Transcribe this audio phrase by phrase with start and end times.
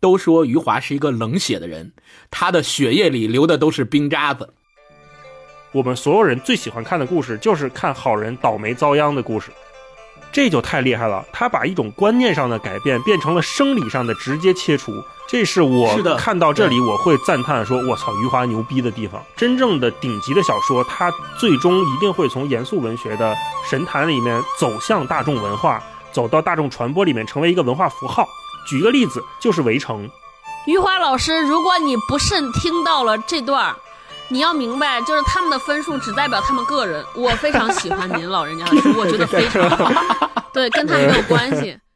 [0.00, 1.92] 都说余华是一个冷血的人，
[2.30, 4.54] 他的血液里流的都是冰渣子。
[5.72, 9.52] 我们所有人最喜欢看的故事，就是看好人倒霉遭殃的故事，
[10.32, 11.24] 这就太厉害了。
[11.32, 14.92] 他把一种观念上的改变变成了生理上的直接切除，
[15.28, 23.36] 这是我看到这里我会赞叹说：“我操，余华牛逼的地方。”真正的顶级的小说，它最终一定会从严肃文学的
[23.68, 25.80] 神坛里面走向大众文化，
[26.10, 28.26] 走到大众传播里面，成为一个文化符号。
[28.66, 30.06] 举一个例子，就是《围城》。
[30.66, 33.74] 余华老师，如果你不慎听到了这段儿，
[34.28, 37.04] 你要明白，就是他们的分数只代表他们个人。
[37.16, 39.90] 我非常喜欢您老人家的书，我觉得非常好，
[40.52, 41.76] 对，跟他没有关系。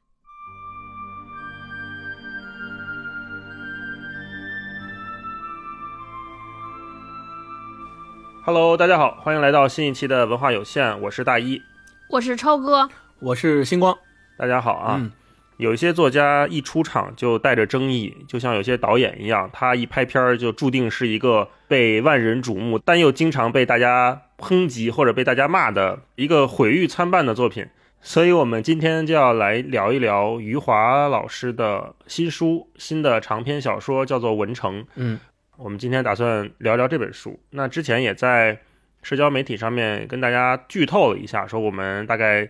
[8.46, 11.62] Hello，大家好，欢迎来到新一期的文化有限，我是大一。
[12.10, 12.88] 我是超哥，
[13.20, 13.96] 我是星光，
[14.36, 14.96] 大家好啊。
[14.98, 15.12] 嗯
[15.56, 27.66] 有一些作家一出场就带着争议，就像有些导演一样，他一拍片儿就注定是一个被万人瞩目，但又经常被大家抨击或者被大家骂的一个毁誉参半的作品。
[28.06, 34.82] 所以，我们今天就要来聊一聊余华老师的新书、新的长篇小说，叫做《文成》。
[34.96, 35.18] 嗯，
[35.56, 37.40] 我们今天打算聊聊这本书。
[37.48, 38.58] 那之前也在
[39.02, 42.46] 社交媒体上面跟大家剧透了一下，说我们大概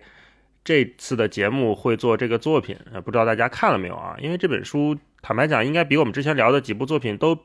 [0.65, 4.17] 这次的节目会做这个作品，呃，不知道大家看了没有啊？
[4.19, 7.37] 因为这本书坦白讲，应该比我们之前聊的几部作品都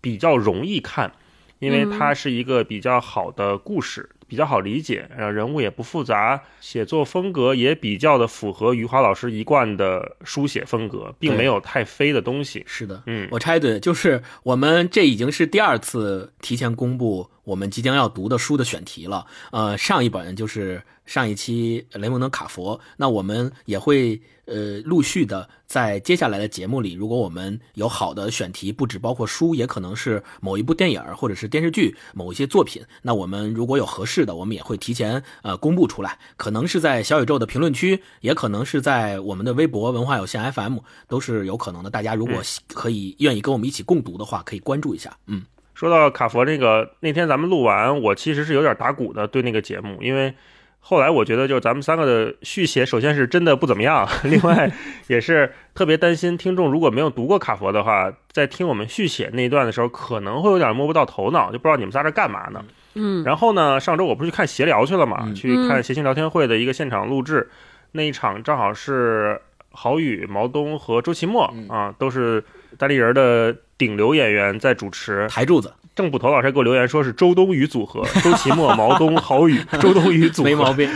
[0.00, 1.12] 比较容易看，
[1.58, 12.62] 因为它是一个比较好的故事，比较好理解，然后人物也不复杂，写作风格也比较的符合余华老师一贯的书写风格，并没有太飞的东西。
[12.66, 19.26] 是的，嗯我插一嘴，就是我们这已经是第二次提前公布我们即将要读的书的选题了。
[19.50, 41.90] 呃，上一本就是上一期雷蒙德·卡佛，那我们也会呃陆续的在接下来的节目里，如果我们有好的选题，不止包括书，也可能是某一部电影或者是电视剧某一些作品，那我们如果有合适的，我们也会提前呃公布出来，可能是在小宇宙的评论区，也可能是在我们的微博文化有限 FM，都是有可能的。
[41.90, 45.16] 大家如果可以愿意跟我们一起共读的话，可以关注一下。
[45.26, 45.42] 嗯，
[45.82, 50.32] 说到卡佛那个，那天咱们录完，我其实是有点打鼓的对那个节目，因为
[50.78, 54.70] 后来我觉得就是咱们三个的续写，首先是真的不怎么样， 另外
[55.08, 62.64] 也是特别担心听众如果没有读过卡佛的话，在听我们续写那一段的时候，可能会有点摸不到头脑，就不知道你们仨这干嘛呢。
[62.94, 67.50] 嗯，然后呢，上周我不是去看闲聊去了嘛，嗯去看谐星聊天会的一个现场录制，
[67.90, 69.40] 那一场正好是
[69.72, 72.44] 郝宇、毛东和周奇墨、嗯啊，都是
[72.78, 75.26] 单立人的顶流演员在主持。
[75.28, 80.88] 台柱子郑捕头老师给我留言说是周冬雨组合， 周奇墨、毛东、 郝宇、周冬雨组合，没毛病。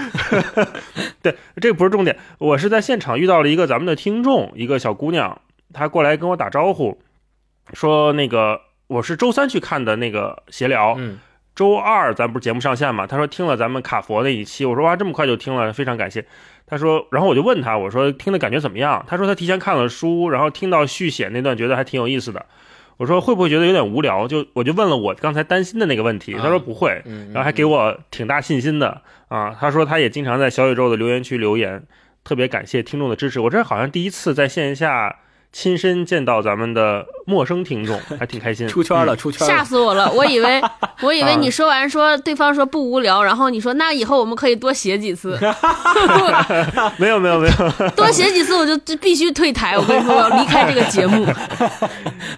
[1.20, 2.16] 对，这个不是重点。
[2.38, 5.40] 我是在现场遇到了一个咱们的听众，一个小姑娘，
[5.72, 6.98] 她过来跟我打招呼，
[7.74, 11.18] 说那个我是周三去看的那个闲聊，嗯，
[11.56, 13.06] 周二咱不是节目上线嘛？
[13.06, 16.24] 他说听了咱们卡佛那一期，我说哇这么快就听了，非常感谢。
[16.66, 19.04] 他说，然后我就问他，我说听的感觉怎么样？
[19.08, 22.44] 他说他提前看了书，然后听到续写那段，觉得还挺有意思的。
[22.98, 24.28] 我说会不会觉得有点无聊？
[24.28, 27.02] 就我就问了我刚才担心的那个问题，他说不会，
[27.32, 29.56] 然后还给我挺大信心的啊。
[29.58, 31.82] 他说他也经常在小宇宙的留言区留言，
[32.24, 33.40] 特别感谢听众的支持。
[33.40, 35.16] 我这好像第一次在线下
[35.58, 38.68] 亲身见到咱们的陌生听众， 还挺开心。
[38.68, 39.64] 出圈了，出圈吓。
[39.64, 40.12] 死我了！
[40.12, 40.60] 我以为
[41.00, 49.78] 我以为啊你 说完说对方说不无聊，然后你说那以后我们可以多写几次，嗯 没有没有没有，多写几次我就就必须退台。
[49.78, 51.26] 我跟你说，我要离开这个节目，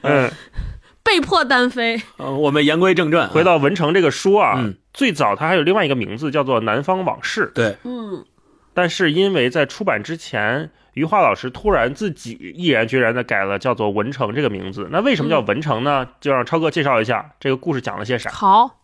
[0.03, 0.31] 嗯，
[1.03, 2.01] 被迫单飞。
[2.19, 8.25] 呃，我们言归正传啊，回到《文成》这个书啊，嗯最早它还有另外一个名字叫做《南方往事》，对，嗯，
[8.73, 10.71] 但是因为在出版之前。
[10.99, 16.07] 余华老师突然自己毅然决然的改了叫做《文成》这个名字，那为什么叫文成呢？
[16.21, 18.31] 就让超哥介绍一下这个故事讲了些啥。
[18.31, 18.75] 好。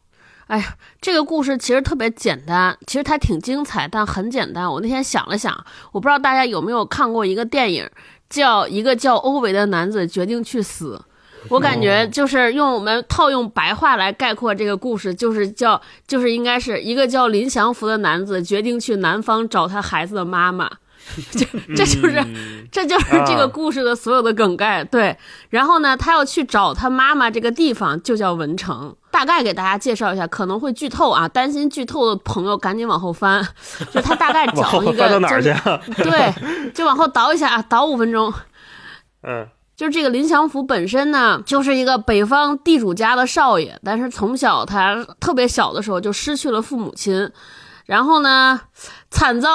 [0.46, 4.70] 哎呀，这个故事其实特别简单，其实它挺精彩，但很简单。
[4.70, 7.88] 我那天想了想，我不知道大家有没有看过一个电影，
[8.28, 11.02] 叫一个叫欧维的男子决定去死。
[11.48, 20.70] 我感觉就是用我们套用白话来概括这个故事，就是叫就是应该是一个叫林祥福的男子决定去南方找他孩子的妈妈，
[21.32, 21.44] 这
[21.76, 24.82] 这就是、嗯这就是这个故事的所有的梗概。
[24.82, 25.16] 对，
[25.50, 28.94] 然后呢，他要去找他妈妈这个地方就叫文城。
[29.10, 33.46] 大概给大家介绍一下，可能会剧透啊，担心剧透的朋友赶紧往后翻。
[33.92, 35.80] 就他大概 往讲一后翻到个，就是哪儿去啊？
[36.02, 38.32] 对，就往后倒一下啊，倒五分钟。
[39.22, 39.46] 嗯
[39.76, 47.28] 就是这个林祥福本身呢，就是一个北方地主家的少爷，但是从小他特别小的时候就失去了父母亲，
[47.84, 48.60] 然后呢，
[49.10, 49.48] 惨遭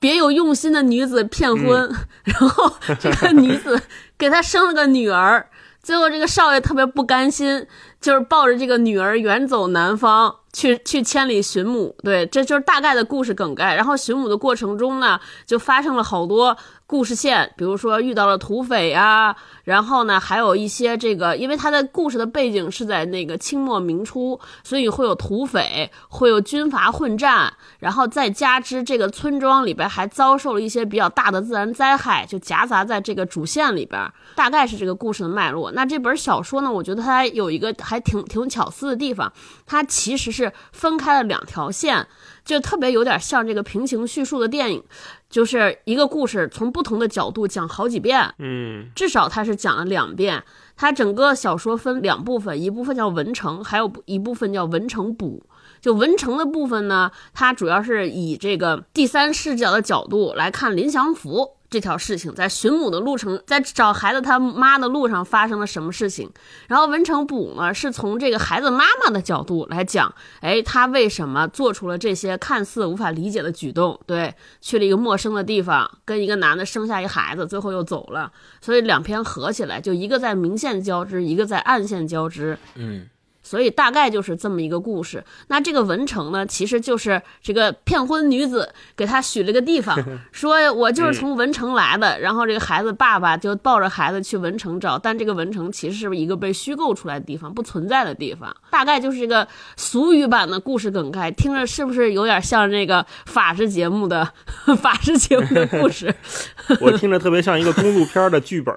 [0.00, 1.88] 别有用心的女子骗婚，
[2.24, 3.80] 然后这个女子
[4.18, 5.48] 给他生了个女儿。
[5.82, 7.66] 最后这个少爷特别不甘心，
[8.02, 11.96] 就是抱着这个女儿远走南方，去去千里寻母。
[12.02, 13.74] 对，这就是大概的故事梗概。
[13.74, 16.54] 然后寻母的过程中呢，就发生了好多。
[16.90, 34.02] 故事线，比如说遇到了土匪啊，然后呢，还有一些这个，因为他的故事的背景是在那个清末明初，所以会有土匪，会有军阀混战，然后再加之这个村庄里边还遭受了一些比较大的自然灾害，就夹杂在这个主线里边，
[34.34, 35.70] 大概是这个故事的脉络。
[35.70, 39.32] 那这本小说呢，我觉得它有一个还挺挺巧思的地方，
[39.64, 42.08] 它其实是分开了两条线。
[42.42, 44.82] 就特别有点像这个平行叙述的电影，
[45.30, 50.42] 就是一个故事从不同的角度讲好几遍，嗯，至少他是讲了两遍。
[50.76, 55.42] 他整个小说分两部分，一部分叫文成，还有一部分叫文成补。
[55.80, 61.52] 就文成的部分呢，它主要是以这个第三视角的角度来看林祥福。
[61.70, 66.28] 这条事情在寻母的路程，在找孩子他妈的路上发生了什么事情？
[66.66, 73.98] 然后文成补呢，是从这个孩子妈妈的角度来讲，哎，他为什么做出了这些看似无法理解的举动？
[74.04, 78.32] 对，去了一个陌生的地方，跟一个男的生下一孩子，最后又走了。
[78.60, 82.58] 所以两篇合起来，就一个在明线交织，一个在暗线交织。
[82.74, 83.08] 嗯。
[83.50, 85.24] 所以大概就是这么一个故事。
[85.48, 89.98] 那这个文成呢，其实就是这个骗婚女子给他许了个地方，
[90.30, 92.20] 说我就是从文成来的。
[92.20, 98.54] 然后这个孩子爸爸就抱着孩子去文成找，但这个文成其实是一个被虚构出来的地方，不存在的地方。
[98.70, 104.30] 大概就是一个俗语版的故事梗概，听着是不是有点像那个法制节目的
[104.80, 106.14] 法制节目的故事？
[106.80, 108.72] 我听着特别像一个公路片的剧本。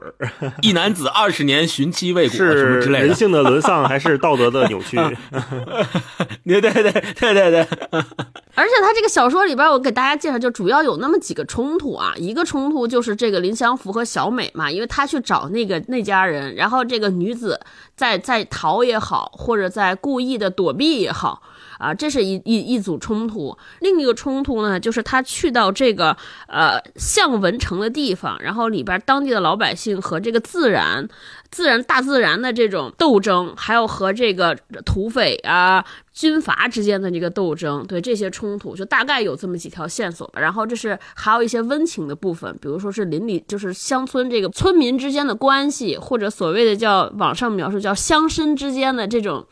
[0.63, 4.62] 一男子二十年寻妻未果，是人性的沦丧还是道德的？
[4.68, 4.98] 扭曲，
[6.45, 7.60] 对对对对对对，
[8.56, 12.13] 而且他这个小说里边，我给大家介绍，就主要有那么几个冲突啊。
[12.18, 17.60] 一个冲突就是这个林祥福和小美嘛，因为他去找那个那家人，然后这个女子
[17.95, 21.42] 在在逃也好，或者在故意的躲避也好。
[21.79, 23.57] 啊，这是一一一组冲突。
[23.79, 26.15] 另一个冲突呢，就是他去到这个
[26.47, 31.07] 呃向文城的地方，然后里边当地的老百姓和这个自然、
[31.51, 34.55] 自然、大自然的这种斗争，还有和这个
[34.85, 35.83] 土匪啊、
[36.13, 40.39] 军阀之间的这个斗争，对这些冲突，就大概有这么几条线索吧。
[40.39, 49.45] 然后这是还有一些温情的部分，比如说是邻里，就是乡村这个村民之间的关系，或者所谓的叫网上描述叫乡绅之间的这种。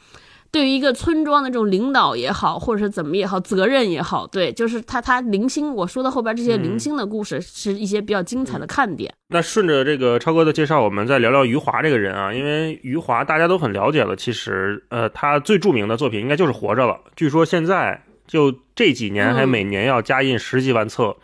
[0.51, 9.13] 对于一个村庄的这种领导也好，或者是怎么也好，责任也好，对，就是他他零星我说的后边这些零星的故事，是一些比较精彩的看点。
[9.30, 17.00] 那顺着这个超哥的介绍，我们再聊聊余华这个人啊，因为余华大家都很了解了，其实呃，他最著名的作品应该就是《活着》了。
[17.15, 21.15] 据说现在就这几年还每年要加印十几万册，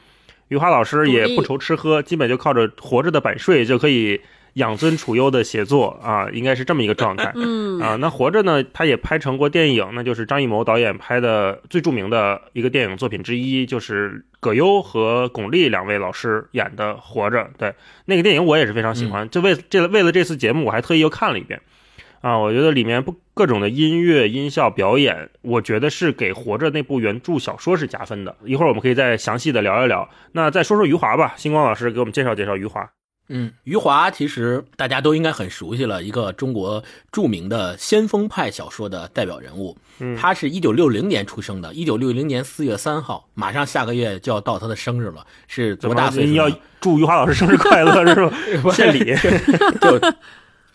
[0.47, 4.21] 余华老师也不愁吃喝，基本就靠着《活着》的版税就可以。
[4.57, 7.31] 养尊处优的写作啊，应该是这么一个状态。
[7.35, 17.39] 嗯啊，那活着呢，他也拍成过电影，那就是张艺谋导演拍的最著名的一个电影作品之一，就是葛优和巩俐两位老师演的《活着》。
[17.57, 17.73] 对，
[18.05, 21.61] 那个电影我也是非常喜欢，就为这为了这次节目，我还特意又看了一遍。
[22.21, 28.35] 啊，我觉得里面不各种的音乐、音效、表演，我觉得是给《活着》那部原著小说是加分的。
[28.43, 30.09] 一会儿我们可以再详细的聊一聊。
[30.31, 32.89] 那再说说余华吧，星光老师给我们介绍介绍余华。
[33.29, 39.77] 嗯，余华其实大家都应该很熟悉了，一个中国著名的先锋派小说的代表人物。
[39.99, 46.33] 嗯，他是一九六零年出生的，一九六零年四月三号，马上下个月就要到他的生日了，是多大岁数？
[46.33, 48.25] 要祝余华老师生日快乐是
[48.63, 48.71] 吧？
[48.73, 49.13] 献礼，
[49.81, 49.99] 就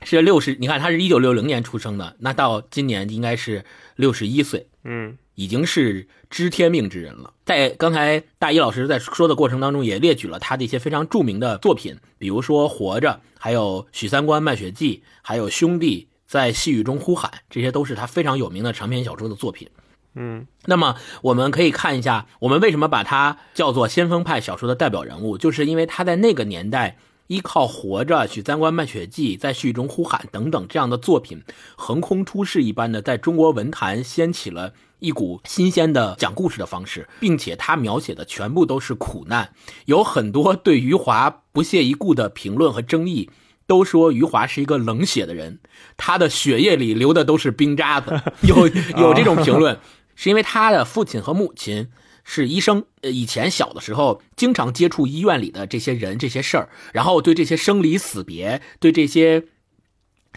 [0.05, 0.55] 是六十。
[0.61, 3.65] 你看，他是一九六零年出生的，那到今年应该是
[3.97, 4.67] 六十一岁。
[4.85, 5.17] 嗯。
[5.35, 7.33] 已经是知天命之人了。
[7.45, 13.09] 在刚才大一老师在说的过程当中，也列举了他的一些非常著名的作品，比如说《活着》，
[13.39, 19.69] 还有《许三观卖血记》，还有《兄弟在细雨中呼喊》，这些都是他非常有名的长篇小说的作品。
[20.15, 26.99] 嗯，那么我们可以看一下，我们为什么把他叫做先锋派小说的代表人物，就是因为他在那个年代。
[27.29, 31.43] 依靠《活着》《许三观卖血记》在序中呼喊等等这样的作品，
[31.77, 39.53] 横空出世一般的在中国文坛掀起了一股新鲜的讲故事的方式，并且他描写的全部都是苦难。
[39.87, 43.29] 有很多对余华不屑一顾的评论和争议，
[43.67, 45.59] 都说余华是一个冷血的人，
[45.97, 48.23] 他的血液里流的都是冰渣子。
[48.43, 49.79] 有有这种评论，
[50.15, 51.89] 是因为他的父亲和母亲。
[52.25, 59.43] 是医生，呃，以前小的时候经常接触医院里的这些人、这些事儿，然后对这些生离死别、对这些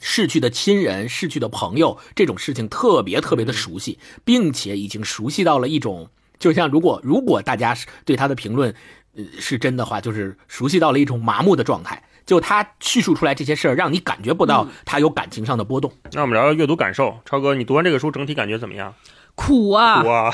[0.02, 6.10] 逝去的亲人、逝去的朋友这种事情特别特别的熟悉，并且已经熟悉到了一种，
[6.40, 8.74] 就像如果如果大家是对他的评论，
[9.16, 12.04] 呃，是真的话，就是熟悉到了一种麻木的状态。
[12.26, 15.94] 就他叙述出来这些事儿，让你感觉不到他有感情上的波动。
[16.12, 18.96] 那我们聊聊阅读感受，超哥，你读完这个书整体感觉怎么样？
[19.36, 20.34] 苦啊，苦啊，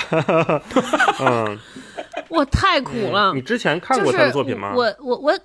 [1.19, 1.59] 嗯，
[2.29, 3.33] 我太苦了。
[3.33, 4.71] 你之前看过他的作品吗？
[4.73, 5.39] 我我我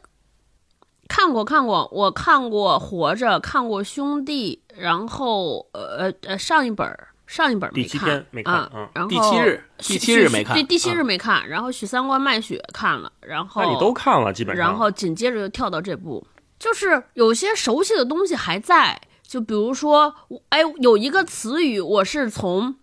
[1.09, 14.67] 看过看过，我看过《活着》，看过《兄弟》，然后呃呃上一本儿上一本儿没第七看天没看啊嗯，然后第七日许第七日没看对，第七日嗯没看，然后许三观卖血看了，然后那你都看了，基本上。
[14.67, 16.27] 然后紧接着就跳到这部，
[16.59, 20.15] 就是有些熟悉的东西还在，就比如说，
[20.51, 22.77] 哎，有一个词语我是从。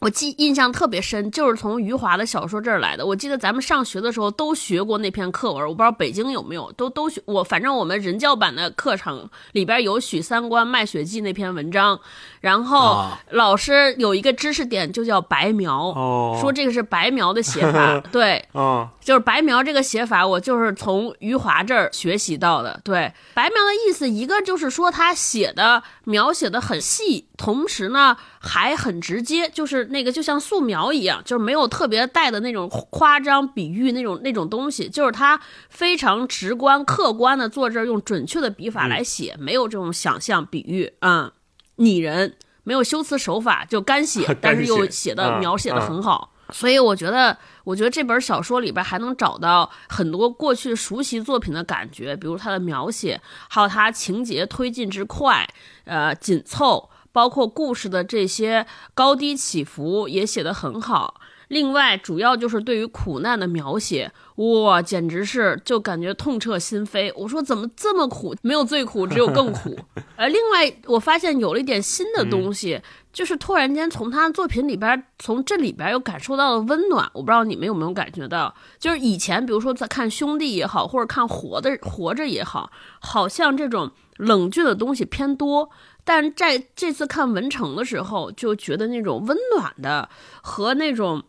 [0.00, 3.06] 我记印象特别深，就是从余华的小说这儿来的。
[3.06, 7.20] 我记得咱们上学的时候都学过那篇课文，我不知道北京有没有，都都学。
[7.24, 11.98] 我反正我们人教版的课程里边有许三观卖血记那篇文章，
[12.40, 22.80] 然后啊老师有一个知识点就叫白描，哦，说这个是白描的写法， 对，嗯，就是白描这个写法，我就是从余华这儿学习到的。
[22.82, 41.30] 对，白描的意思，一个就是说他写的描写的很细，同时呢还很直接，就是那个就像素描一样，就是没有特别带的那种夸张比喻那种那种东西，就是他非常直观客观的坐这儿用准确的笔法来写，没有这种想象比喻，嗯，
[41.76, 42.34] 拟人，
[42.64, 46.32] 没有修辞手法，就干写， 但是又写的嗯描写的嗯很好。
[46.50, 55.48] 所以我觉得，我觉得这本小说里边还能找到很多过去熟悉作品的感觉，比如它的描写，还有它情节推进之快，
[55.84, 61.20] 呃，紧凑，包括故事的这些高低起伏也写得很好。
[61.48, 67.12] 另外，主要就是对于苦难的描写，哇，简直是就感觉痛彻心扉。
[67.14, 68.34] 我说怎么这么苦？
[68.42, 69.78] 没有最苦，只有更苦。
[70.16, 72.82] 呃，另外我发现有了一点新的东西，
[73.16, 77.10] 就是突然间从他作品里边，从这里边又感受到了温暖。
[77.14, 82.70] 我不知道你们有没有感觉到，就是以前比如说在看《兄弟》也好，或者看《活的活着》也好，
[83.00, 85.70] 好像这种冷峻的东西偏多。
[86.04, 90.10] 但在这次看《文成》的时候，就觉得那种温暖的
[90.42, 91.22] 和那种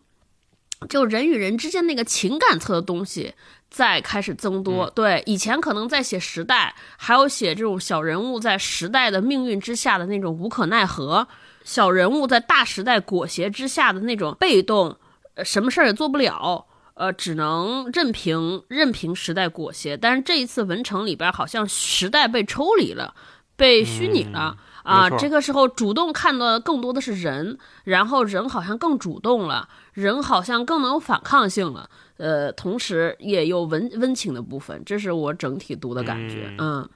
[0.90, 3.32] 就人与人之间那个情感侧的东西
[3.70, 4.90] 在开始增多。
[4.90, 11.26] 对，以前可能在写时代，还有写这种小人物在时代的命运之下的那种无可奈何，
[11.68, 14.96] 小人物在大时代裹挟之下的那种被动，
[15.34, 16.64] 呃，什么事儿也做不了。
[16.94, 23.14] 呃，只能任凭任凭时代裹挟，但是这一次文城里边好像时代被抽离了，
[23.54, 25.10] 被虚拟了、啊。
[25.10, 31.90] 这个时候主动看到的更多的是人，然后人好像更主动了，人好像更能有反抗性了。
[32.16, 36.50] 呃，同时也有温温情的部分，这是我整体读的感觉。
[36.56, 36.88] 嗯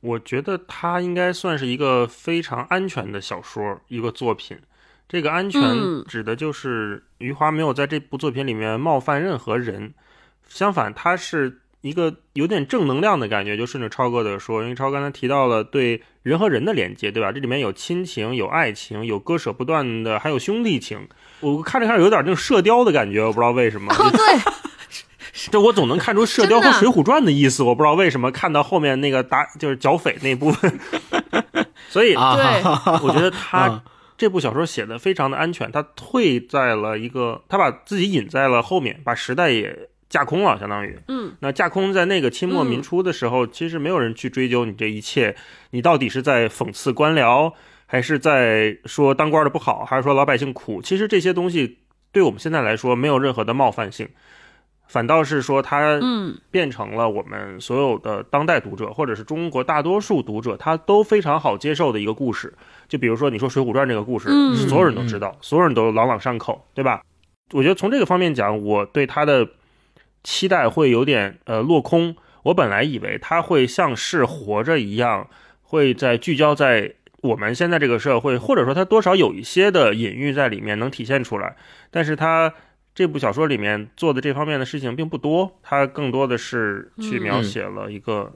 [0.00, 4.58] 我觉得它应该算是一个非常安全的小说，一个作品。
[5.08, 9.92] 这个安全嗯指的就是余华没有在这部作品里面冒犯任何人，
[10.48, 13.56] 相反，它是一个有点正能量的感觉。
[13.56, 17.32] 就顺着超哥的说，因为超刚才提到了对人和人的连接，对吧？
[17.32, 21.08] 这里面有亲情，有爱情，有割舍不断的，还有兄弟情。
[21.40, 23.92] 我看着看着有点那种射雕的感觉，我不知道为什么。
[23.92, 24.20] 哦，对，
[25.50, 30.78] 这我总能看出《射雕》和《水浒传》的意思，我不知道为什么看到后面那个打就是剿匪那部分，
[31.88, 32.62] 所以啊，对
[33.02, 33.80] 我觉得他嗯
[34.18, 45.34] 这部小说写的非常的安全，他退在了一个，他把自己隐在了后面，把时代也架空了，相当于，嗯，那架空在那个清末民初的时候，其实没有人去追究你这一切，
[45.70, 47.52] 你到底是在讽刺官僚，
[47.86, 50.82] 还是在说当官的不好，还是说老百姓苦？
[50.82, 51.78] 其实这些东西
[52.12, 54.06] 对我们现在来说没有任何的冒犯性。
[54.90, 62.52] 反倒是说，它嗯变成了我们所有的当代读者，或者是中国大多数读者，他都非常好接受的一个故事。
[62.88, 67.02] 就比如说，你说《水浒传》这个故事，嗯所有人都知道，所有人都朗朗上口，对吧？
[67.52, 69.48] 我觉得从这个方面讲，我对他的
[70.24, 72.16] 期待会有点呃落空。
[72.42, 75.28] 我本来以为他会像是活着一样，
[75.62, 81.54] 会在聚焦在我们现在这个社会，或者说他多少有一些的隐喻在里面能体现出来，
[81.92, 82.52] 但是他。
[82.94, 88.32] 这部小说里面做的这方面的事情并不多，它更多的是去描写了一个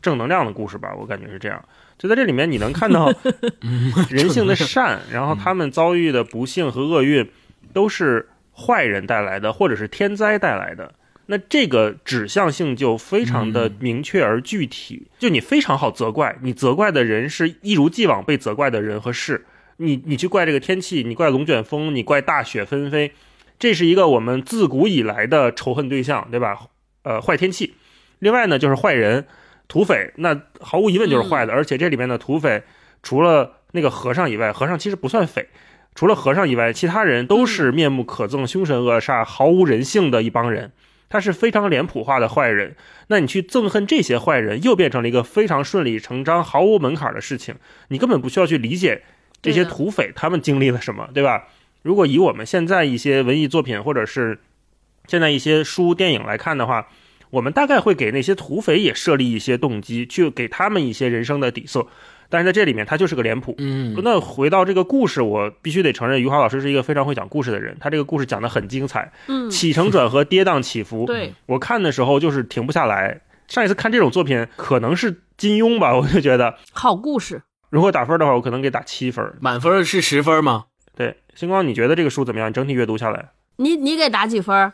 [0.00, 1.62] 正能量的故事吧，我感觉是这样。
[1.98, 3.12] 就在这里面，你能看到
[4.08, 7.28] 人性的 善，然后他们遭遇的不幸和厄运，
[7.72, 10.94] 都是坏人带来的，或者是天灾带来的。
[11.26, 19.44] 那这个指向性就非常的明确而具体，就你非常好责怪，你责怪的人是一如既往被责怪的人和事。
[19.76, 23.12] 你你去怪这个天气，你怪龙卷风，你怪大雪纷飞，
[23.60, 26.58] 这是一个我们自古以来的仇恨对象，对吧？
[27.02, 27.74] 呃，坏天气。
[28.18, 29.26] 另外呢，就是坏人、
[29.68, 31.52] 土匪，那毫无疑问就是坏的。
[31.52, 32.62] 而且这里面的土匪，
[33.02, 35.48] 除了那个和尚以外，和尚其实不算匪。
[35.94, 40.72] 除了和尚以外，其他人都是面目可憎、凶神恶煞、毫无人性的一帮人。
[41.10, 42.76] 他是非常脸谱化的坏人。
[43.08, 47.56] 那你去憎恨这些坏人，又变成了一个非常顺理成章、毫无门槛的事情。
[47.88, 49.02] 你根本不需要去理解
[49.42, 51.48] 这些土匪他们经历了什么，对吧？
[51.82, 54.38] 如果以我们现在一些文艺作品或者是
[55.06, 56.88] 现在一些书、电影来看的话，
[57.30, 61.86] 我们大概会给那些土匪也设立一些动机，去给他们一些人生的底色。
[62.28, 63.56] 但是在这里面，他就是个脸谱。
[63.58, 67.76] 嗯，那回到这个故事，我必须得承认，余华老师是一个非常会讲故事的人。
[67.80, 71.06] 他这个故事讲得很精彩，嗯，起承转合、跌宕起伏。
[71.06, 73.20] 对，我看的时候就是停不下来。
[73.48, 77.42] 上一次看这种作品可能是金庸吧，我就觉得，好故事。
[77.68, 79.34] 如果打分的话，我可能给打七分。
[79.40, 80.66] 满分是十分吗？
[80.96, 82.52] 对，星光，你觉得这个书怎么样？
[82.52, 84.72] 整体阅读下来，你你给打几分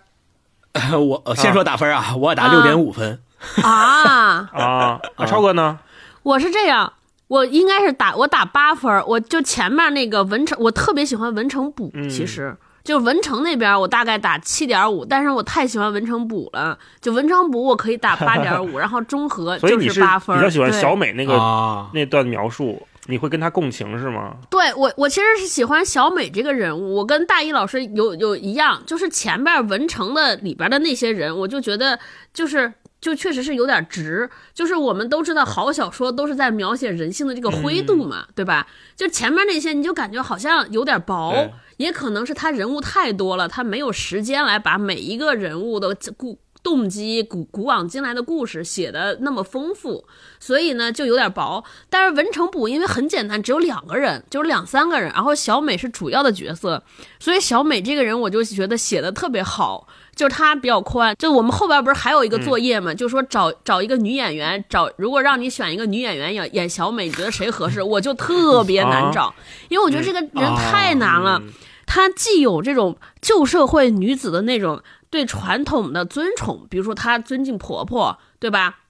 [0.92, 3.20] 我呃先说打分啊，我打六点五分。
[3.62, 4.49] 啊？
[4.52, 5.78] 啊， 啊超哥呢？
[6.23, 6.92] 我是这样，
[7.28, 12.56] 我应该是打我打八分，我就前面那个文成，我特别喜欢文成补，嗯其实。
[12.82, 20.37] 就文成那边，我大概打七点五，但是我太喜欢文成补了，就文成补我可以打八点五，然后中和就所以你是八分。
[20.38, 24.37] 比较喜欢小美那个、啊，那段描述，你会跟他共情是吗？
[24.51, 31.99] 对我，我其实是喜欢小美这个人物，我跟大一老师有有一样，就是前边文成的里边的那些人，我就觉得
[32.35, 38.67] 就是就确实是有点直，就是我们都知道好小说都是在描写人性的这个灰度嘛，对吧？
[38.97, 41.33] 就前面那些你就感觉好像有点薄，
[41.77, 50.04] 也可能是他人物太多了，他没有时间来把每一个人物的故动机、古古往今来的故事写的那么丰富，
[50.40, 51.62] 所以呢就有点薄。
[51.88, 56.82] 但是文成补因为很简单，只有两个人，就是两三个人，然后小美是主要的角色，
[57.20, 59.87] 所以小美这个人我就觉得写的特别好。
[60.16, 67.80] 就是她比较宽，就我们后边不是还有一个作业嘛，就说找找一个女演员，找如果让你选一个女演员演演小美，你觉得谁合适？
[67.80, 69.32] 我就特别难找，
[69.68, 71.40] 因为我觉得这个人太难了。
[71.44, 71.52] 嗯
[71.88, 74.82] 她既有这种旧社会女子的那种
[75.16, 78.80] 对传统的尊崇，比如说她尊敬婆婆，对吧？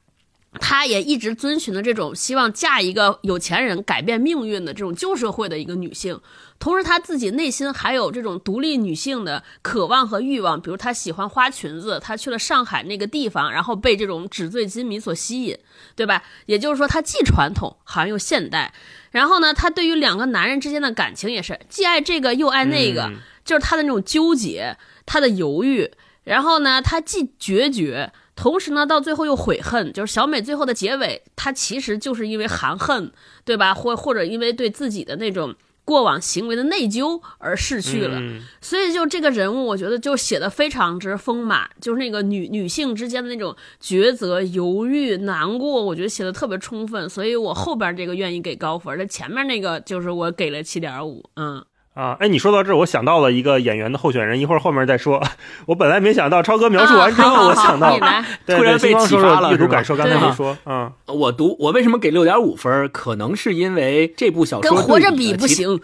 [0.59, 6.19] 她也一直遵循的这种希望嫁一个有钱人改变命运的这种旧社会的一个女性，
[6.59, 15.59] 同时她自己内心还有这种独立女性的渴望和欲望，比如她喜欢花裙子，她去了上海那个地方，然后被这种纸醉金迷所吸引，
[15.95, 16.23] 对吧？
[16.47, 18.73] 也就是说，她既传统，好像又现代。
[19.11, 25.93] 然后呢，她对于两个男人之间的感情也是既爱这个又爱那个，嗯就是她的那种纠结，她的犹豫。
[26.27, 29.93] 然后呢，他既决绝，同时呢，到最后又悔恨。
[29.93, 33.13] 就是小美最后的结尾，她其实就是因为含恨，
[33.45, 33.73] 对吧？
[33.73, 38.19] 或或者因为对自己的那种过往行为的内疚而逝去了。
[38.21, 47.09] 嗯所以就这个人物，我觉得就写的非常之丰满，就是那个女女性之间的那种抉择、犹豫、难过，我觉得写的特别充分。
[47.09, 51.25] 所以我后边这个愿意给高分，这前面那个就是我给了七点五。
[51.37, 51.65] 嗯，
[51.97, 55.23] 啊，哎，你说到这儿，我想到了一个演员的候选人，一会儿后面再说。
[55.65, 57.99] 我本来没想到，超哥描述完之后，我想到
[58.47, 62.87] 突然被启发了阅读感受，刚才没说，嗯，我读我为什么给六点五分？
[62.93, 65.81] 可能是因为这部小说跟活着比不行。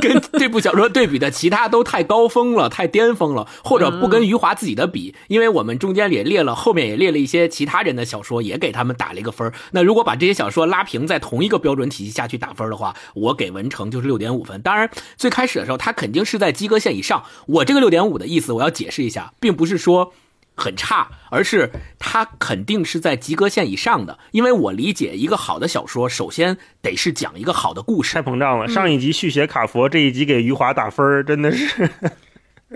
[0.00, 14.62] 跟这部小说对比的其他都太高峰了，太巅峰了，或者不跟余华自己的比，因为我们中间也列了，后面也列了一些其他人的小说，也给他们打了一个分那如果把这些小说拉平在同一个标准体系下去打分的话，我给文成就是六点五分。
[14.62, 17.24] 当然，最开始的时候他肯定是在及格线以上。
[17.46, 20.12] 我这个六点五的意思，我要解释一下，并不是说。
[20.56, 28.20] 很差，而是它肯定是在及格线以上的，因为我理解一个好的小说，首先得是讲一个好的故事太。
[28.20, 28.68] 膨胀了。
[28.68, 31.90] 上一集续写卡佛，这一集给余华打分儿，真的是，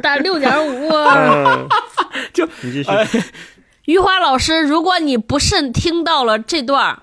[0.00, 0.88] 打六点五。
[0.88, 1.68] 嗯，
[2.32, 3.06] 就你继续，呃
[3.84, 7.02] 余华老师，如果你不慎听到了这段儿，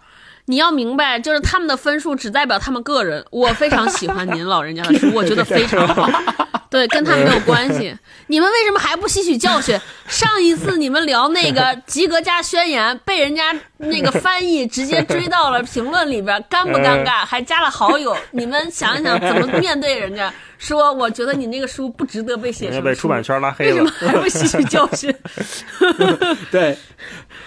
[0.52, 3.26] 你要明白，就是他们的分数只代表他们个人。
[3.32, 6.10] 我非常喜欢您老人家的书， 我觉得非常好。
[6.70, 7.96] 对，跟他没有关系。
[8.28, 9.80] 你们为什么还不吸取教训？
[10.08, 17.26] 上一次你们聊那个及格加宣言，被人家那个翻译直接追到了评论里边，尴不尴尬？
[17.26, 18.16] 还加了好友。
[18.32, 20.32] 你们想一想，怎么面对人家？
[20.58, 23.92] 说我觉得你那个书不值得被写被出版圈拉黑为什么。
[24.00, 25.12] 还不吸取教训？
[26.52, 26.78] 对，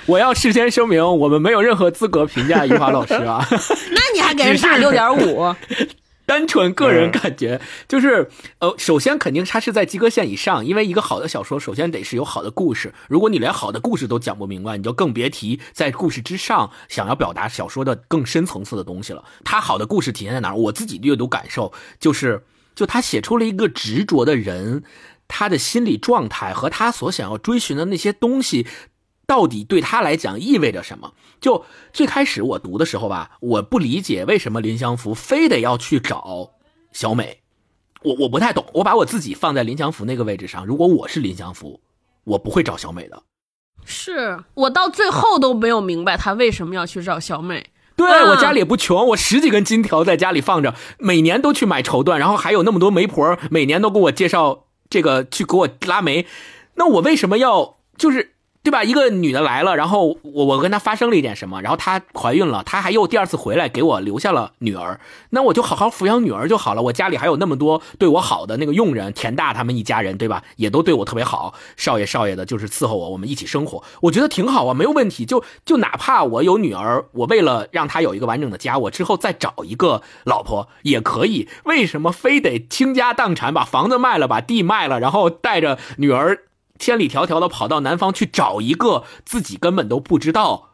[0.06, 5.54] 我要事先声明，我们没有任何资格评价余华老师啊， 那你还给人打六点五？
[6.26, 19.22] 单纯个人感觉，就是呃，首先肯定他是在及格线以上，因为一个好的小说首先得是有好的故事，如果你连好的故事都讲不明白，你就更别提在故事之上想要表达小说的更深层次的东西了。
[19.44, 20.56] 他好的故事体现在哪儿？
[20.56, 22.42] 我自己的阅读感受就是，
[22.74, 24.82] 就他写出了一个执着的人。
[25.26, 28.66] 他的心理状态和他所想要追寻的那些东西，
[29.26, 31.12] 到底对他来讲意味着什么？
[31.40, 36.50] 就最开始我读的时候吧，我不理解为什么林祥福非得要去找
[36.92, 37.40] 小美，
[38.02, 38.64] 我我不太懂。
[38.74, 41.80] 我把我自己放在林祥福那个位置上，如果我是林祥福，
[42.24, 43.22] 我不会找小美的。
[43.84, 47.70] 是我到最后都没有明白他为什么要去找小美。
[47.96, 56.26] 对啊我家里也不穷，我十几根金条在家里放着，每年都去买绸缎，然后还有那么多媒婆，每年都给我介绍这个去给我拉媒，
[56.74, 58.33] 那我为什么要就是？
[58.64, 58.82] 对吧？
[58.82, 64.98] 一个女的来了，然后我我跟她发生了一点什么，然后她怀孕了，她还又第二次回来给我留下了女儿，
[65.30, 66.80] 那我就好好抚养女儿就好了。
[66.80, 70.42] 我家里还有那么多对我好的那个佣人，田大他们一家人，对吧？
[70.56, 75.26] 也都对我特别好，少爷少爷的，就是伺候我，我们一起生活，我觉得挺好啊，没有问题。
[75.26, 81.50] 就就哪怕我有女儿，我为了让她有一个完整的家，我之后再找一个老婆也可以。
[81.64, 86.38] 为什么非得倾家荡产，把房子卖了，把地卖了，然后带着女儿？
[86.78, 90.70] 千里迢迢的跑到南方去找一个自己根本都不知道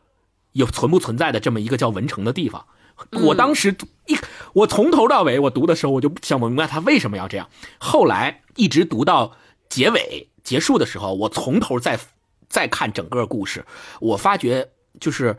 [0.52, 2.66] 有存不存在的这么一个叫文成的地方。
[3.12, 4.18] 我当时一
[4.52, 7.48] 我从头到尾我读的时候，我就想不明白他为什么要这样。
[7.78, 9.36] 后来一直读到
[9.68, 11.98] 结尾结束的时候，我从头再
[12.48, 13.64] 再看整个故事，
[14.00, 15.38] 我发觉就是，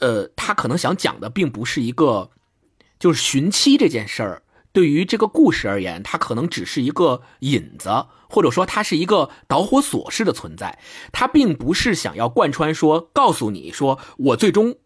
[0.00, 2.30] 呃，他可能想讲的并不是一个
[2.98, 4.42] 就是寻妻这件事儿。
[4.72, 10.78] 对于这个故事而言，它可能只是一个引子，或者说它是一个导火索式的存在。
[11.12, 14.76] 它并不是想要贯穿说，告诉你说我最终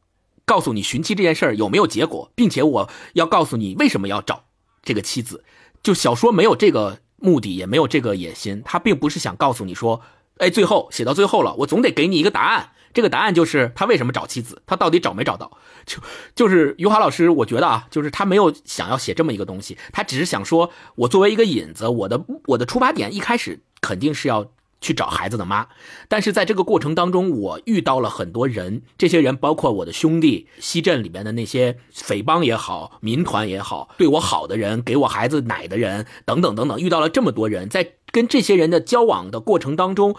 [0.44, 4.44] 告诉你寻妻这件事儿有没有结果，并且我要告诉你为什么要找
[4.82, 5.44] 这个妻子。
[5.82, 8.62] 就小说没有这个目的，也没有这个野心。
[8.64, 10.00] 它并不是想告诉你说，
[10.38, 12.70] 哎，最后写到最后了，我总得给你一个答案。
[12.94, 15.58] 这个答案就是他为什么找妻子，他到底找没找到？
[15.86, 15.98] 就
[16.34, 25.68] 就是余华老师，我觉得啊，就是他没有想要写这么一个东西，他只是想说，我作为一个引子，我的我的出发点一开始肯定是要去找孩子的妈，
[26.08, 40.14] 但是在这个过程当中，我遇到了很多人，这些人包括我的兄弟，西镇里面的那些匪帮也好，民团也好，对我好的人，给我孩子奶的人，等等等等，遇到了这么多人，在跟这些人的交往的过程当中，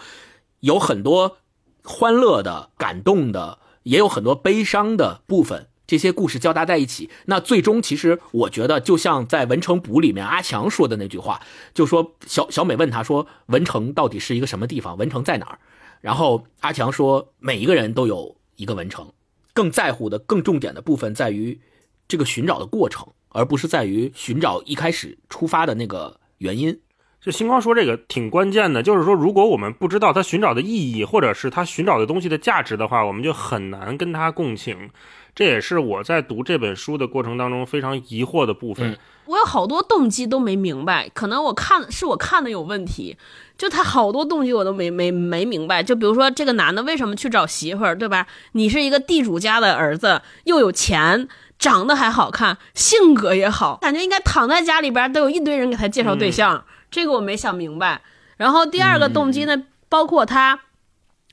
[0.60, 1.38] 有很多。
[1.84, 5.68] 欢乐的、感动的，也有很多悲伤的部分。
[5.86, 11.42] 这些故事交搭在一起，那最终其实我觉得，就像在《文成补》里面阿强说的那句话，
[11.74, 14.96] 就说小小美问他说：“文成到底是一个什么地方？
[14.96, 15.58] 文成在哪儿？”
[16.00, 19.12] 然后阿强说：“每一个人都有一个文成，
[19.52, 21.60] 更在乎的、更重点的部分在于
[22.08, 26.80] 这个寻找的过程，而不是在于寻找一开始出发的那个原因。”
[27.24, 34.90] 就星光说这个挺关键的，就是说，如果我们不知道他寻找的意义，或者是他寻找的东西的价值的话，我们就很难跟他共情。
[35.34, 38.90] 这也是我在读这本书的过程当中非常疑惑的部分。
[38.90, 43.16] 嗯我有好多动机都没明白，可能我看是我看的有问题，
[43.56, 45.82] 就他好多动机我都没没没明白。
[45.82, 48.26] 就比如说这个男的为什么去找媳妇儿，对吧？
[48.52, 51.26] 你是一个地主家的儿子，又有钱，
[51.58, 56.62] 长得还好看，性格也好，感觉应该躺在家里边都有一堆人给他介绍对象。
[56.94, 58.02] 这个我没想明白。
[58.36, 60.60] 然后第二个动机呢，包括他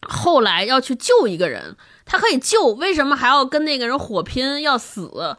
[0.01, 5.37] 后来要去救一个人，他可以救，为什么还要跟那个人火拼要死？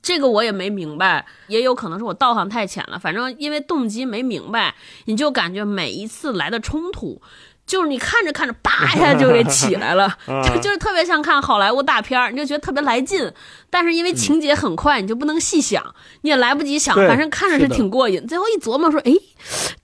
[0.00, 3.00] 这个我也没明白，也有可能是我道行太浅了。
[3.00, 7.20] 反正因为动机没明白，你就感觉每一次来的冲突，
[7.68, 13.30] 就是你看着看着，叭一下就给起 来了， 就就是特别像看好莱坞大片儿，你就觉得特别来劲。
[13.70, 15.84] 但是因为情节很快，你就不能细想，
[16.22, 18.26] 你也来不及想，反正看着是挺过瘾。
[18.26, 19.12] 最后一琢磨说，哎，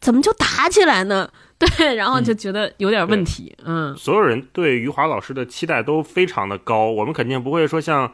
[0.01, 1.29] 怎么就打起来呢？
[1.59, 3.55] 对，然后就觉得有点问题。
[3.65, 8.11] 嗯，所有人对余华老师的期待都非常的高，我们肯定不会说像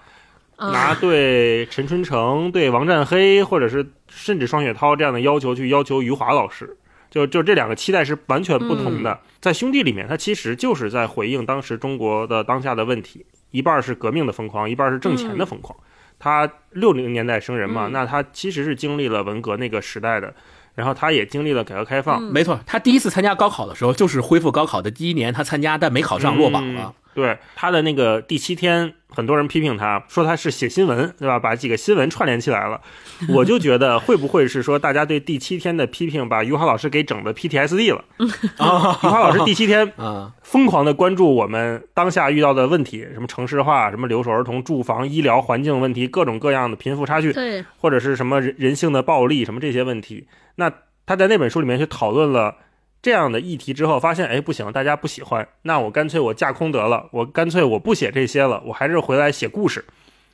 [0.56, 6.76] 嗯拿对陈春成、对王占黑，或者是甚至双雪涛这样的要求去要求余华老师。
[7.10, 9.18] 就就这两个期待是完全不同的。
[9.40, 15.74] 在兄弟里面，他其实就是在回应当时中国的当下的问题，一半是革命的疯狂，一半是挣钱的疯狂。
[16.18, 20.34] 他六零年代生人嘛，嗯那他其实是经历了文革那个时代的，
[20.74, 26.94] 然后他也经历了改革开放，嗯没错，他第一次参加高考的时候，就是恢复高考的第一年，他参加但没考上，落榜了。
[27.14, 31.38] 对他的那个第七天，很多人批评他说他是写新闻，对吧？
[31.38, 32.80] 把几个新闻串联起来了。
[33.28, 38.04] 我就觉得会不会是说大家对第七天的批评，把余华老师给整的 PTSD 了？
[38.58, 50.26] 啊余华老师第七天 啊，疯狂的关注我们当下遇到的问题，什么城市化、什么留守儿童、住房、医疗环境问题，各种各样的贫富差距，对，或者是什么人人性的暴力，什么这些问题。
[50.54, 50.70] 那
[51.04, 52.54] 他在那本书里面去讨论了
[53.02, 59.84] 这样的议题之后，发现哎不行，大家不喜欢，那我干脆我架空得了，我干脆我不写这些了，我还是回来写故事。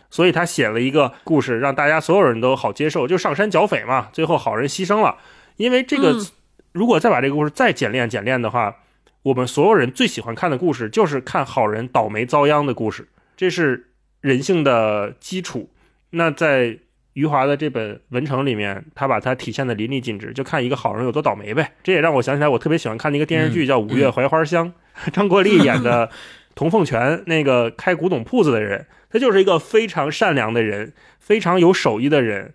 [0.08, 5.16] 所以他写了一个故事，让大家所有人都好接受，就上山剿匪嘛，最后好人牺牲了。
[5.56, 6.26] 因为这个，嗯
[6.72, 8.76] 如果再把这个故事再简练简练的话，
[9.22, 15.70] 我们所有人最喜欢看的故事就是看好人倒霉遭殃的故事，这是人性的基础。
[16.10, 16.78] 那在
[17.16, 21.72] 余华的这本《文成》里面，他把它体现的淋漓尽致，就看一个好人有多倒霉呗。
[21.82, 24.70] 这也让我想起来，我特别喜欢看的一个电视剧叫《五月槐花香》，
[25.10, 26.10] 张国立演的
[26.54, 32.52] 童凤泉，那个开古董铺子的人，他就是一个非常善良的人，非常有手艺的人，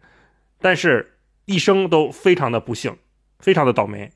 [0.60, 1.13] 但是
[1.45, 2.95] 一生都非常的不幸，
[3.39, 4.12] 非常的倒霉，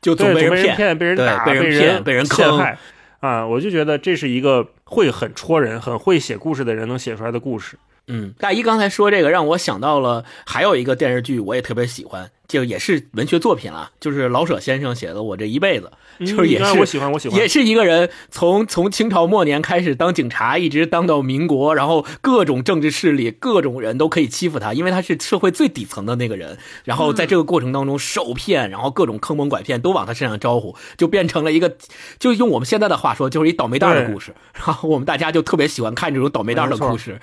[0.00, 2.76] 就总对，被人骗，被人打，被人人骗被人陷害
[3.20, 3.46] 啊！
[3.46, 7.78] 我就觉得这是一个会很戳人、很会写故事的人能写出来的故事。
[8.12, 15.92] 嗯，大一刚才说这个，让我想到了还有一个电视剧，我也特别喜欢，就也是文学作品了，就是老舍先生写的《我这一辈子》，
[16.26, 26.58] 就是也是、嗯啊我喜欢，我喜欢，也是一个人从从清朝末年开始当警察，一直当到民国，然后各种政治势力、各种人都可以欺负他，因为他是社会最底层的那个人。
[26.82, 31.76] 然后在这个过程当中受骗，然后各种坑蒙拐骗都往他身上招呼，就变成了一个，
[32.18, 34.34] 就用我们现在的话说，就是一倒霉蛋的故事。
[34.52, 37.20] 然后我们大家就特别喜欢看这种倒霉蛋的故事。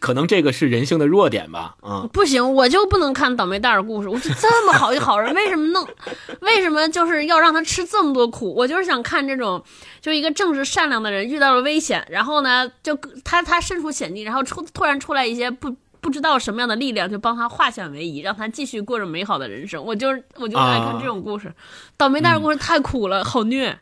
[0.00, 4.08] 可能这个是人性的弱点吧，啊、不行，我就不能看倒霉蛋儿的故事。
[4.08, 5.86] 我是这么好一好人，为什么弄？
[6.40, 8.54] 为什么就是要让他吃这么多苦？
[8.54, 9.62] 我就是想看这种，
[10.00, 19.84] 就一个正直善良的人遇到了危险，然后呢，就他他身处险境，然后出突然出来一些不不知道什么样的力量，就帮他化险为夷，让他继续过着美好的人生。
[19.84, 21.52] 我就是我就爱看这种故事，
[21.96, 23.78] 倒霉蛋儿的故事太苦了，好虐。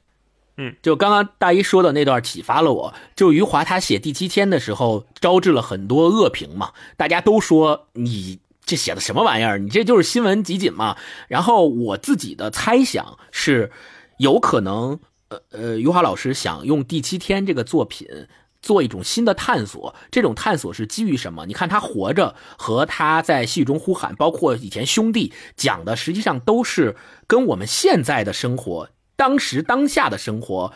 [0.57, 2.95] 嗯就刚刚大一说的那段启发了我。
[3.15, 9.59] 就余华他写《第七天》的时候，招致了很多恶评嘛，大家都说你这写的什么玩意儿？
[9.59, 10.97] 你这就是新闻集锦嘛。
[11.29, 13.71] 然后我自己的猜想是，
[14.19, 18.09] 有可能，呃呃，余华老师想用《第七天》这个作品。
[18.63, 21.47] 做一种新的探索，这种探索是基于什么？
[21.47, 26.97] 你看他活着和他在戏中呼喊，包括以前兄弟讲的，实际上都是
[27.29, 30.73] 跟我们现在的生活、当时当下的生活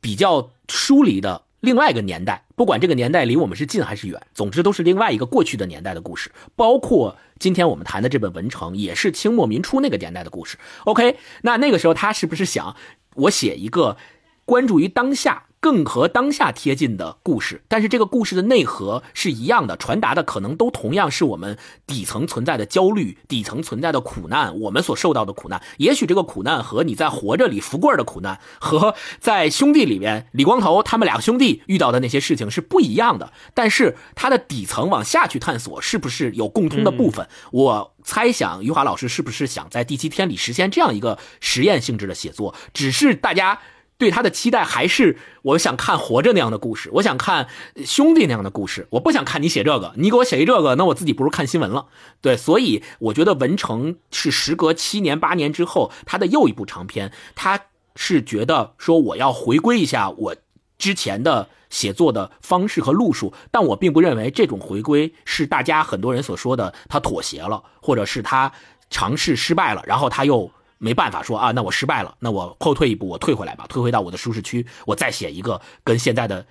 [0.00, 2.44] 比较疏离的另外一个年代。
[2.56, 6.30] 不管这个年代离我们是近还是远，总之都是另外一个过去的年代的故事。
[6.54, 10.56] 包括今天我们谈的这本《文成》，也是清末民初那个年代的故事。
[10.84, 12.76] OK，那那个时候他是不是想
[13.16, 13.96] 我写一个
[14.44, 15.46] 关注于当下？
[15.64, 25.62] 更和当下贴近的故事，但是这个故事的内核是一样的，传达的可能都同样是我们底层存在的焦虑、底层存在的苦难，我们所受到的苦难。
[25.78, 33.32] 也许这个苦难和你在活着里福贵的苦难，和在兄弟里面李光头他们俩兄弟遇到的那些事情是不一样的。
[33.54, 37.26] 但是它的底层往下去探索，是不是有共通的部分？
[37.52, 42.54] 我猜想余华老师是不是想在第七天里实现这样一个实验性质的写作？
[42.74, 43.60] 只是大家。
[43.96, 47.48] 对他的期待还是我想看《活着》那样的故事，我想看
[47.86, 51.86] 兄弟那样的故事，我不想看你写这个，你给我写一这个，那我自己不如看新闻了。
[52.20, 60.36] 对，所以我觉得《文成》是时隔七年八年之后他的又一部长篇，他是觉得说我要回归一下我
[60.76, 68.50] 之前的写作的方式和路数，但我并不认为这种回归是大家很多人所说的他妥协了，或者是他
[68.90, 70.50] 尝试失败了，然后他又。
[70.78, 76.44] 没办法说啊，那我失败了，那我后退一步，我退回来吧，退回到我的舒适区，我再写一个跟现在的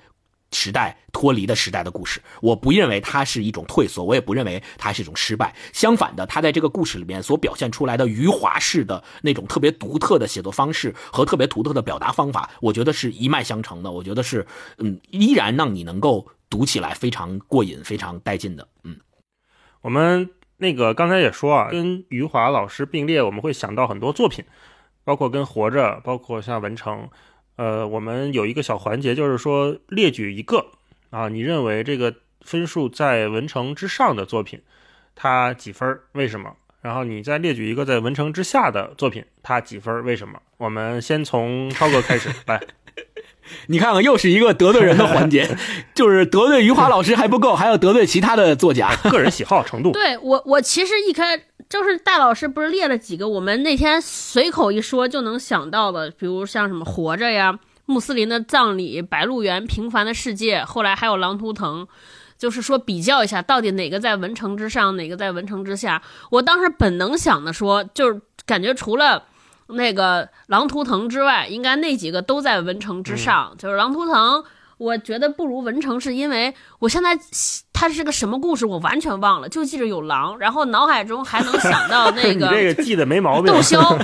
[0.51, 2.21] 时代脱离的时代的故事。
[2.41, 5.55] 我不认为它是一种退缩，我也不认为它是一种失败。
[5.73, 13.91] 相反的，他在这个故事里面所表现出来的余华式的那种特别独特的写作方式和特别独特的表达方法，我觉得是一脉相承的。
[13.91, 14.45] 我觉得是，
[14.77, 18.67] 嗯，依然让你能够读起来非常过瘾、非常带劲的。
[18.83, 18.95] 嗯，
[19.81, 20.29] 我们。
[20.57, 24.45] 那个刚才也说啊，跟余华老师并列，我们会想到很多作品，
[25.03, 27.03] 包括跟《活着》，包括像《文成》。
[27.55, 30.71] 呃，我们有一个小环节，就是说列举一个
[31.11, 34.61] 啊，你认为这个分数在《文成》之上的作品，
[35.13, 35.99] 它几分？
[36.13, 36.55] 为什么？
[36.81, 40.03] 然后你再列举一个在《文成》之下的作品，它几分？
[40.03, 40.41] 为什么？
[40.57, 42.59] 我们先从超哥开始来。
[43.67, 45.57] 你看看，又是一个得罪人的环节，
[45.93, 48.95] 就是得罪余华老师还不够，还要得罪其他的作家。
[49.09, 49.91] 个人喜好程度。
[49.91, 51.37] 对我，我其实一开
[51.69, 61.85] 就是戴老师不是列了几个，我们那天随口一说就能想到的，比如像什么《活着》呀、穆斯林的葬礼、《白鹿原》、《平凡的世界》，后来还有《狼图腾》，
[62.37, 66.01] 就是说比较一下到底哪个在文成之上，哪个在文成之下。
[66.31, 69.23] 我当时本能想的说，就是感觉除了。
[69.67, 73.49] 那个狼图腾之外，应该那几个都在文成之上。
[73.51, 74.43] 嗯、就是狼图腾，
[74.77, 77.17] 我觉得不如文成，是因为我现在
[77.71, 82.47] 它是个什么故事，我完全忘了，就记着有狼，然后脑海中还能想到那 个。
[82.47, 83.53] 你这个记得没毛病。
[83.53, 83.97] 窦 骁，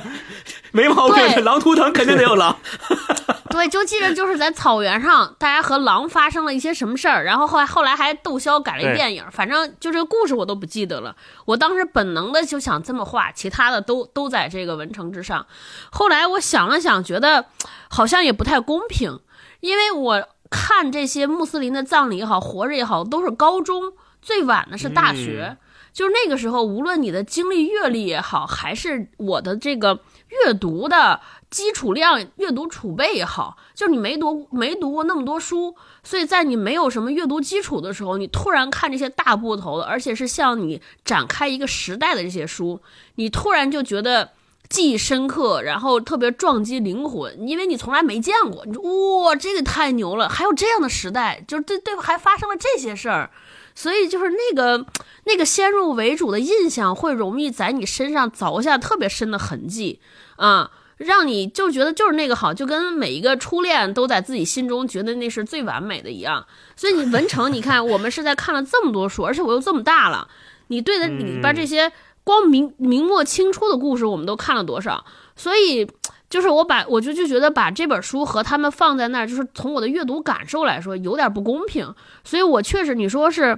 [0.71, 1.43] 没毛病。
[1.43, 2.57] 狼图腾肯定得有狼。
[3.51, 11.15] 对，就记着就是在草原上，大家和狼发生了一些什么事儿，然后后来后来还窦骁改了一电影，反正就这个故事我都不记得了。
[11.45, 15.45] 我当时本能的就想这么画，其他的都都在这个文成之上。
[15.91, 17.45] 后来我想了想，觉得
[17.89, 19.19] 好像也不太公平，
[19.61, 25.47] 因为我看这些穆斯林的葬礼也好，活着也好，都是高中，最晚的是大学。
[25.49, 25.57] 嗯、
[25.91, 29.99] 就是那个时候，无论你的经历阅历也好，还是我的这个
[30.45, 42.81] 阅读的基础量、阅读储备也好，就是你没读没读过那么多书，所以在你没有什么阅读基础的时候，你突然看这些大部头的，而且是向你展开一个时代的这些书，
[43.15, 44.31] 你突然就觉得。
[44.67, 48.63] 记忆深刻，然后特别撞击灵魂，因为你从来没见过。
[48.67, 53.31] 你说哇，这个太牛了，还有这样的时代，就是对对，还发生了这些事儿，
[53.73, 54.85] 所以就是那个
[55.23, 60.01] 那个先入为主的印象会容易在你身上凿下特别深的痕迹
[60.35, 66.45] 啊，让你就觉得就是那个好，就跟每一个初恋都在自己心中觉得那是最完美的一样。
[66.75, 70.27] 所以你文成，你看我们是在看了这么多书，而且我又这么大了，
[70.67, 71.91] 你对的里边这些。
[72.21, 75.03] 光明明末清初的故事，我们都看了多少？
[75.35, 75.89] 所以，
[76.29, 81.91] 就是我把我就就觉得把这本书和他们放在那儿，就是从我的阅读感受来说，有点不公平。
[82.23, 83.57] 所以我确实，你说是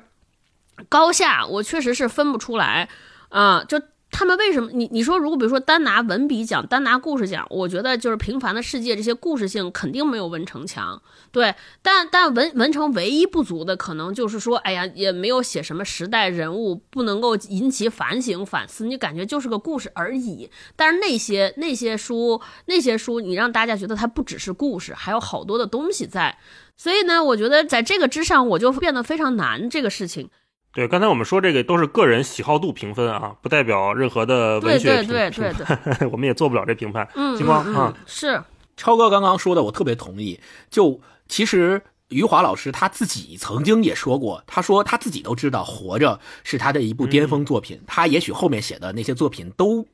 [0.88, 2.88] 高下，我确实是分不出来
[3.27, 3.82] 啊，就。
[4.12, 4.69] 他们为什么？
[4.74, 11.56] 你你说，如果比如说单拿文笔讲，单拿故事讲，我觉得就是《平凡的世界》这些故事性肯定没有文成强，对。
[11.82, 20.50] 但但文文成唯一不足的，可能就是说，哎呀，也没有写什么时代人物，不能够引起反省反思，你感觉就是个故事而已。
[20.76, 26.38] 但是那些那些书，那些书，你让大家觉得它不只是故事，还有好多的东西在。
[26.76, 30.30] 所以呢，我觉得在这个之上，我就变得非常难这个事情。
[30.73, 37.07] 对，刚才我们说这个都是个人喜好度评分啊，不代表任何的文学评对对对对 我们也做不了这评判。
[37.15, 38.41] 嗯，金光啊，是
[38.77, 40.39] 超哥刚刚说的，我特别同意。
[40.69, 49.86] 就其实余华老师他自己曾经也说过，他说他自己都知道《活着》是他的一部巅峰作品，他也许后面写的那些作品都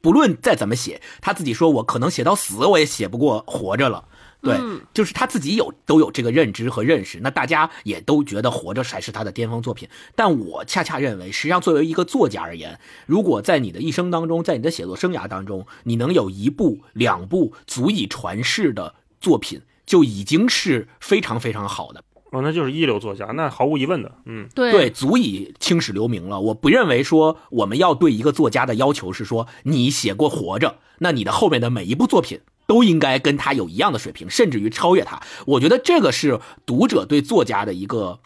[0.00, 4.04] 不论再怎么写，他自己说我可能写到死我也写不过《活着》了。
[4.42, 4.58] 对，
[4.92, 9.88] 就是他自己有都有这个认知和认识，那大家也都觉得《活着》才是他的巅峰作品。
[10.16, 22.02] 但我恰恰认为，实际上作为一个作家而言，如果在你的一生当中，在你的写作生涯当中，你能有一部、两部足以传世的作品，就已经是非常非常好的。
[22.32, 26.40] 哦，那就是一流作家，那毫无疑问的，嗯，对，足以青史留名了。
[26.40, 32.40] 我不认为说我们要对一个作家的要求是说，你写过《活着》，那你的后面的每一部作品。
[32.66, 35.20] 都应该跟他有一样的水平，甚至于超越他。
[35.46, 38.20] 我觉得这个是读者对作家的一个，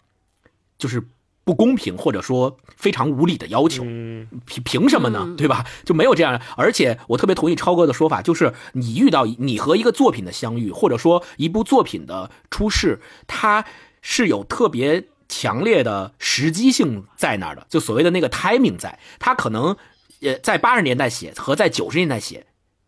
[0.77, 1.03] 就是
[1.43, 3.83] 不公平或者说非常无理的要求。
[3.83, 5.33] 凭凭什么呢？
[5.37, 5.65] 对吧？
[5.85, 6.41] 就没有这样。
[6.57, 13.65] 而且我特别同意超哥的说法，就是你遇到你和一个作品的相遇，或者说一部作品的出世，它
[14.01, 17.65] 是有特别强烈的时机性在那儿的。
[17.69, 19.75] 就所谓的那个 timing，在它可能
[20.21, 22.45] 呃在八十年代写和在九十年代写，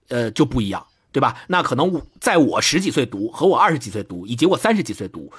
[0.10, 0.86] 呃就不一样。
[1.12, 1.44] 对吧？
[1.48, 5.32] 那可能在我十几岁读和我二十几岁读，以及我三十几岁读，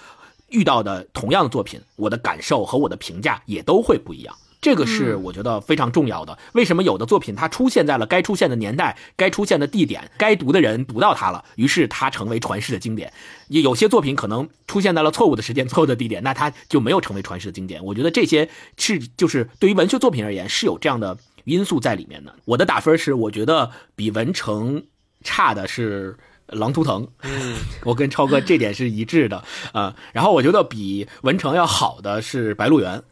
[0.48, 4.35] 遇到的同样的作品，我的感受和我的评价也都会不一样。
[4.61, 6.37] 这个是我觉得非常重要的。
[6.52, 13.11] 为什么有的作品它出现在了该出现的年代、该出现的地点、该读的人读到它了，于是它成为传世的经典？
[13.48, 17.83] 有些作品可能出现在了错误的时间、 错误的地点，那它就没有成为传世的经典。
[17.83, 22.35] 我觉得这些是就是对于文学作品而言是有这样的因素在里面的。
[22.44, 24.85] 我的打分是，我觉得比文成。
[25.22, 26.16] 差的是
[26.59, 29.94] 《狼图腾》，嗯， 我跟超哥这点是一致的啊。
[30.12, 33.02] 然后我觉得比文成要好的是《白鹿原》，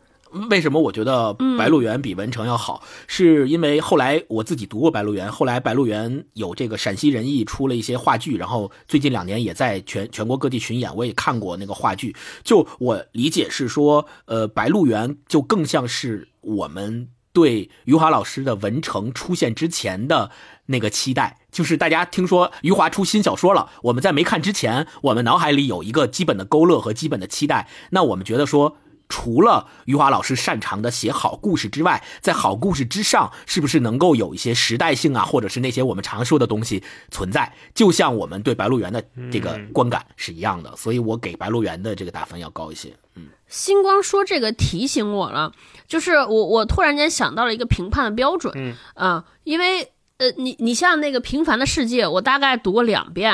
[0.50, 2.82] 为什么我觉得《白鹿原》比文成要好？
[3.06, 12.14] 是因为后来我自己读过《白鹿原》，后来《白鹿原》有这个陕西人艺出了一些话剧，然后最近两年也在全全国各地巡演，我也看过那个话剧。
[12.44, 20.32] 就我理解是说，呃，《白鹿原》就更像是我们对余华老师的文成出现之前的。
[20.70, 27.66] 那个期待，就是大家听说余华出新小说了，我们在没看之前，我们脑海里有一个基本的勾勒和基本的期待。
[27.92, 28.76] 那我们觉得说，
[29.08, 37.52] 除了余华老师擅长的写好故事之外，在好故事之上，是不是能够有一些时代性啊，或者是那些我们常说的东西存在？
[37.74, 42.94] 就像我们对《白鹿原》的这个观感是一样的，所以我给《白鹿原》的这个打分要高一些。
[43.16, 45.52] 嗯，星光说这个提醒我了，
[45.86, 48.52] 就是我我突然间想到了一个评判的标准。
[48.56, 49.92] 嗯啊，因为。
[50.18, 53.32] 呃，你你像那个《平凡的世界》，我大概读过两遍，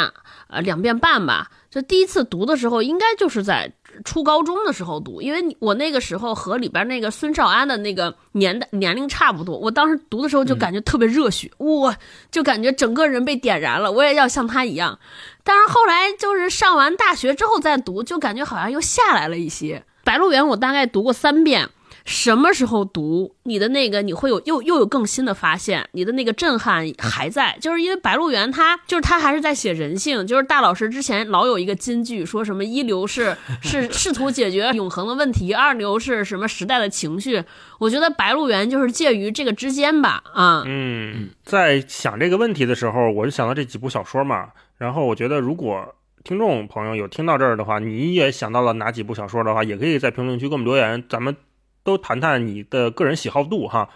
[0.48, 1.50] 呃，两遍半吧。
[1.70, 3.72] 就第一次读的时候，应该就是在
[4.04, 9.58] 初高中的时候读，因为我那个时候和里边那个孙少安的那个年代年龄差不多。
[9.58, 11.96] 我当时读的时候就感觉特别热血，哇，
[12.30, 14.98] 就感觉整个人被点燃了，我也要像他一样。
[15.42, 19.78] 但是后来就是上完大学之后再读，就感觉好像又下来了一些。
[20.04, 21.68] 《白鹿原》我大概读过三遍。
[22.04, 37.42] 什么时候读你的那个你会有又又有更新的发现，你的那个震撼还在，就是因为《白鹿原》它就是它还是在写人性，就是大老师之前老有一个金句，说什么一流是 是试图解决永恒的问题，二流是什么时代的情绪。
[37.78, 44.48] 我觉得《白鹿原》就是介于这个之间吧，啊，嗯，在想这个问题的时候，我就想到这几部小说嘛。
[44.76, 51.36] 然后我觉得，如果听众朋友有听到这儿的话，你也想到了哪几部小说的话，也可以在评论区给我们留言，咱们
[51.84, 53.88] 都谈谈你的个人喜好度哈。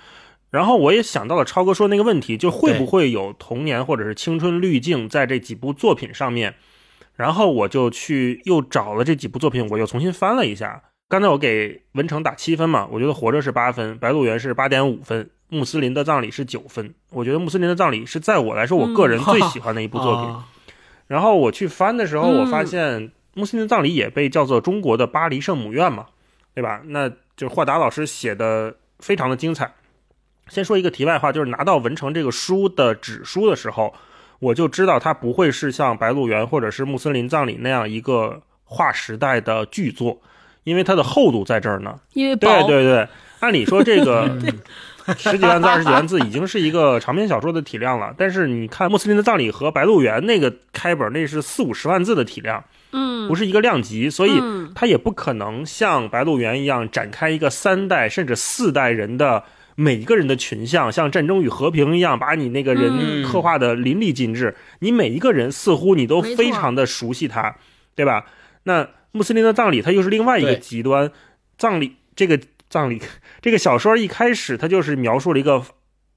[0.51, 6.55] 然后我也想到了超哥说那个问题，就会不会有童年或者是青春滤镜在这几部作品上面？
[7.17, 10.81] 然后我就去又找了这几部作品，我又重新翻了一下。
[11.09, 16.95] 刚才我给文成打七分嘛，我觉得活着是八分，白鹿原是八点五分，穆斯林的葬礼是九分。
[17.11, 20.25] 我觉得穆斯林的葬礼是在我来说，我个人最喜欢的一部作品。
[20.33, 20.47] 啊
[21.09, 26.07] 然后我去翻的时候，嗯我发现穆斯林的葬礼也被叫做中国的巴黎圣母院嘛，
[26.55, 26.83] 对吧？
[26.85, 29.73] 那就是霍达老师写的非常的精彩。
[30.49, 33.95] 先说一个题外话，就是拿到文成这个书的纸书的时候，
[34.41, 40.21] 我就知道它不会是像《白鹿原》或者是《穆斯林葬礼》那样一个划时代的巨作，
[40.65, 42.01] 因为它的厚度在这儿呢。
[42.15, 43.07] 因为对对对，
[43.41, 44.27] 按理说这个
[45.17, 59.45] 十几万字、二十几万字已经是一个长篇小说的体量了，但是你看《穆斯林的葬礼》和《白鹿原》那个开本，那是四五十万字的体量，嗯，不是一个量级，所以嗯它也不可能像《白鹿原》一样展开一个三代甚至四代人的。
[59.81, 64.57] 每一个人的群像，像《战争与和平》一样，把你那个人嗯刻画的淋漓尽致。
[64.81, 67.55] 你每一个人似乎你都非常的熟悉他，
[67.95, 68.27] 对吧？
[68.65, 71.13] 那穆斯林的葬礼，它又是另外一个极端。
[71.57, 73.01] 葬礼这个葬礼
[73.41, 75.63] 这个小说一开始，它就是描述了一个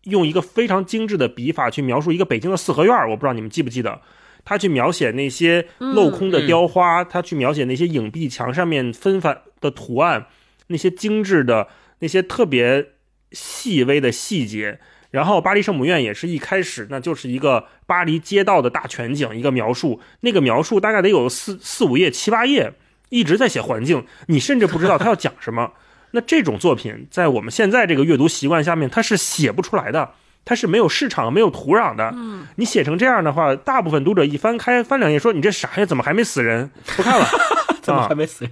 [0.06, 3.12] 用一个非常精致的笔法去描述一个北京的四合院儿。
[3.12, 4.02] 我不知道你们记不记得，
[4.44, 10.28] 他去描写那些镂空的雕花，他去描写那些影壁墙上面纷繁的图案，
[10.68, 11.68] 那些精致的、
[12.00, 12.90] 那些特别
[13.32, 14.80] 细微的细节。
[15.12, 20.00] 然后巴黎圣母院也是一开始，那就是一个巴黎街道的大全景，一个描述。
[20.22, 22.72] 那个描述大概得有四四五页、七八页，
[23.10, 25.74] 一直在写环境，你甚至不知道他要讲什么。
[26.12, 30.12] 那这种作品在我们现在这个阅读习惯下面，它是写不出来的，
[30.44, 32.12] 它是没有市场、没有土壤的。
[32.16, 35.86] 嗯，你写成这样的话，大部分读者一翻开翻两页，说你这啥呀？
[35.86, 36.72] 怎么还没死人？
[36.96, 37.26] 不看了。
[37.82, 38.48] 怎么啊还没死？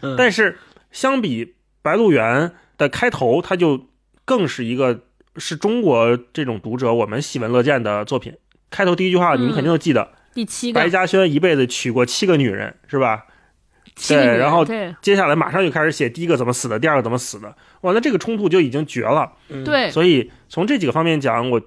[0.00, 0.58] 嗯但是
[0.90, 1.44] 相比
[1.82, 2.48] 《白鹿原》
[2.78, 3.88] 的开头，它就
[4.24, 5.00] 更是一个
[5.36, 8.34] 是中国这种读者我们喜闻乐见的作品。
[8.70, 13.24] 开头第一句话，你们肯定都记得，第七个白嘉轩一辈子娶过七个女人，是吧？
[14.08, 14.64] 对然后
[15.02, 17.54] 接下来马上就开始写第一个怎么死的，第二个怎么死的。
[17.82, 19.30] 哇，那这个冲突就已经绝了。
[19.50, 21.60] 嗯对，所以从这几个方面讲，我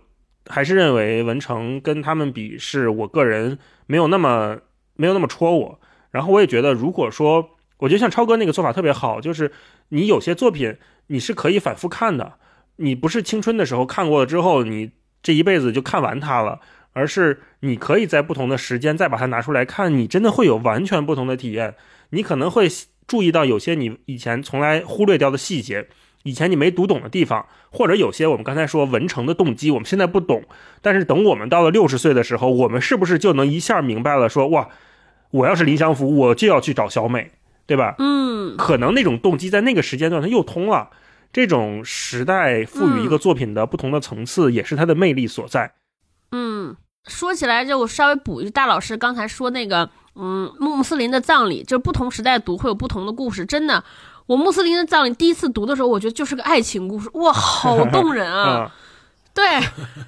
[0.48, 4.58] 还是认为文成跟他们比，是我个人没有那么
[4.96, 5.80] 没有那么戳我。
[6.12, 9.52] 然后我也觉得，如果说，我觉得像超哥那个做法特别好，就是
[9.90, 10.76] 你有些作品
[11.08, 12.34] 你是可以反复看的，
[12.78, 16.60] 你不是青春的时候看过了之后，你这一辈子就看完它了。
[16.98, 21.76] 而是你可以在不同的时间再把它拿出来看，你真的会有完全不同的体验。
[22.16, 22.68] 你可能会
[23.06, 25.88] 注意到有些你以前从来忽略掉的细节，
[26.24, 30.44] 以前你没读懂的地方，或者有些我们刚才说文成的动机，我们现在不懂，
[30.82, 34.48] 但是等我们到了六十岁的时候，我们是不是就能一下明白了说？
[34.48, 34.70] 哇，
[35.32, 37.32] 我要是林祥福，我就要去找小美，
[37.68, 37.96] 对吧？
[38.00, 40.90] 嗯，可能那种动机在那个时间段它又通了。
[41.34, 45.74] 这种时代赋予一个作品的不同的层次，也是它的魅力所在。
[46.32, 53.46] 嗯，说起来就我稍微补一句，大老师刚才说那个，嗯，穆斯林的葬礼，就是不同时代读会有不同的故事。
[53.46, 53.84] 真的，
[54.26, 58.72] 我穆斯林的葬礼第一次读的时候，我觉得就是个爱情故事，哇，好动人啊！
[59.36, 59.62] 嗯，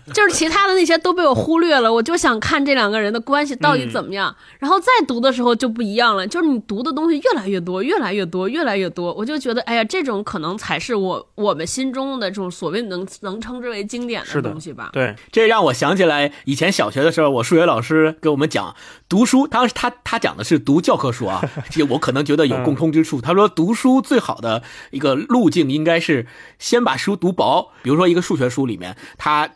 [0.05, 4.34] 对，就是其他的那些都被我忽略了，我就想看这两个人的关系到底怎么样。
[4.59, 14.89] 然后再读的时候就不一样了，就是你读的东西越来越多，越来越多，越来越多，我就觉得，哎呀，这种可能才是我我们心中的这种所谓能能称之为经典的东西吧。
[14.93, 18.75] 对，这让我想起来以前小学的时候，我数学老师给我们讲
[19.09, 23.19] 读书，当时他他讲的是读教科书啊， 这我可能觉得有共通之处。
[23.19, 26.28] 他说读书最好的一个路径应该是
[26.59, 29.49] 先把书读薄，比如说一个数学书里面，他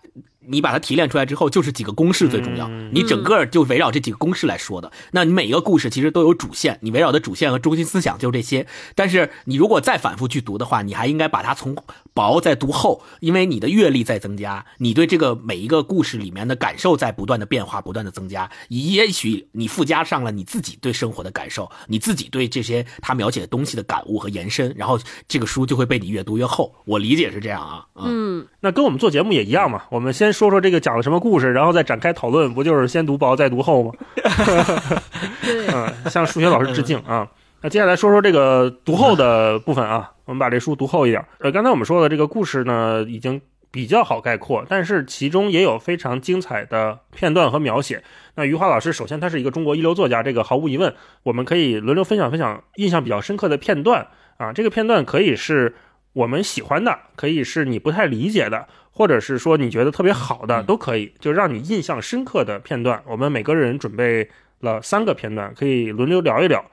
[0.48, 4.92] 你把它提炼出来之后，就是几个公式最重要，你整个就围绕这几个公式来说的。
[5.12, 8.66] 那你每一个故事其实都有主线，你围绕的主线和中心思想就是这些。
[8.96, 11.76] 但是你如果再反复去读的话，你还应该把它从
[12.14, 18.50] 薄再读厚，因为你的阅历在增加，你对这个每一个故事里面的感受在不断的变化，不断的增加。
[18.70, 26.74] 也许你附加上了你自己对生活的感受，你自己对这些他描写的东西的感悟和延伸，然后这个书就会被你越读越厚。
[26.86, 29.84] 我理解是这样啊，嗯，嗯，那跟我们做节目也一样嘛。
[29.90, 33.92] 我们先说说这个讲了什么故事，然后再展开讨论，不就是先读薄再读厚吗？
[35.42, 37.28] 对，嗯，向数学老师致敬啊。
[37.62, 40.12] 那接下来说说这个读后的部分啊。
[40.26, 41.22] 我们把这书读厚一点。
[41.40, 48.02] 呃，刚才我们说的这个故事呢，已经比较好概括，但是其中也有非常精彩的片段和描写。
[48.36, 54.08] 那余华老师，首先他是一个中国一流作家，这个毫无疑问，我们可以轮流分享分享印象比较深刻的片段
[54.38, 54.54] 啊。
[54.54, 55.76] 这个片段可以是
[56.14, 63.02] 我们喜欢的，可以是你不太理解的，或者是说你觉得特别好的，都可以，就让你印象深刻的片段。
[63.08, 66.64] 我们每个人准备了三个片段，可以轮流聊一聊。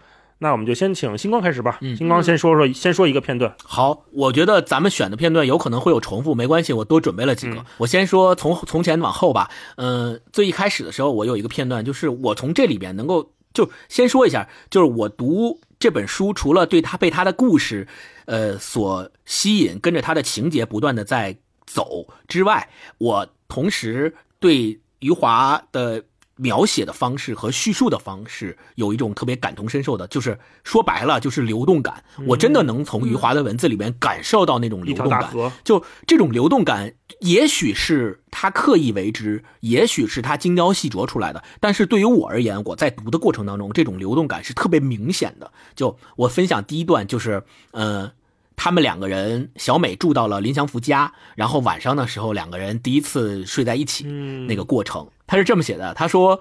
[0.40, 1.78] 那我们就先请星光开始吧。
[1.80, 3.52] 嗯星光先说说，先说一个片段。
[3.64, 7.56] 好，我觉得咱们选的片段有可能会有重复，没关系，我多准备了几个。
[7.56, 9.50] 嗯我先说从从前往后吧。
[9.76, 17.86] 嗯、最一开始的时候，我有一个片段，就是我从这里边能够就先说一下，就是我读这本书，除了对他被他的故事，
[18.26, 22.68] 呃所吸引，跟着他的情节不断的在走之外，
[22.98, 26.04] 我同时对余华的。
[26.38, 32.02] 描写的方式和叙述的方式有一种特别感同身受的，就是说白了就是流动感。
[32.26, 35.30] 我真的能从余华的文字里面感受到那种流动感。
[35.64, 41.42] 就这种流动感，也许是他刻意为之，也许是他精雕细琢出来的。
[41.60, 45.50] 但是对于我而言，我在读的过程当中，这种流动感是特别明显的。
[45.74, 48.12] 就我分享第一段，就是呃，
[48.54, 56.40] 他们两个人，小美住到了林祥福家，然后晚上的时候，两个人第一次睡在一起，嗯，那个过程，他是这么写的：他说，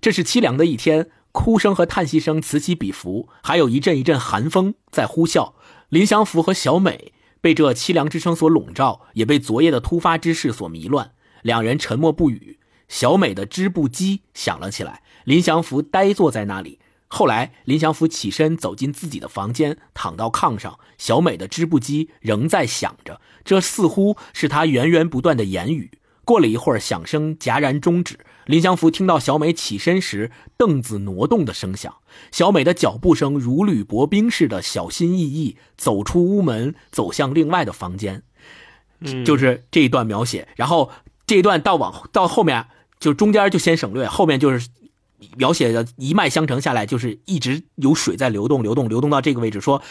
[0.00, 5.52] 这是凄凉的一天，哭声和叹息声此起彼伏，还有一阵一阵寒风在呼啸。
[5.90, 11.10] 林祥福和小美被这凄凉之声所笼罩，也被昨夜的突发之事所迷乱，
[11.42, 12.58] 两人沉默不语。
[12.88, 16.78] 小美的织布机响了起来，林祥福呆坐在那里。
[17.08, 20.78] 后来，林祥福起身走进自己的房间，躺到炕上。
[20.96, 25.90] 小美的织布机仍在响着，这似乎是他源源不断的言语。
[26.24, 28.18] 过了一会儿，响声戛然终止。
[28.48, 31.96] 林祥福听到小美起身时凳子挪动的声响，
[32.32, 38.22] 小美的脚步声如履薄冰似的小心翼翼走出屋门，走向另外的房间。
[39.00, 40.90] 嗯就是这一段描写，然后
[41.26, 42.68] 这一段到往到后面，
[42.98, 44.70] 就中间就先省略，后面就是
[45.36, 49.82] 描写的一脉相承下来，就是一直有水在流动，流动，流动到这个位置，说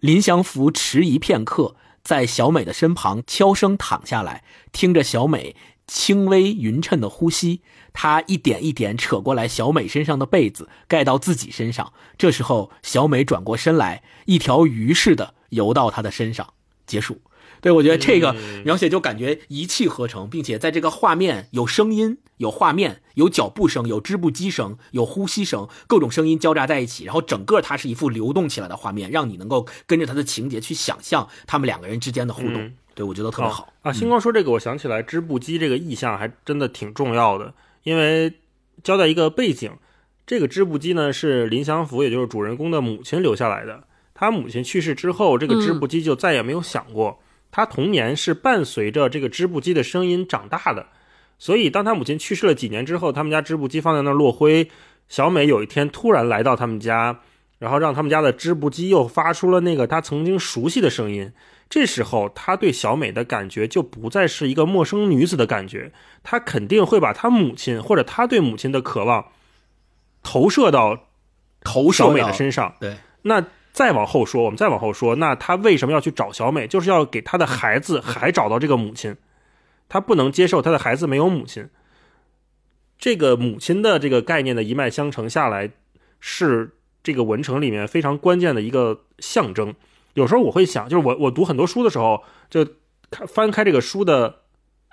[0.00, 5.54] 林祥福迟疑片刻，在小美的身旁悄声躺下来，听着小美
[5.86, 7.60] 轻微匀称的呼吸，
[8.00, 11.92] 他一点一点扯过来小美身上的被子，盖到自己身上。
[12.16, 16.52] 这时候，小美转过身来，一条鱼似的游到他的身上，
[16.86, 17.20] 结束。
[17.60, 32.62] 对，我觉得这个嗯描写就感觉一气呵成，并且在这个画面有声音、有画面、有脚步声、有织布机声、有呼吸声，各种声音交杂在一起，然后整个它是一幅流动起来的画面，让你能够跟着他的情节去想象他们两个人之间的互动。
[32.62, 33.72] 嗯对，我觉得特别好。
[33.82, 33.92] 啊。
[33.92, 37.52] 星光说这个，我想起来织布机这个意象还真的挺重要的，
[37.88, 38.30] 因为
[38.82, 39.72] 交代一个背景，
[40.26, 43.82] 这个织布机呢是林祥福，也就是主人公的母亲留下来的。
[44.12, 47.18] 他母亲去世之后，这个织布机就再也没有响过。
[47.50, 50.88] 他童年是伴随着这个织布机的声音长大的，
[51.38, 54.68] 所以当他母亲去世了几年之后，他们家织布机放在那儿落灰。
[55.08, 57.20] 小美有一天突然来到他们家，
[57.58, 61.32] 然后让他们家的织布机又发出了那个他曾经熟悉的声音。
[61.70, 65.92] 这时候，他对小美的感觉就不再是一个陌生女子的感觉，
[66.22, 69.26] 他肯定会把他母亲或者他对母亲的渴望
[70.22, 71.08] 投射到
[71.60, 72.74] 投射小美的身上。
[72.80, 76.66] 对，那再往后说，我们再往后说，那他为什么要去找小美？
[76.66, 79.14] 就是要给他的孩子还找到这个母亲，
[79.90, 81.68] 他不能接受他的孩子没有母亲。
[82.98, 85.70] 这个母亲的这个概念的一脉相承下来，
[86.18, 86.70] 是
[87.02, 89.74] 这个文成里面非常关键的一个象征。
[90.18, 92.66] 有时候我会想，就是我我读很多书的时候，就
[93.08, 94.40] 看翻开这个书的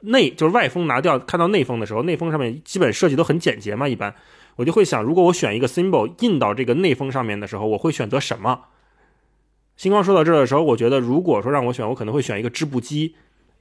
[0.03, 4.13] 内，就是外封拿掉，看到内封的时候，内封上面基本设计都很简洁嘛，一般
[4.57, 8.65] 我就会想，如果我选一个 symbol 印到这个内封上面的时候，我会选择什么？
[9.75, 13.15] 星光说到这儿的时候，我觉得如果说让我选，我可能会选一个织布机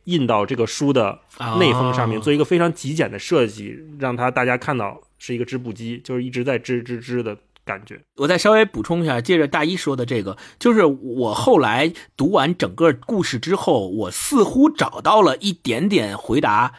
[0.05, 1.21] 印到这个书的
[1.59, 8.03] 内封上面，啊做一个非常极简的设计，让它大家看到是一个织布机，就是一直在织织织的感觉。
[8.17, 16.75] 我再稍微补充一下，接着大一说的这个，就是我后来读完整个故事之后，我似乎找到了一点点回答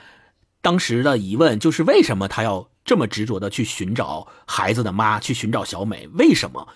[0.62, 6.08] 当时的疑问，就是为什么他要这么执着的去寻找孩子的妈，去寻找小美？
[6.14, 6.68] 为什么？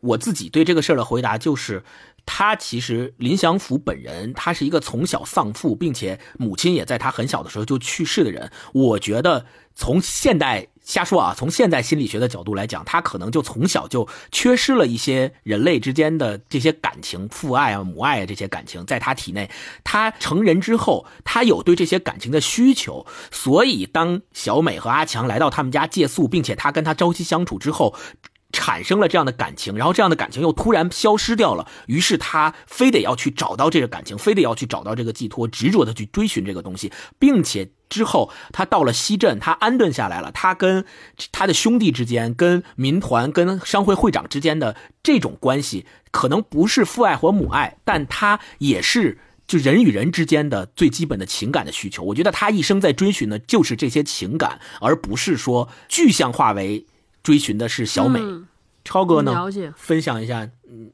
[0.00, 1.84] 我自己对这个事儿的回答就是，
[2.24, 8.50] 他其实林祥福本人，他是一个从小丧父，并且母亲也在他很小的时候就去世的人。
[8.72, 9.44] 我觉得
[9.74, 19.50] 从现代瞎说啊，从现代心理学的角度来讲，他可能就从小就缺失了一些人类之间的这些感情，父爱啊、母爱啊这些感情，在他体内，
[19.84, 27.94] 他成人之后，他有对这些感情的需求，所以当小美和阿强来到他们家借宿，并且他跟他朝夕相处之后。
[28.52, 40.86] 产生了这样的感情，然后这样的感情又突然消失掉了，于是他非得要去找到这个感情，非得要去找到这个寄托，执着的去追寻这个东西，并且之后他到了西镇，他安顿下来了，他跟
[41.30, 52.04] 他的兄弟之间、跟民团、跟商会会长之间的这种关系，可能不是父爱或母爱，但他也是就人与人之间的最基本的情感的需求。
[52.04, 56.86] 我觉得他一生在追寻的就是这些情感，而不是说具象化为。
[57.22, 58.18] 追寻的是小美，
[58.82, 59.30] 超哥呢？
[59.32, 60.48] 了解，分享一下。
[60.66, 60.90] 嗯，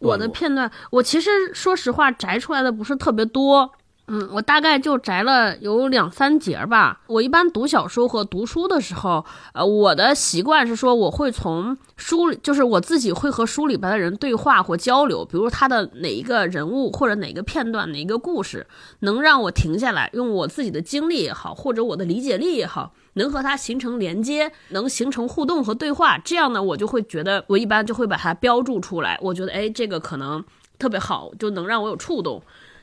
[0.00, 3.72] 我的片段，我其实说实话摘出来的不是特别多。
[4.14, 7.00] 嗯，我大概就摘了有两三节吧。
[7.06, 15.24] 我一般读小说和读书的时候，呃，我的习惯是说，我会从书里，就是我自己会和书里边的人对话或交流。
[15.24, 18.66] 比如他的哪一个人物或者哪个片段、哪一个故事，
[18.98, 22.92] 能让我停下来，用我自己的经历也好，或者我的理解力也好。
[23.14, 29.18] 能和它形成连接，能形成互动和对话，这样呢，我就会觉得，我一般就会把它标注出来。
[29.22, 30.44] 我觉得，哎，这个可能
[30.78, 32.42] 特别好，就能让我有触动。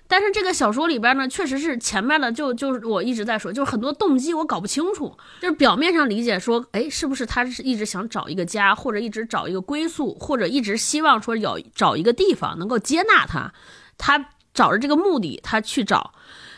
[0.09, 5.15] 但是这个小说里边呢，确实是前面的，就就是我一直在说，就是很多动机我搞不清楚。
[5.39, 13.53] 就是表面上理解说，哎，是不是他是一直想找一个家，或者一直找一个归宿，或者一直希望说有找一个地方能够接纳他，
[13.99, 16.13] 他找着这个目的他去找。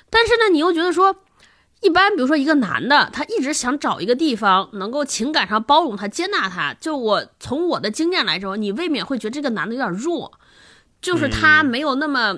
[0.09, 1.17] 但是呢，你又觉得说。
[1.83, 6.75] 一般，比如说一个男的，他一直想找一个地方能够情感上包容他、接纳他。
[6.79, 10.31] 就我从我的经验来说，你未免会觉得这个男的有点弱，
[11.01, 12.37] 就是他没有那么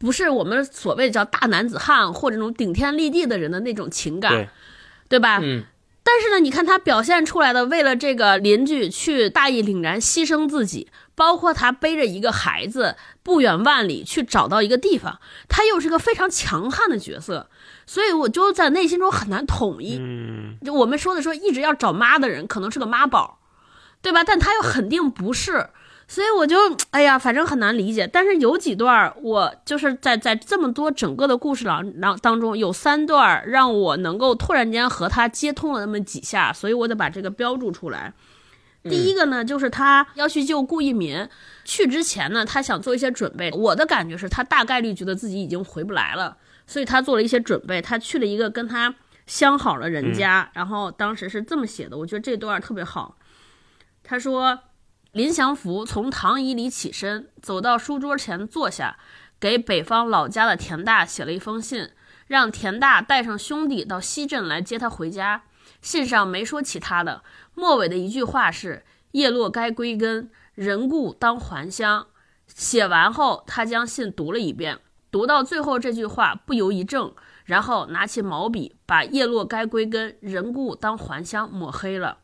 [0.00, 4.48] 不是我们所谓叫大男子汉或者那种顶天立地的人的那种情感，
[5.08, 5.38] 对吧？
[5.40, 5.62] 嗯。
[6.02, 17.48] 但是呢，你看他表现出来的，为了这个邻居去大义凛然牺牲自己，包括他背着一个孩子不远万里去找到一个地方，他又是个非常强悍的角色。
[17.86, 19.98] 所以我就在内心中很难统一。
[20.00, 23.38] 嗯，就我们说的说一直要找妈的人，可能是个妈宝，
[24.00, 24.24] 对吧？
[24.24, 25.68] 但他又肯定不是，
[26.10, 26.56] 所以我就
[26.90, 28.04] 哎呀，反正很难理解。
[28.04, 38.12] 但是有几段，我就是在在这么多整个的故事当当当中，有三段让我能够突然间和他接通了那么几下，所以我得把这个标注出来。
[38.82, 41.28] 第一个呢，就是他要去救顾一民，
[41.64, 43.48] 去之前呢，他想做一些准备。
[43.52, 46.36] 我的感觉是他大概率觉得自己已经回不来了。
[46.66, 48.92] 所以他做了一些准备，他去了一个跟他
[49.28, 53.16] 相好的人家，然后当时是这么写的，我觉得这段特别好。
[54.02, 54.58] 他说
[55.12, 58.96] ：“林祥福从躺椅里起身，走到书桌前坐下，
[59.40, 61.90] 给北方老家的田大写了一封信，
[62.28, 65.42] 让田大带上兄弟到西镇来接他回家。
[65.82, 72.06] 信上没说其他的，末尾的一句话是‘叶落该归根，人故当还乡’。
[72.46, 74.78] 写完后，他将信读了一遍。”
[75.10, 82.18] 读到最后这句话，不由一怔，然后拿起毛笔，把“叶落该归根，人故当还乡”抹黑了。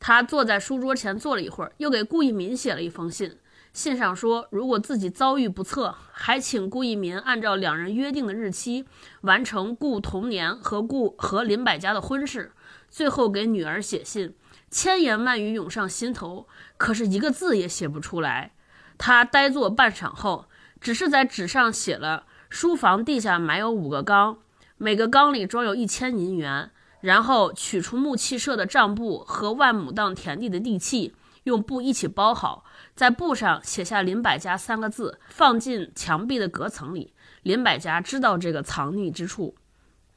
[0.00, 3.36] 他坐在书桌前坐了一会儿，又给顾一民写了一封信。
[3.72, 8.86] 信上说，如果自己遭遇不测，还请顾一民按照两人约定的日期，
[9.20, 12.52] 完成顾同年和顾和林百家的婚事。
[12.88, 14.34] 最后给女儿写信，
[14.70, 18.52] 千言万语涌上心头，可是一个字也写不出来。
[18.96, 20.46] 他呆坐半晌后。
[20.80, 24.38] 只是在纸上写了，书房地下埋有五个缸，
[24.76, 26.70] 每个缸里装有一千银元。
[27.00, 37.12] 然后取出木器社的账簿和万亩当田地的地契，用布一起包好，在布上写下“林百家”三个字，放进墙壁的隔层里。
[37.42, 39.54] 林百家知道这个藏匿之处。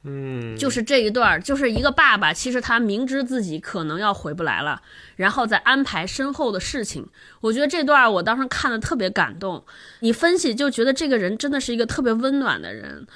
[0.04, 4.82] 嗯，就是这一段，就是一个爸爸，其实他明知自己可能要回不来了，
[5.14, 7.06] 然后再安排身后的事情。
[7.40, 9.64] 我觉得这段我当时看的特别感动。
[10.00, 13.06] 你分析就觉得这个人真的是一个特别温暖的人，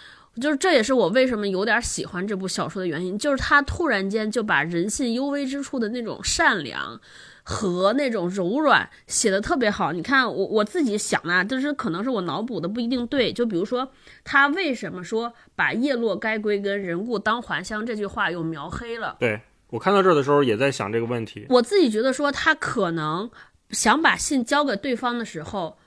[0.40, 7.00] 就是这也是我为什么有点喜欢这部小说的原因，就是他突然间就把人性幽微之处的那种善良。
[7.48, 13.32] 和那种柔软写的特别好，你看我我自己想啊，就是可能是我脑补的不一定对。
[13.32, 13.88] 就比如说
[14.24, 19.14] 他为什么说把“叶落该归根，人故当还乡”这句话又描黑了？
[19.20, 21.46] 对我看到这儿的时候也在想这个问题。
[21.48, 23.30] 我自己觉得说他可能
[23.70, 25.78] 想把信交给对方的时候，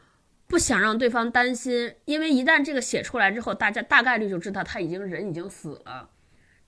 [0.50, 6.10] 不想让对方担心，因为一旦这个写出来之后，大家大概率就知道他已经人已经死了。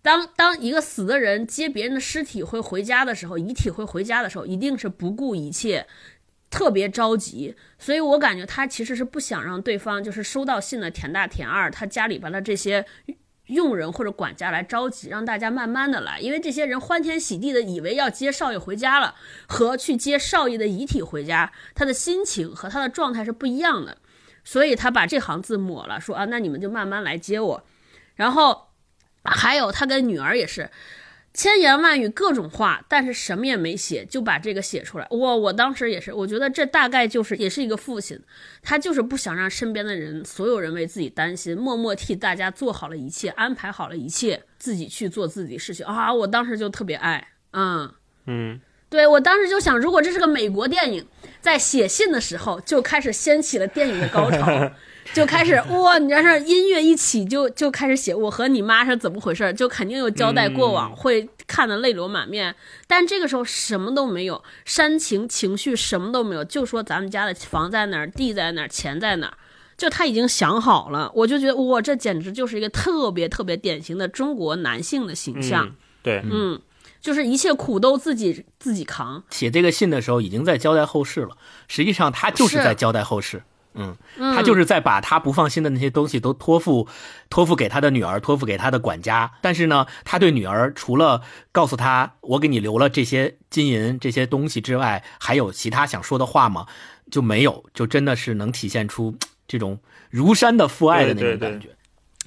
[0.03, 5.87] 当当一个死的人接别人的尸体会回家的时候，遗体会回家的时候，一定是不顾一切，
[6.51, 7.55] 特别着急。
[7.79, 12.85] 所以我感觉他其实是不想让对方就是收到信的田大田二他家里边的这些
[13.51, 19.15] 用人或者管家来着急，让大家慢慢的来，因为这些人欢天喜地的以为要接少爷回家了，
[19.47, 23.97] 和去接少爷的遗体回家，他的心情和他的状态是不一样的。
[24.43, 27.63] 所以他把这行字抹了，说啊，那你们就慢慢来接我，
[28.15, 28.67] 然后。
[29.23, 30.71] 还有他跟女儿也是，
[31.33, 35.07] 千言万语各种话，但是什么也没写，就把这个写出来。
[35.09, 38.19] 我我当时也是，我觉得这大概就是也是一个父亲，
[38.61, 46.13] 他就是不想让身边的人所有人为自己担心，默默替大家做好了一切，安排好了一切，自己去做自己的事情啊！
[46.13, 47.89] 我当时就特别爱，嗯
[48.25, 48.59] 嗯，
[48.89, 51.07] 对我当时就想，如果这是个美国电影，
[51.39, 54.71] 在写信的时候就开始掀起了电影的高潮。
[55.13, 62.55] 就开始哇，你要是音乐一起就就开始写我和你妈是怎么回事，就肯定有交代过往，嗯会看得泪流满面。
[62.87, 69.33] 但这个时候什么都没有，煽情情绪什么都没有，就说咱们家的房在哪儿，地在哪儿，钱在哪儿，
[69.75, 71.11] 就他已经想好了。
[71.13, 76.61] 我就觉得哇，这简直就是一个特别特别典型的中国男性的形象，嗯对，嗯，
[77.01, 79.21] 就是一切苦都自己自己扛。
[79.29, 81.35] 写这个信的时候已经在交代后事了，
[81.67, 83.43] 实际上他就是是在交代后事。
[83.73, 86.87] 嗯，他就是在把他不放心的那些东西都托付，
[87.29, 89.31] 托付给他的女儿，托付给他的管家。
[89.41, 96.65] 但是呢，他对女儿除了告诉他我给你留了这些金银这些东西之外，还有其他想说的话吗？
[97.09, 99.15] 就没有，就真的是能体现出
[99.47, 101.69] 这种如山的父爱的那种感觉。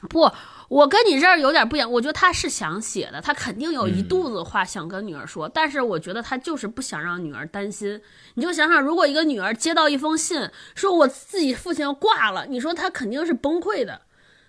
[0.09, 0.31] 不，
[0.69, 1.91] 我跟你这儿有点不一样。
[1.91, 8.01] 我觉得他是想写的，他肯定有一嗯肚子话想跟女儿说，但是我觉得他就是不想让女儿担心。
[8.35, 14.03] 你就想想，如果一个女儿接到一封信，说我自己父亲要挂了，你说她肯定是崩溃的。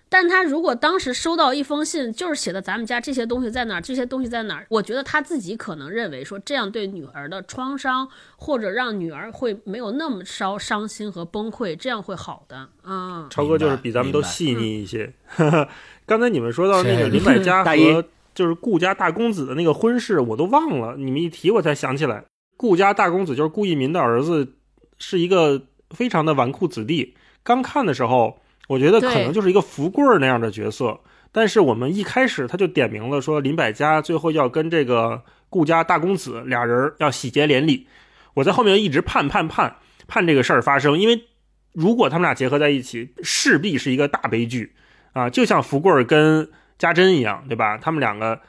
[0.08, 12.68] 但他如果当时收到一封信，就是写的咱们家这些东西在哪儿，这些东西在哪儿，我觉得他自己可能认为说这样对女儿的创伤，或者让女儿会没有那么烧伤心和崩溃，这样会好的。
[12.84, 15.12] 嗯，超哥就是比咱们都细腻一些。
[16.06, 22.24] 刚才你们说到那个林百家和就是顾家大公子的那个婚事，我都忘了，你们一提我才想起来，
[22.56, 24.54] 顾家大公子就是顾一民的儿子，
[24.98, 27.16] 是一个非常的纨绔子弟。
[27.42, 30.98] 刚看的时候，我觉得可能就是一个福贵儿那样的角色，
[31.32, 37.86] 但是我们一开始他就点明了说林百家最后要跟这个顾家大公子俩人要喜结连理。
[38.34, 39.76] 我在后面一直盼盼盼
[40.08, 41.24] 盼这个事儿发生，因为
[41.72, 44.72] 如果他们俩结合在一起，势必是一个大悲剧
[45.12, 46.48] 啊，就像福贵儿跟
[46.78, 47.78] 家珍一样，对吧？
[47.78, 48.40] 他们两个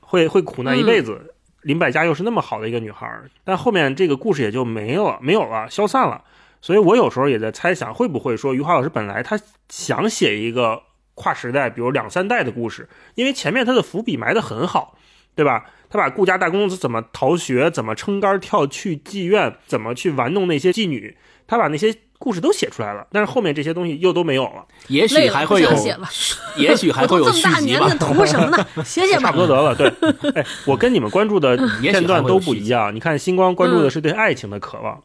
[0.00, 1.34] 会会苦难一辈子。
[1.62, 6.22] 林百家又是那么好的一个女孩儿，但后面这个故事也就没有了，没有了，消散了。
[6.66, 9.38] 所以我有时候也在猜想，会不会说余华老师本来他
[9.68, 10.82] 想写一个
[11.14, 14.98] 跨时代，比如两三代的故事，因为前面他的伏笔埋得很好，
[15.36, 15.66] 对吧？
[15.88, 23.06] 他把顾家大公子怎么逃学，怎么撑杆跳去妓院，怎么去玩弄那些妓女，他把那些故事都写出来了。
[23.12, 26.08] 但是后面这些东西又都没有了，也许还会有写了，
[26.58, 27.98] 也许还会有续集吧么大年纪，。
[27.98, 28.66] 图什么呢？
[28.84, 29.38] 写写吧差不。
[29.38, 29.72] 多得了。
[29.76, 29.86] 对，
[30.34, 32.92] 哎，我跟你们关注的片段都不一样。
[32.92, 35.00] 你看，星光关注的是对爱情的渴望，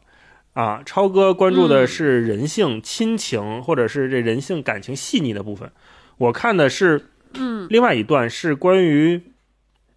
[0.54, 5.72] 啊，超哥关注的是人性、亲情，或者是这人性感情细腻的部分。
[6.18, 9.22] 我看的是，嗯，另外一段是关于，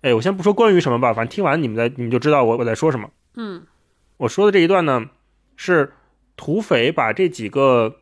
[0.01, 3.09] 哎，我先不说关于什么吧，反正听完你们再你们就知道我我在说什么。
[3.35, 3.63] 嗯
[4.17, 5.09] 我说的这一段呢，
[5.57, 5.91] 是
[6.37, 7.97] 土匪把这几个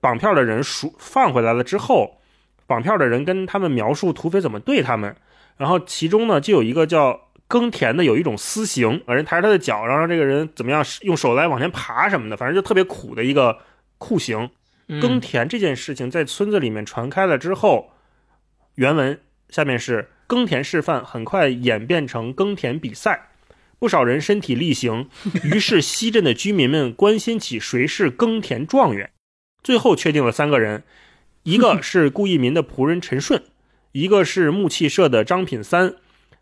[0.00, 2.18] 绑票的人赎放回来了之后，
[2.66, 5.14] 绑票的人跟他们描述土匪怎么对他们，
[5.56, 13.58] 然后其中呢就有一个叫耕田的有一种私刑，把人抬着他的脚，然后让这个人怎么样用手来往前爬什么的，反正就特别苦的一个
[13.98, 14.50] 酷刑。
[15.00, 17.92] 耕嗯田这件事情在村子里面传开了之后，
[18.74, 19.18] 原文
[19.48, 23.28] 下面是耕田示范很快演变成耕田比赛，
[23.78, 25.08] 不少人身体力行，
[25.44, 29.10] 于是西镇的居民们关心起谁是耕田状元。
[29.62, 30.82] 最后确定了三个人，
[31.44, 33.42] 一个是顾一民的仆人陈顺，
[33.92, 35.94] 一个是木器社的张品三，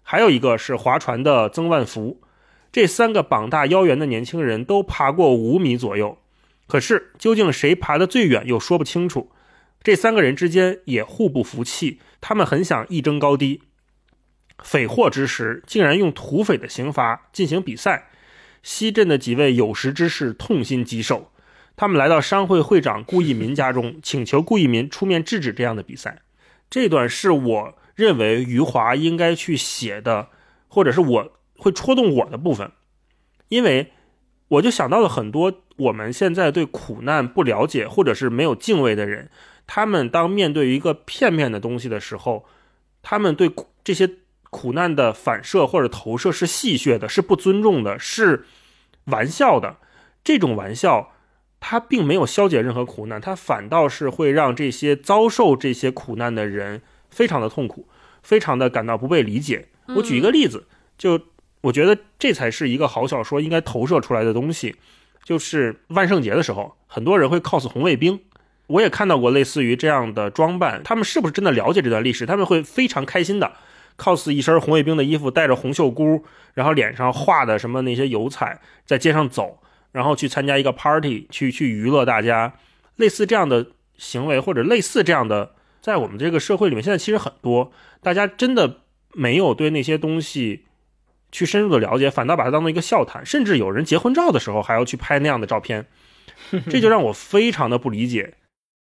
[0.02, 2.20] 还有一个是划船的曾万福。
[2.70, 6.18] 这三个膀大腰圆的年轻人都爬过五米左右，
[6.66, 9.30] 可是究竟谁爬得最远又说不清楚。
[9.82, 13.62] 这三个人之间也互不服气，他们很想一争高低。
[14.62, 18.08] 匪祸之时，竟然用土匪的刑罚进行比赛。
[18.62, 21.32] 西镇的几位有识之士痛心疾首，
[21.74, 26.22] 他们来到商会会长顾义民家中，请求顾义民出面制止这样的比赛。
[26.70, 30.28] 这段是我认为余华应该去写的，
[30.68, 32.72] 或者是我会戳动我的部分，
[33.48, 33.92] 因为
[34.48, 39.30] 我就想到了很多我们现在对苦难不了解或者是没有敬畏的人，
[39.66, 42.44] 他们当面对一个片面的东西的时候，
[43.02, 43.50] 他们对
[43.84, 44.10] 这些
[44.50, 48.44] 苦难的反射或者投射是戏谑的，是不尊重的，是
[49.06, 49.78] 玩笑的。
[50.22, 51.12] 这种玩笑，
[51.58, 56.82] 它并没有消解任何苦难，它反倒是会让这些遭受这些苦难的人
[57.12, 57.86] 非常的痛苦，
[58.24, 59.68] 非常的感到不被理解。
[59.94, 60.66] 我举一个例子，
[60.98, 61.20] 就
[61.60, 64.74] 我觉得这才是一个好小说应该投射出来的东西。
[65.24, 68.18] 就是万圣节的时候，很多人会 cos 红卫兵，
[68.66, 72.26] 我也看到过类似于这样的装扮，他们是不是真的了解这段历史？
[72.26, 73.52] 他们会非常开心的
[73.96, 79.60] cos 一身红卫兵的衣服，戴着红袖箍，然后脸上画的什么那些油彩，在街上走，
[79.92, 82.54] 然后去参加一个 party，去去娱乐大家，
[82.96, 90.64] 类似这样的行为或者类似这样的，在我们这个社会里面，现在其实很多，大家真的没有对那些东西
[91.30, 95.86] 去深入的了解，反倒把它当做一个笑谈，甚至有人结婚照的时候还要去拍那样的照片，
[96.70, 98.34] 这就让我非常的不理解，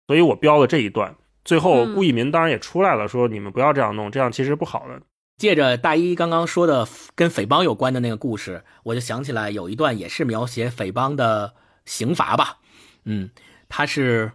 [0.07, 1.15] 所以我标了这一段。
[1.43, 4.99] 最后，顾一民当然也出来了，说你们不要这样弄，这样其实不好的。
[5.37, 11.53] 借着大一刚刚说的跟匪帮有关的那个故事，我就想起来有一段也是描写匪帮的
[11.85, 12.59] 刑罚吧。
[13.03, 13.29] 嗯，
[13.69, 14.31] 他是，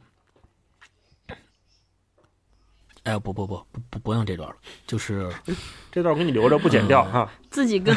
[3.05, 4.55] 哎不不不不不不用这段了，
[4.87, 5.31] 就是
[5.91, 7.31] 这段我给你留着不剪掉哈。
[7.51, 7.95] 自己跟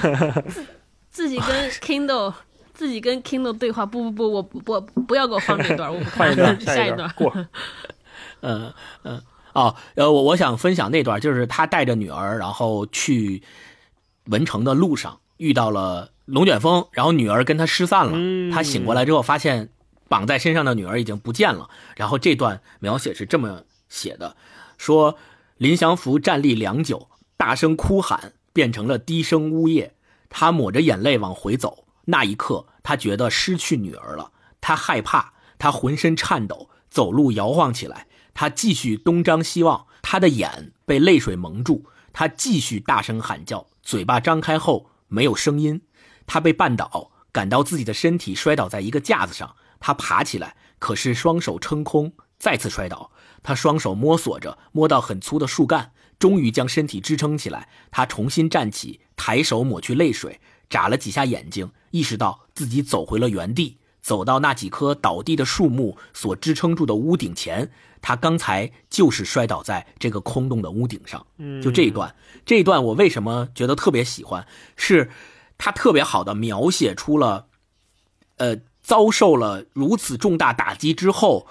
[0.49, 0.65] 自
[1.11, 2.33] 自己跟 Kindle
[2.73, 7.31] 自己跟 Kindle 对话，不不不，我不不要给我放这段，我换一段，下一段过。
[8.41, 8.73] 嗯
[9.03, 9.21] 嗯
[9.53, 13.43] 哦，呃，我我想分享那段，就是他带着女儿，然后去
[14.25, 18.51] 文城的路上遇到了龙卷风，然后女儿跟他失散了。
[18.51, 19.69] 他醒过来之后，发现
[20.09, 21.69] 绑在身上的女儿已经不见了。
[21.95, 24.35] 然后这段描写是这么写的：
[24.83, 25.17] 说
[25.55, 27.07] 林祥福站立良久，
[27.37, 29.93] 大声哭喊变成了低声呜咽。
[30.29, 38.07] 他抹着眼泪往回走，那一刻他觉得失去女儿了，他害怕，他浑身颤抖，走路摇晃起来。
[38.33, 41.85] 他继续东张西望，他的眼被泪水蒙住。
[42.11, 45.81] 他继续大声喊叫，嘴巴张开后没有声音。
[46.27, 49.55] 他被绊倒，感到自己的身体摔倒在一个架子上。
[49.79, 53.11] 他爬起来，可是双手撑空，再次摔倒。
[53.43, 57.67] 他双手摸索着，摸到很粗的树干，终于将身体支撑起来。
[57.91, 60.39] 他重新站起，抬手抹去泪水，
[60.69, 67.69] 眨了几下眼睛，意识到自己走回了原地，走到那几棵倒地的树木所支撑住的屋顶前。
[68.01, 71.25] 他刚才就是摔倒在这个空洞的屋顶上，
[71.61, 72.13] 就这一段，
[72.45, 74.45] 这一段我为什么觉得特别喜欢？
[74.75, 75.09] 是
[75.57, 77.47] 他特别好的描写出了，
[78.35, 81.47] 呃，遭受了如此重大打击之后，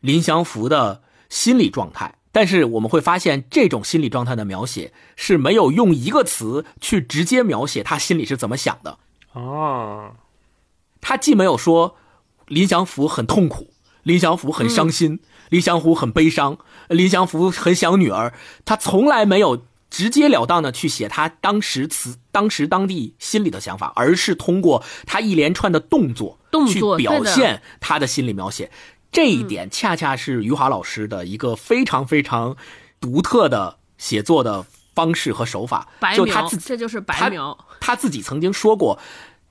[0.00, 2.16] 林祥福的心理状态。
[2.32, 8.98] 但是我们会发现，这种心理状态的描写是没有用一个词去直接描写他心里是怎么想的。
[9.32, 10.12] 哦，
[11.00, 11.96] 他既没有说
[12.46, 13.72] 林祥福很痛苦，
[14.02, 15.20] 林祥福很伤心。
[15.48, 16.58] 林祥福很悲伤，
[16.88, 18.32] 林祥福很想女儿，
[18.64, 28.70] 他从来没有直截了当的去写他当时词当时当地心里的想法，而是通过他一连串的动作去表现他的心理描写。
[29.12, 32.56] 这一点恰恰是余华老师的一个非常非常
[33.00, 35.88] 独特的写作的方式和手法。
[36.14, 37.56] 就他自己，这就是白描。
[37.80, 38.98] 他自己曾经说过，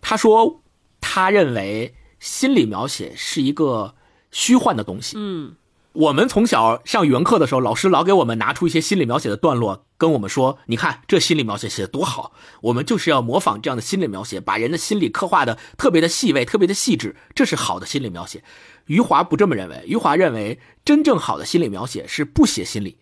[0.01, 0.62] 他说
[1.01, 3.95] 他认为心理描写是一个
[4.32, 5.16] 虚幻的东西。
[5.18, 5.55] 嗯。
[5.93, 12.31] 我们从小上语文课的时候，老师老给我们拿出一些心理描写的段落，跟我们说：“你看这心理描写写的多好。”
[12.61, 18.43] 我们就是要模仿这样的心理描写，把人的心理刻画的特别的细微、特别的细致，这是好的心理描写。
[18.85, 22.97] 余华不这么认为，余华认为真正好的心理描写是不写心理，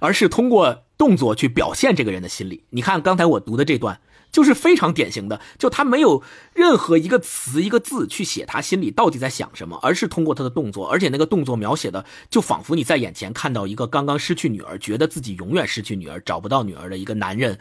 [0.00, 2.64] 而是通过动作去表现这个人的心理。
[2.70, 4.00] 你看刚才我读的这段。
[4.30, 6.22] 就是非常典型的，就他没有
[6.54, 17.58] 任何一个词一个字去写他心里到底在想什么，而是通过他的动作，而且那个动作描写的就仿佛你在眼前看到一个刚刚失去女儿，觉得自己永远失去女儿，找不到女儿的一个男人，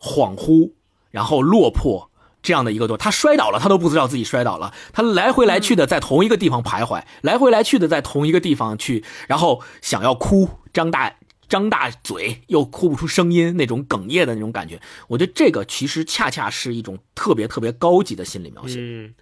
[0.00, 0.72] 恍惚，
[1.10, 2.10] 然后落魄
[2.42, 11.14] 这样的一个段，他摔倒了，他都不知道自己摔倒了，他来回来去的在同一个地方徘徊，来回来去的在同一个地方去，然后想要哭，张大。
[11.48, 18.78] 张大嘴又哭不出声音，那种哽咽的那种感觉，我觉得这个其实恰恰是一种特别特别高级的心理描写。
[18.80, 19.14] 嗯，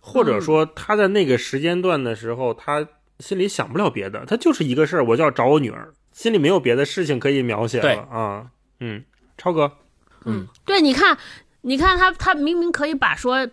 [0.00, 2.88] 或者说他在那个时间段的时候，他
[3.20, 8.46] 心里想不了别的，他就是一个事儿，我就要找我女儿，心里没有别的事情可以描写了啊。
[8.80, 9.04] 嗯，
[9.36, 9.72] 超哥，
[10.24, 11.16] 嗯，对，你看。
[11.66, 13.44] 你看他，他明明可以把说，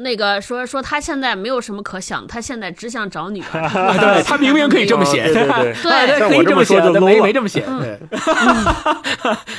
[0.00, 3.60] 那个说说他现在没有什么可想，他现在只想找女儿。
[4.00, 7.60] 对他明明可以这么写，对对， 可以这么写，没没这么写。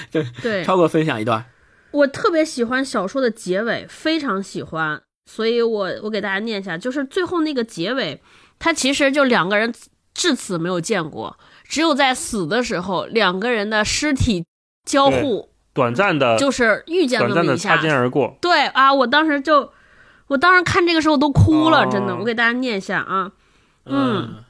[0.09, 1.45] 对对，超哥分享一段，
[1.91, 8.19] 我特别喜欢小说的结尾，非常喜欢，所以我我给大家念一下，就是最后那个结尾，
[8.57, 9.71] 他其实就两个人
[10.15, 14.43] 至此没有见过，只有在死的时候，两个人的尸体
[14.83, 15.48] 交互。
[15.73, 18.37] 短暂的，就是遇见短暂的擦肩而过。
[18.41, 19.71] 对啊，我当时就，
[20.27, 22.15] 我当时看这个时候都哭了，真的。
[22.15, 23.31] 我给大家念一下啊，
[23.85, 24.43] 嗯，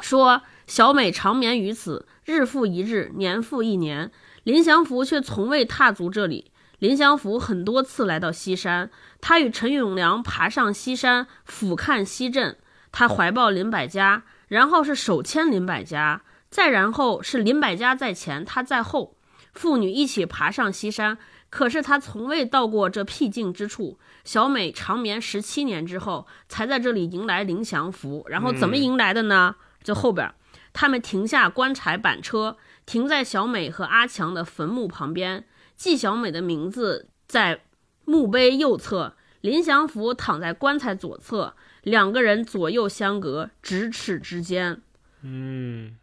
[0.00, 4.10] 说小美长眠于此，日复一日，年复一年，
[4.42, 6.50] 林祥福却从未踏足这里。
[6.78, 8.90] 林祥福很多次来到西山，
[9.22, 12.58] 他与陈永良爬上西山俯瞰西镇，
[12.92, 19.15] 他怀抱林百家，然后是手牵林百家，再然后是林百家在前，他在后。
[19.56, 21.18] 父女一起爬上西山。
[21.48, 23.98] 可是他从未到过这僻静之处。
[24.24, 28.24] 小美长眠十七年之后，才在这里迎来林祥福。
[28.28, 29.54] 然后怎么迎来的呢？
[29.82, 30.34] 就后边，
[30.72, 35.46] 他们停下棺材板车，停在小美和阿强的坟墓旁边，
[35.76, 37.62] 记小美的名字在
[38.04, 44.82] 墓碑右侧，林祥福躺在棺材左侧，两个人左右相隔咫尺之间。
[45.22, 45.96] 嗯，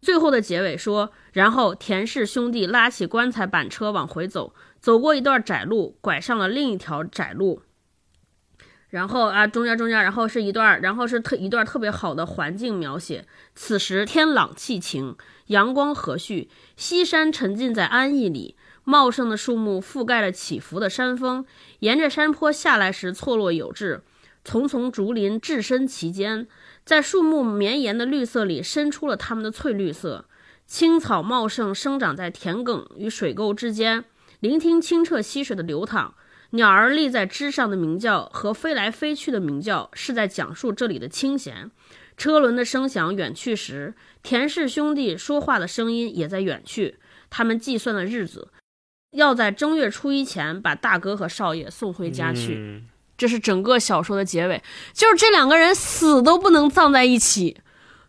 [0.00, 4.54] 最后的结尾说，然后田氏兄弟拉起棺材板车往回走。
[4.80, 7.60] 走过一段窄路，拐上了另一条窄路，
[8.88, 13.26] 然后啊，中间中间，然后是一段，然后是特一段特别好的环境描写。
[13.54, 15.16] 此时天朗气晴，
[15.48, 16.48] 阳光和煦，
[16.78, 21.44] 西山沉浸在安逸里，茂盛的树木覆盖了起伏的山峰，
[21.80, 24.02] 沿着山坡下来时错落有致，
[24.46, 26.48] 丛丛竹林置身其间，
[26.90, 30.24] 在树木绵延的绿色里伸出了它们的翠绿色，
[30.66, 34.04] 青草茂盛，生长在田埂与水沟之间。
[34.40, 36.16] 聆听清澈溪水的流淌，
[36.50, 41.70] 鸟儿立在枝上的鸣叫和飞来飞去的鸣叫，是在讲述这里的清闲。
[42.16, 46.98] 车轮的声响远去时，田氏兄弟说话的声音也在远去。
[47.30, 48.48] 他们计算的日子，
[49.12, 52.82] 要在正月初一前把大哥和少爷送回家去。
[53.20, 54.62] 这是整个小说的结尾，
[54.94, 57.58] 就是这两个人死都不能葬在一起，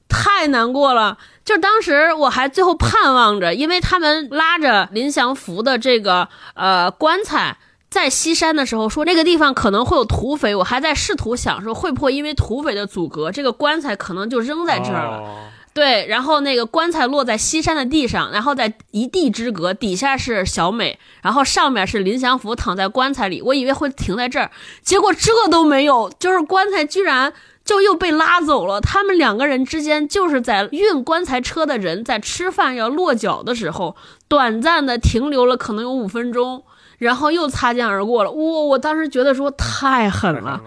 [0.08, 1.18] 太难过了。
[1.44, 7.58] 就当时我还最后盼望着，因为他们拉着林祥福的这个呃棺材
[7.90, 15.51] 在西山的时候，说那个地方可能会有土匪，我还在试图想说会不会因为土匪的阻隔，这个棺材可能就扔在这儿了。
[15.74, 23.42] 对，然后那个棺材落在西山的地上，然后在一地之隔，底下是小美，然后上面是林祥福躺在棺材里。
[23.42, 24.52] 我以为会停在这儿，
[24.82, 27.32] 结果这都没有，就是棺材居然
[27.64, 28.82] 就又被拉走了。
[28.82, 33.96] 他们两个人之间就是在运棺材车的人在吃饭要落脚的时候，
[34.28, 36.66] 短暂的停留了可能有五分钟，
[36.98, 38.32] 然后又擦肩而过了。
[38.32, 40.62] 哇、我当时觉得说太狠了。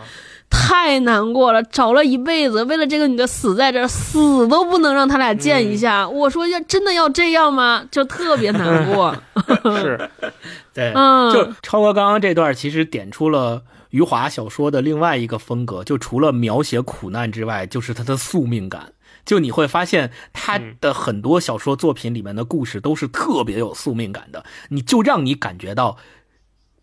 [1.00, 6.09] 难过了，找了一辈子，为了这个女的死在这儿，死都不能让他俩见一下。
[6.09, 7.84] 我说要真的要这样吗？
[7.90, 9.14] 就特别难过。
[9.76, 10.11] 是
[10.72, 18.92] 对，嗯就超哥刚刚这段其实点出了余华小说的另外一个风格，就除了描写苦难之外，就是他的宿命感。
[19.24, 25.96] 就你会发现他的很多小说作品里面的故事都是特别有宿命感的，你就让你感觉到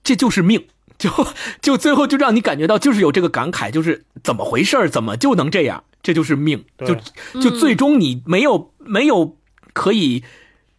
[0.03, 0.67] 这就是命。
[1.02, 1.10] 就
[1.60, 5.84] 就最后就让你感觉到，就是有这个感慨，就是怎么回事儿，怎么就能这样？
[6.04, 6.64] 这就是命。
[6.78, 6.95] 就
[7.41, 9.36] 就最终你没有没有
[9.74, 10.24] 可以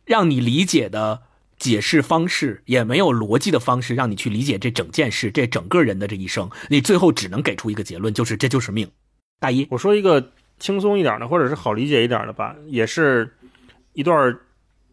[0.05, 1.23] 让你理解的
[1.59, 8.89] 解释方式，也没有逻辑的方式让你去理解这整件事，这整个人的这一生，你最后只能给出一个结论，就是这就是命。
[9.41, 13.35] 大一，我说一个轻松一点的，或者是好理解一点的吧，也是
[13.93, 14.39] 一段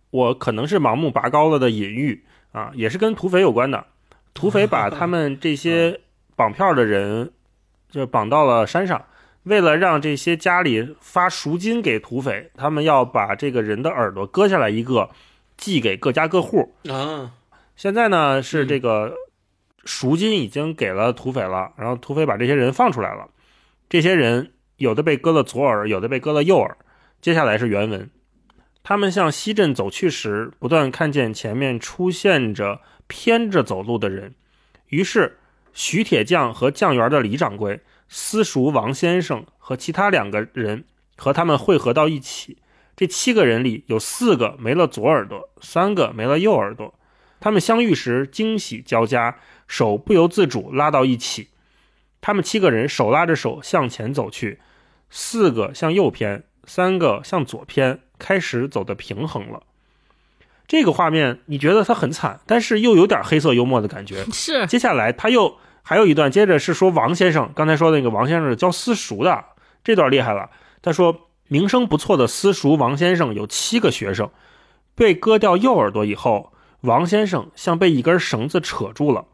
[0.10, 3.86] 我可能是盲目拔高了的隐喻啊，也是跟土匪有关的。
[4.40, 6.00] 土匪把他们这些
[6.38, 7.34] 绑票的人
[7.90, 9.06] 就绑到了山上，
[9.44, 15.10] 为了让这些家里发赎金给土匪，他们要把这个人的耳朵割下来一个，
[15.58, 16.74] 寄给各家各户。
[16.90, 17.34] 啊，
[17.76, 19.14] 现在呢是这个
[19.84, 23.28] 赎金已经给了土匪了，然后土匪把这些人放出来了，
[23.90, 26.78] 这些人有的被割了左耳，有的被割了右耳。
[27.20, 28.10] 接下来是原文，
[28.84, 32.80] 他们向西镇走去时，不断看见前面出现着
[33.10, 34.36] 偏着走路的人，
[34.88, 35.40] 于是
[35.74, 40.86] 徐铁匠和酱园的李掌柜、私塾王先生和其他两个人
[41.18, 42.60] 和他们汇合到一起。
[42.96, 46.94] 这七个人里有四个没了左耳朵，三个没了右耳朵。
[47.40, 51.48] 他们相遇时惊喜交加，手不由自主拉到一起。
[52.22, 54.60] 他们七个人手拉着手向前走去，
[55.10, 59.64] 四个向右偏，三个向左偏，开始走得平衡了。
[60.70, 64.24] 这个画面你觉得他很惨，但是又有点黑色幽默的感觉。
[64.32, 69.44] 是接下来他又还有一段，接着是说王先生，刚才说的那个王先生是教私塾的，
[69.84, 70.52] 这段厉害了。
[70.84, 74.30] 他说名声不错的私塾王先生有七个学生，
[74.94, 79.26] 被割掉右耳朵以后，王先生像被一根绳子扯住了，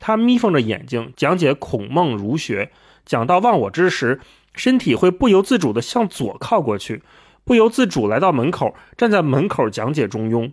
[0.00, 2.72] 他眯缝着眼睛讲解孔孟儒学，
[3.06, 4.20] 讲到忘我之时，
[4.56, 7.04] 身体会不由自主地向左靠过去，
[7.44, 10.50] 不由自主来到门口，站在门口讲解中庸。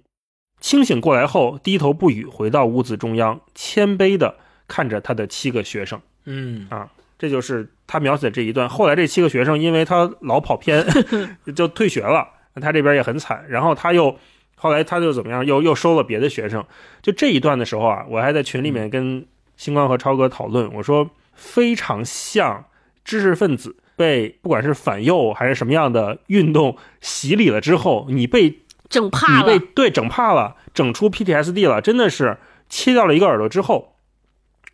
[0.59, 4.35] 清醒过来后，低头不语，回到屋子中央，谦卑地
[4.67, 6.01] 看着他的七个学生。
[6.25, 6.89] 嗯啊
[7.19, 8.69] 这就是他描写的这一段。
[8.69, 10.85] 后来这七个学生因为他老跑偏，
[11.55, 12.27] 就退学了，
[12.61, 13.43] 他这边也很惨。
[13.49, 14.15] 然后他又
[14.55, 16.63] 后来他就怎么样，又又收了别的学生。
[17.01, 22.65] 就这一段的时候啊，我还在群里面跟星光和超哥讨论，我说非常像
[23.03, 32.37] 知识分子被不管是反右还是什么样的运动洗礼了之后，你被整怕你被了，对整怕了，整出 PTSD 了，真的是
[32.69, 33.93] 切掉了一个耳朵之后。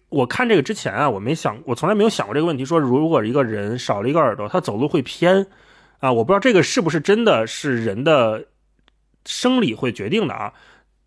[0.09, 2.63] 我看这个之前啊，我没想，我从来没有想过这个问题。
[2.63, 5.47] 说如果一个人少了一个耳朵，他走路会偏
[5.99, 8.45] 啊，我不知道这个是不是真的是人的
[9.25, 10.53] 生理会决定的啊。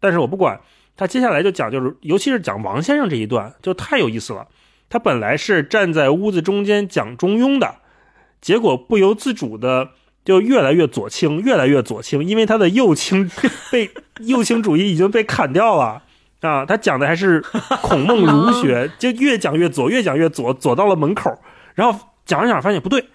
[0.01, 0.61] 但是我不管，
[0.97, 4.49] 他接下来就讲，就是尤其是讲王先生这一段，就太有意思了。
[4.89, 7.77] 他本来是站在屋子中间讲中庸的，
[8.41, 9.91] 结果不由自主的
[10.27, 13.31] 就越来越左倾，越来越左倾，因为他的右倾
[13.73, 16.03] 被右倾主义已经被砍掉了
[16.41, 16.67] 啊。
[16.67, 17.41] 他讲的还是
[17.81, 21.39] 孔孟儒学， 就越讲越左，越讲越左，左到了门口，
[21.75, 23.07] 然后讲着讲着发现不对，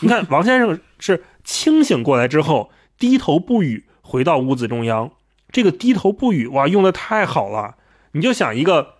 [0.00, 5.10] 你看王先生是清醒过来之后低头不语，回到屋子中央。
[5.50, 7.76] 这个低头不语，哇，用的太好了！
[8.12, 8.96] 你就想一个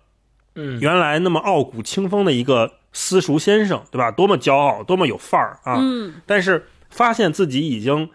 [0.55, 4.09] 嗯，原来那么傲骨清风的一个私塾先生，对吧？
[4.09, 5.77] 多么骄傲，多么有范儿啊！
[5.79, 8.09] 嗯，但是发现自己已经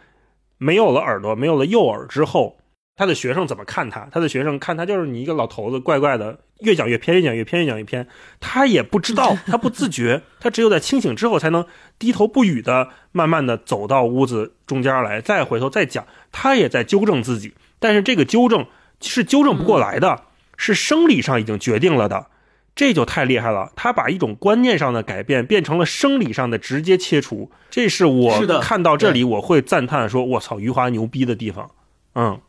[0.59, 2.59] 没有了耳朵，没有了右耳之后，
[2.97, 4.09] 他的学生怎么看他？
[4.13, 8.07] 他的学生看他就是你一个老头子，怪怪的，越讲越偏，越讲越偏，越讲越偏。
[8.41, 11.67] 他也不知道，他不自觉，他只有在清醒之后才能
[11.99, 16.07] 低头不语的，慢慢的走到屋子中间来，再回头再讲。
[16.31, 18.67] 他也在纠正自己，但是这个纠正
[19.01, 20.23] 是纠正不过来的，
[20.57, 22.27] 是生理上已经决定了的。
[22.75, 31.71] 这就太厉害了，他把一种观念上的改变变成了生理上的直接切除，这是我是的看到这里我会赞叹说：“我操，余华牛逼的地方。”
[32.17, 32.41] 嗯，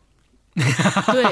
[0.54, 1.24] 对，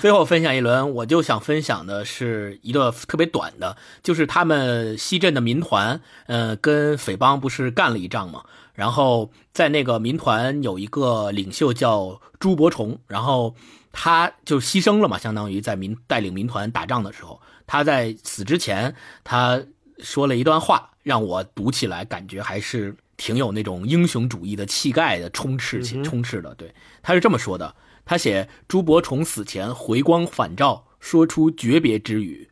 [0.00, 8.42] 最后分享一轮，我就想分享的是一个特别短的，就是他们西镇的民团，呃，跟匪帮不是干了一仗嘛？
[8.74, 13.54] 然后在那个民团有一个领袖叫朱伯崇，然后
[13.92, 17.40] 他就牺牲了嘛，相当于在民带领民团打仗的时候，
[17.70, 19.62] 他在死之前，他
[20.00, 26.52] 说了一段话，让我读起来感觉还是挺有那种英雄主义的气概的，充斥起充斥的。
[26.56, 27.76] 对，他是这么说的。
[28.04, 32.50] 他写朱伯崇死前回光返照，说出诀别之语：“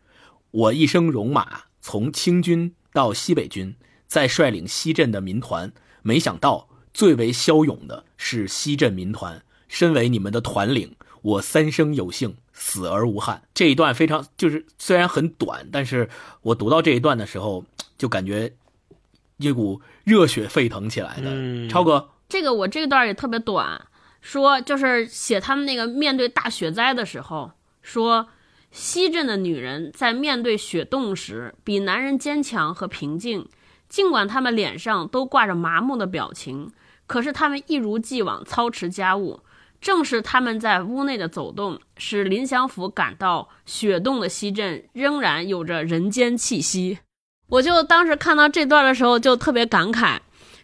[0.53, 3.75] 我一生戎马，从清军到西北军，
[4.07, 9.43] 再率领西镇的民团，没想到最为骁勇的是西镇民团。
[9.67, 16.11] 身为你们的团领，我三生有幸，死而无憾。”这一段非常就是虽然很短，但是
[16.43, 17.65] 我读到这一段的时候，
[17.97, 18.53] 就感觉
[19.39, 21.31] 一股热血沸腾起来的。
[21.31, 23.81] 嗯超哥，这个我这段也特别短，
[24.21, 28.29] 说就是写他们那个面对大雪灾的时候，说
[28.71, 33.49] 西镇的女人在面对雪冻时比男人坚强和平静，
[33.89, 36.71] 尽管他们脸上都挂着麻木的表情，
[37.07, 39.41] 可是他们一如既往操持家务。
[39.81, 46.99] 正是他们在屋内的走动，使林祥福感到雪洞的西镇仍然有着人间气息。
[47.49, 50.19] 我就当时看到这段的时候，就特别感慨，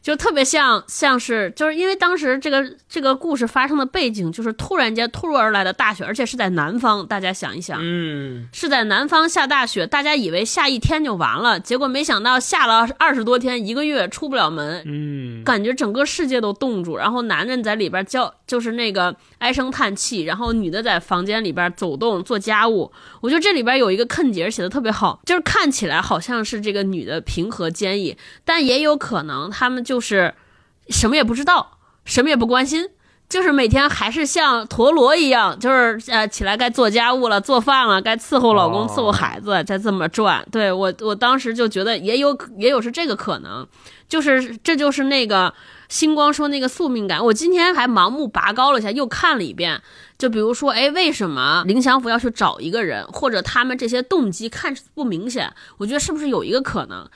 [0.04, 7.06] 就特别像像是就是因为当时这个这个故事发生的背景就是突然间突如而来的大雪，而且是在南方。
[7.06, 16.98] 大家想一想，嗯，是在南方下大雪，大家以为下一天就完了，结果没想到下了二十多天，一个月出不了门，嗯，感觉整个世界都冻住。
[16.98, 22.92] 然后男人在里边叫，就是那个唉声叹气，然后女的在房间里边走动做家务。
[23.22, 30.34] 我觉得这里边有一个坑节写的特别好，就是看起来好像是这个女的平和坚毅，但也有可能他们就是
[30.88, 32.88] 什么也不知道，什么也不关心。
[33.26, 40.46] 就是每天还是像陀螺一样，就是呃起来该做家务了，做饭了，该伺候老公、哦伺候孩子，再这么转。
[40.52, 43.66] 对我，我当时就觉得也有也有是这个可能，
[44.08, 45.52] 就是这就是那个
[45.88, 47.24] 星光说那个宿命感。
[47.24, 49.80] 我今天还盲目拔高了一下，又看了一遍。
[50.18, 55.50] 就比如说，哎，为什么林祥福要去找一个人，或者他们这些动机看似不明显？
[55.78, 57.08] 我觉得是不是有一个可能，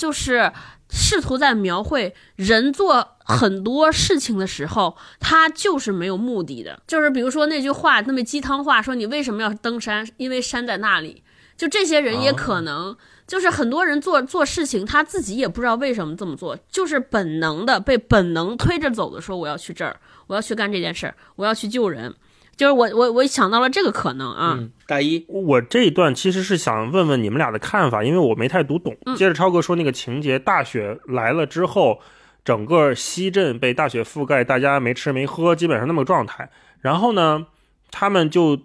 [0.00, 0.50] 就是
[0.88, 6.80] 试图在描绘人做很多事情的时候，他就是没有目的的。
[6.86, 10.08] 就是比如说那句话，那么鸡汤话，说你为什么要登山？
[10.16, 11.22] 因为山在那里。
[11.58, 12.96] 就这些人也可能，
[13.26, 22.14] 就是很多人做做事情，他自己也不知道为什么这么做，就是本能的被本能推着走的，说我要去这儿，我要去干这件事儿，我要去救人。
[22.60, 28.94] 就是我我我想到了这个可能啊，嗯，大一，我这一段其实是想问问你们俩的看法，因为我没太读懂。
[29.06, 32.00] 嗯接着超哥说那个情节，大雪来了之后，
[32.44, 36.50] 整个西镇被大雪覆盖，大家没吃没喝，基本上那么个状态。
[36.80, 37.46] 然后呢，
[37.90, 38.58] 他们就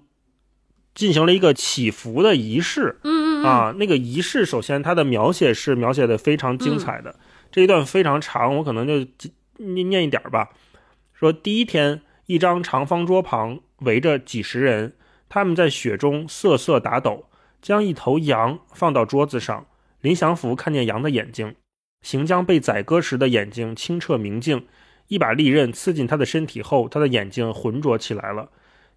[0.94, 3.00] 进行了一个祈福的仪式。
[3.04, 7.16] 嗯嗯嗯，啊，那个仪式首先它的描写是描写的非常精彩的，
[7.50, 9.08] 这一段非常长，我可能就
[9.60, 10.50] 念念一点儿吧。
[11.14, 14.94] 说第一天，一张长方桌旁围着几十人，
[15.28, 17.26] 他们在雪中瑟瑟打抖，
[17.62, 19.66] 将一头羊放到桌子上。
[20.02, 21.56] 林祥福看见羊的眼睛，
[22.02, 24.68] 行将被宰割时的眼睛清澈明净，
[25.08, 28.50] 一把利刃刺进他的身体后，他的眼睛浑浊起来了。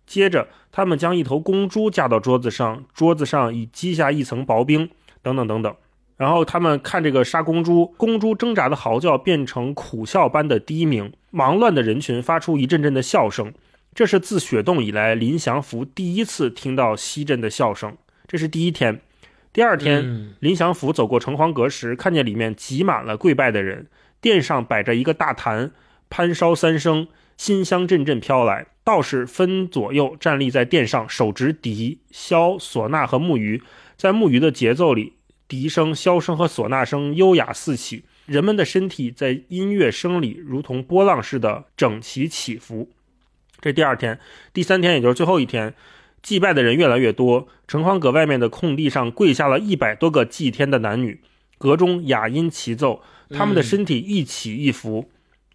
[0.06, 4.90] 接着，他们将一头公猪架到桌子上，桌子上已积下一层薄冰，
[5.22, 5.74] 等等等等。
[6.16, 13.52] 然后他们看这个杀公猪，公猪挣扎的嚎叫变成苦笑般的低鸣，忙乱的人群发出一阵阵的笑声。
[13.98, 17.96] 这是自雪洞以来林祥福第一次听到西镇的笑声。
[18.28, 19.00] 这是第一天，
[19.52, 23.88] 第二天，嗯林祥福走过城隍阁时，看见里面挤满了跪拜的人，
[24.20, 25.72] 殿上摆着一个大坛，
[26.08, 28.68] 攀烧三声，馨香阵阵飘来。
[28.84, 33.60] 道士分左右站立在殿上，手执笛、箫、唢呐和木鱼，
[33.96, 35.14] 在木鱼的节奏里，
[35.48, 42.92] 笛声、箫声和唢呐声优雅四起，人们的身体在音乐声里如同波浪似的整齐起伏。
[43.60, 44.18] 这第二天，
[44.52, 45.74] 第三天，也就是最后一天，
[46.22, 47.48] 祭拜的人越来越多。
[47.66, 51.20] 城隍阁外面的空地上跪下了一百多个祭天的男女，
[51.58, 55.10] 阁中雅音齐奏，他们的身体一起一伏。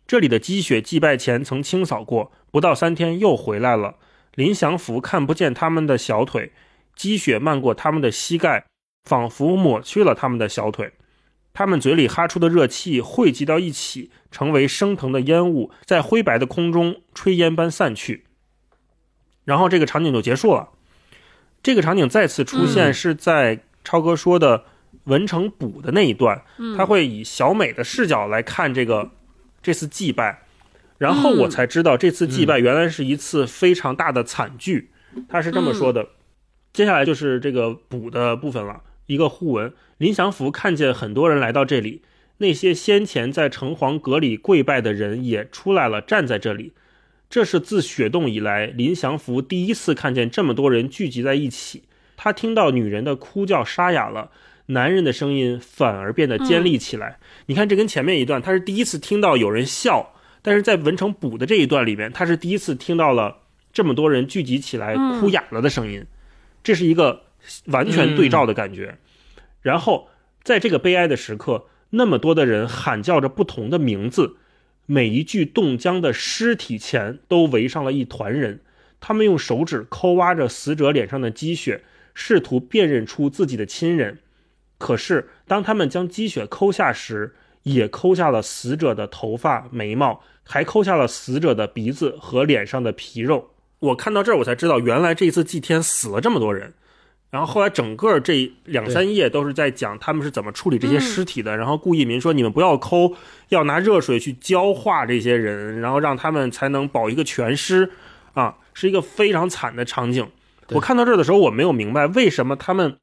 [0.05, 3.95] 这里的积雪祭拜前曾清扫过，不到三天又回来了。
[4.35, 6.51] 林祥福看不见他们的小腿，
[6.95, 8.65] 积雪漫过他们的膝盖，
[9.05, 10.91] 仿佛抹去了他们的小腿。
[11.53, 18.25] 他们嘴里哈出的热气汇集到一起，成为升腾的烟雾，在灰白的空中炊烟般散去。
[19.45, 20.69] 然后这个场景就结束了。
[21.61, 24.65] 这个场景再次出现嗯是在超哥说的
[25.03, 26.41] 文成补的那一段，
[26.75, 29.11] 他会以小美的视角来看这个
[29.61, 30.43] 这次祭拜，
[30.97, 34.89] 然后我才知道这次祭拜原来是一次非常大的惨剧。
[35.29, 36.07] 他是这么说的。
[36.73, 39.71] 接下来就是这个补的部分了，一个互文。
[40.03, 42.01] 林祥福看见很多人来到这里，
[42.39, 46.73] 那些先前在城隍阁里跪拜的人也出来了，站在这里。
[47.29, 51.83] 这是自雪洞以来，林祥福第一次看见这么多人聚集在一起。
[52.17, 54.31] 他听到女人的哭叫沙哑了，
[54.65, 57.17] 男人的声音反而变得尖利起来。
[57.45, 63.37] 你看，这跟前面一段，他是第一次听到有人笑，但是在文成补的这一段里面，他是第一次听到了
[63.71, 66.05] 这么多人聚集起来哭哑了的声音。
[66.61, 67.21] 这是一个
[67.67, 68.97] 完全对照的感觉。
[69.63, 70.09] 然后
[70.43, 74.35] 在这个悲哀的时刻，那么多的人喊叫着不同的名字，
[74.85, 78.59] 每一具冻僵的尸体前都围上了一团人，
[78.99, 81.83] 他们用手指抠挖着死者脸上的积雪，
[82.13, 84.19] 试图辨认出自己的亲人。
[84.77, 87.33] 可是当他们将积雪抠下时，
[87.63, 93.51] 也抠下了死者的头发、眉毛，还抠下了死者的鼻子和脸上的皮肉。
[93.79, 96.73] 我看到这儿，我才知道原来这一次祭天死了这么多人。
[97.33, 101.57] 然后后来整个这两三页都是在讲他们是怎么处理这些尸体的。
[101.57, 103.15] 然后顾一民说：“你们不要抠，
[103.49, 107.89] 要拿热水去浇化这些人，然后让他们才能保一个全尸。”
[108.33, 110.29] 啊，是一个非常惨的场景。
[110.69, 112.97] 我看到这儿的时候，我没有明白为什么他们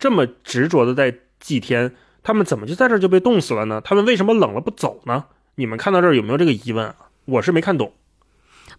[0.00, 1.94] 这么执着的在祭天，
[2.24, 3.80] 他们怎么就在这儿就被冻死了呢？
[3.80, 5.26] 他们为什么冷了不走呢？
[5.54, 6.96] 你们看到这儿有没有这个疑问啊？
[7.26, 7.92] 我是没看懂。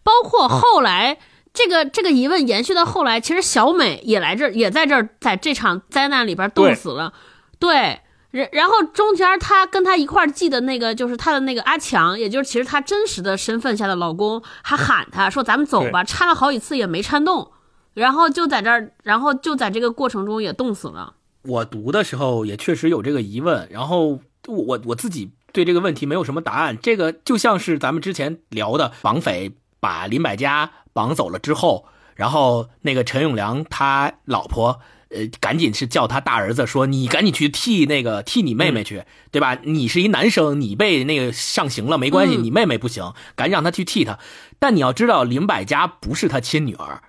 [0.03, 1.17] 包括后来、
[1.57, 7.11] 这个这个疑问延续到后来，其实小美也来这儿，也在这儿，在这场灾难里边冻死了。
[7.57, 17.51] 对，然然后中间她跟她一块儿记的那个，就是她的那个阿强，也就是其实她真实的身份下的老公，还喊她说：“咱们走吧。”搀了好几次也没搀动，
[17.95, 21.15] 然后就在这儿，然后就在这个过程中也冻死了。
[21.41, 26.77] 我读的时候也确实有这个疑问，然后我我我自己对这个问题没有什么答案。
[26.77, 34.79] 这个就像是咱们之前聊的，绑匪把林百家绑走了之后，然后那个陈永良他老婆。
[35.09, 39.57] 呃，赶紧是叫他大儿子说：“你赶紧去替那个替你妹妹去，对吧？
[39.63, 44.19] 你是一男生，你被那个上刑了没关系，嗯你妹妹不行，赶紧让他去替他。
[44.59, 47.01] 但你要知道，林百家不是他亲女儿，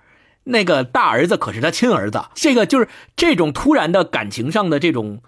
[0.45, 2.87] 那个大儿子可是他亲儿子，这个就是
[3.17, 5.21] 这种突然的感情上的这种，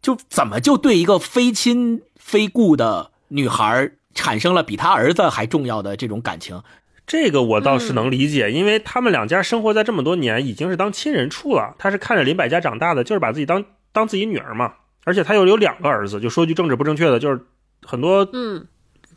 [0.00, 6.62] 就怎么就对一个非亲非故的女孩产生了比他儿子还重要的这种感情？
[7.06, 11.74] 这个我倒是能理解，因为他们两家生活在这么多年，已经是当亲人处了。
[11.78, 14.72] 他是看着林百家长大的，就是把自己当当自己女儿嘛。
[15.04, 17.38] 而且他又有两个儿子，就说句政治不正确的，就是
[17.82, 18.66] 很多嗯，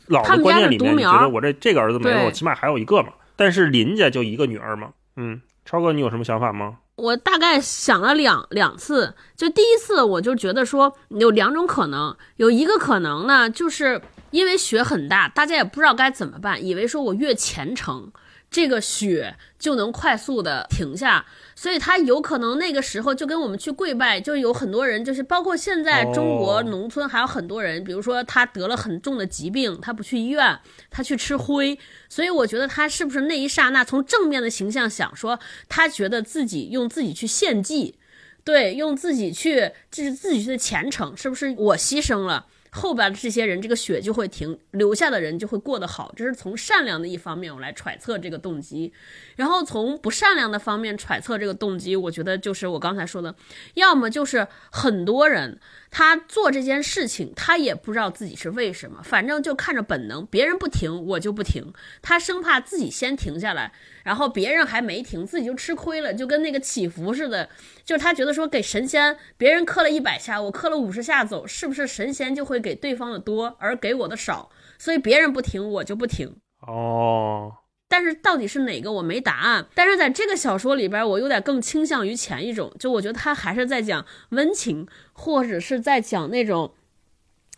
[0.06, 3.08] 老的观念里面，觉得我这这个儿子没有，我起码还有一个嘛。
[3.36, 4.90] 但是林家就一个女儿嘛。
[5.16, 6.76] 嗯，超哥，你有什么想法吗？
[6.96, 18.10] 我大概想了两两次，就第一次我就觉得说有两种可能，有一个可能呢，就是因为雪很大，大家也不知道该怎么办，以为说我越虔诚，
[18.50, 30.58] 这个雪就能快速的停下，所以他有可能那个时候就跟我们去跪拜，就有很多人，就是包括现在中国哦农村还有很多人，比如说他得了很重的疾病，他不去医院，
[30.90, 31.78] 他去吃灰，
[32.08, 35.38] 所以我觉得他是不是那一刹那从正面的形象想说，
[35.68, 37.96] 他觉得自己用自己去献祭，
[38.44, 42.46] 对，用自己去就是自己去的虔诚，是不是我牺牲了？
[42.78, 46.12] 后边这些人这个血就会停，留下的人就会过得好。
[46.16, 48.92] 这是从善良的一方面我来揣测这个动机，
[49.36, 53.34] 然后从不善良的方面揣测这个动机，我觉得就是我刚才说的，
[53.74, 55.58] 要么就是很多人。
[55.90, 61.72] 他做这件事情，他也不知道自己是为什么，反正就看着本能，别人不停，我就不停。
[62.02, 63.72] 他生怕自己先停下来，
[64.04, 67.48] 然后别人还没停，自己就吃亏了，就跟那个祈福似的。
[67.84, 74.50] 就是他觉得说给神仙，别人磕了一百下，我磕了五十下走，是不是神仙就会给对方的多，而给我的少？
[74.78, 76.36] 所以别人不停，我就不停。
[76.60, 77.52] 哦。
[77.88, 79.66] 但是到底是哪个我没答案。
[79.74, 86.74] 但是在这个小说里边，我有点更倾向于前一种，就我觉得他还是在讲温情，或者是在讲那种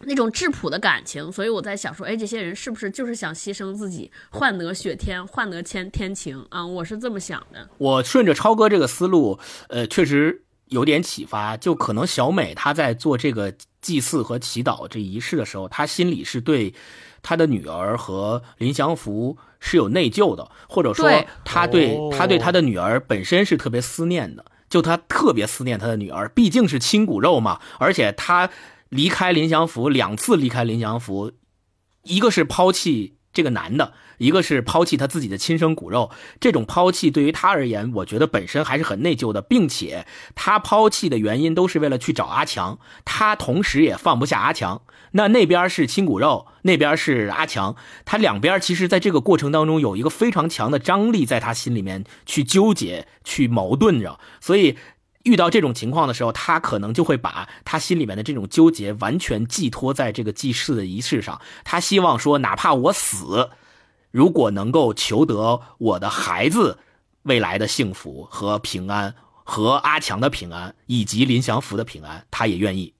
[0.02, 1.30] 那种质朴的感情。
[1.32, 6.64] 所以我在想说，哎，这些人是不是就是想牺牲自己，换得雪天，换得天天晴啊？
[6.64, 7.68] 我是这么想的。
[7.78, 9.38] 我顺着超哥这个思路，
[9.68, 11.56] 呃，确实有点启发。
[11.56, 16.72] 就可能小美她在做这个祭祀和祈祷这仪式的时候，她心里是对
[17.22, 19.36] 她的女儿和林祥福。
[19.62, 21.06] 是有内疚的，或者说
[21.44, 27.60] 他对他对他的女儿本身是特别思念的，就他特别思念他的女儿，毕竟是亲骨肉嘛。
[27.78, 28.48] 而且他
[28.88, 31.32] 离开林祥福两次离开林祥福，
[32.04, 33.92] 一个是抛弃这个男的。
[34.18, 44.82] 一个是抛弃他自己的亲生骨肉，这种抛弃对于他而言，我觉得本身还是很内疚的，并且他抛弃的原因都是为了去找阿强，他同时也放不下阿强。
[45.12, 47.74] 那那边是亲骨肉，那边是阿强，
[48.04, 54.76] 他两边其实在这个过程当中有一个非常强的张力，在他心里面去纠结、去矛盾着，所以
[55.24, 63.50] 遇到这种情况的时候，他可能就会把他心里面的这种纠结完全寄托在这个祭祀的仪式上，他希望说，哪怕我死。
[64.10, 66.78] 如果能够求得我的孩子
[67.22, 69.14] 未来的幸福和平安，
[69.44, 72.94] 和阿强的平安，以及林祥福的平安，他也愿意。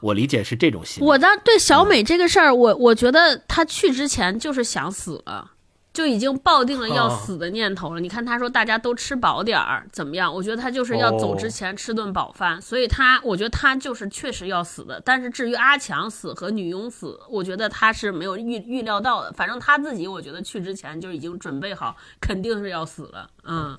[0.00, 1.02] 我理解是这种心。
[1.02, 5.52] 我的对小美这个事儿，我我觉得他去之前就是想死了。
[5.94, 8.00] 就已经抱定了要死的念头了。
[8.00, 10.34] 你看，他说大家都吃饱点儿，怎么样？
[10.34, 15.00] 我觉得他就是要走之前吃顿饱饭，所以他，我觉得他就是确实要死的。
[15.04, 19.32] 但是至于阿强死和女佣死，我觉得他是没有预预料到的。
[19.34, 23.30] 反正他自己，我觉得去之前就已经准备好，肯定是要死了。
[23.44, 23.78] 嗯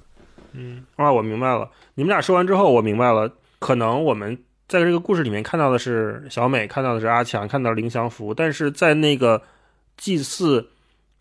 [0.53, 1.69] 嗯，啊，我明白了。
[1.95, 3.29] 你们俩说完之后，我明白了。
[3.59, 9.41] 可能我们在这个故事里面看到的是小美，看到的是阿强，看到凌祥福，但是在那个
[9.97, 10.69] 祭祀。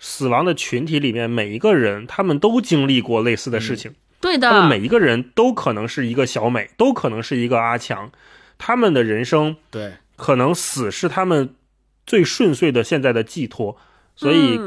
[0.06, 3.94] 死亡的群体里面，每一个人他们都经历过类似的事情。
[4.20, 8.12] 对的，他们每一个人都可能是一个小美，都可能是一个阿强。
[8.58, 11.54] 他们的人生，对，可能死是他们
[12.06, 13.78] 最顺遂的现在的寄托。
[14.14, 14.60] 所以，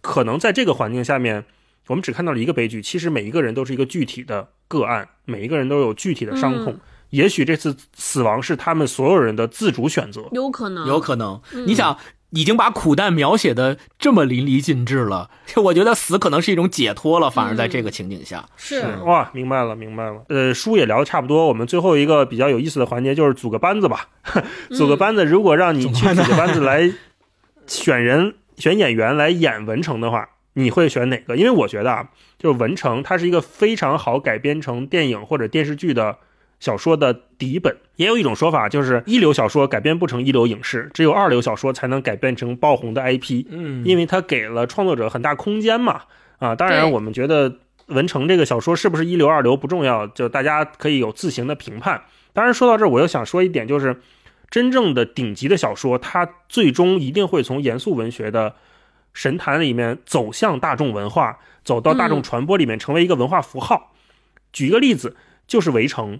[0.00, 1.44] 可能在这个环境下面，
[1.88, 2.80] 我们只看到了一个悲剧。
[2.80, 6.80] 其实每一个人都是一个具体的个案，每一个人都有具体的伤痛。
[7.10, 11.38] 也许这次死亡是他们所有人的自主选择，有可能，有可能。
[11.66, 11.98] 你想。
[12.30, 15.30] 已经把苦难描写的这么淋漓尽致了，
[15.64, 17.30] 我觉得死可能是一种解脱了。
[17.30, 20.22] 反而在这个情景下，是哇，明白了，明白了。
[20.28, 24.08] 呃，书也聊的差不多，我们最后一个比较有意思的环节就是组个班子吧。
[24.76, 26.92] 组个班子，如果让你去组个班子来
[27.66, 31.36] 选人、 选演员来演文成的话，你会选哪个？
[31.36, 36.18] 因为我觉得啊，就是文成，它是一个非常好改编成电影或者电视剧的。
[36.60, 43.44] 小说的底本也有一种说法，就是一流小说改编不成一流影视，只有二流小说才能改编成爆红的 IP。
[43.48, 46.02] 嗯，因为它给了创作者很大空间嘛。
[46.38, 52.02] 啊，当然，我们觉得文成这个小说是不是一流二流不重要，就大家可以有自行的评判。
[52.32, 54.00] 当然，说到这儿，我又想说一点，就是
[54.50, 58.54] 真正的顶级的小说，它最终一定会从严肃文学的
[59.12, 63.92] 神坛里面走向大众文化，走到大众传播里面，成为一个文化符号。
[64.52, 65.16] 举一个例子，
[65.46, 66.16] 就是《围城》。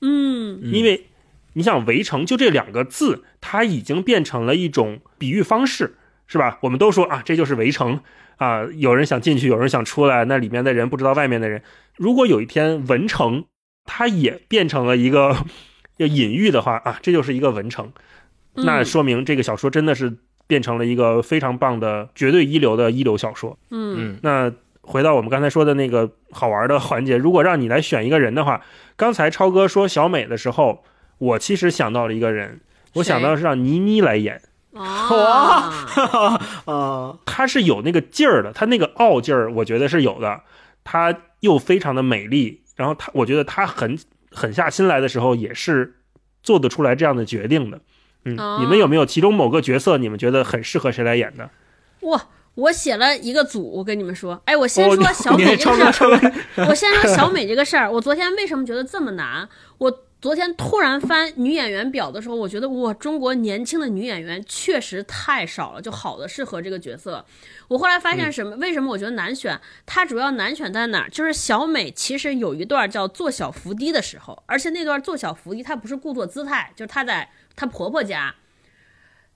[0.00, 1.06] 嗯，因为
[1.54, 5.94] 你想“围城”就这两个字，它已经变成了一种比喻方式，
[6.26, 6.58] 是吧？
[6.62, 8.00] 我们都说啊，这就是围城
[8.36, 11.62] 啊，有人想进去，有人想出来，那里面的人不知道外面的人。
[11.96, 13.44] 如果有一天文城
[13.84, 15.36] 它也变成了一个
[15.98, 17.92] 要隐喻的话啊，这就是一个文城，
[18.54, 20.16] 那说明这个小说真的是
[20.46, 23.58] 变成了一个非常棒的、绝对一流的一流小说。
[23.70, 24.52] 嗯，那。
[24.86, 28.60] 回到我们刚才说的那个好玩的环节，如果让你来选一个人的话，
[28.96, 30.84] 刚才超哥说小美的时候，
[31.18, 32.60] 我其实想到了一个人，
[32.94, 34.40] 我想到是让倪妮来演。
[34.74, 35.72] 哇，
[36.66, 40.42] 啊，她是有那个劲儿的，她那个傲劲儿，我觉得是有的。
[40.82, 43.96] 她又非常的美丽，然后她，我觉得她狠
[44.32, 45.94] 狠下心来的时候，也是
[46.42, 47.80] 做得出来这样的决定的。
[48.24, 51.48] 嗯，你们有没有其中某个角色，你们觉得很适合谁来演的？
[52.00, 52.20] 哇！
[52.54, 56.32] 我写了一个组，我跟你们说，哎，我先说小美这个事儿。
[56.68, 57.90] 我先说小美这个事儿。
[57.90, 59.48] 我昨天为什么觉得这么难？
[59.78, 67.26] 我昨天突然翻女演员表的时候，我觉得哇，中国年轻的女演员确实太少了，就好的适合这个角色。
[67.66, 68.54] 我后来发现什么？
[68.56, 69.60] 为什么我觉得难选？
[69.84, 71.10] 它主要难选在哪儿？
[71.10, 78.36] 就是小美其实有一段叫做小伏低的时候，而且那段做小伏低，她不是故作姿态，就是她在她婆婆家，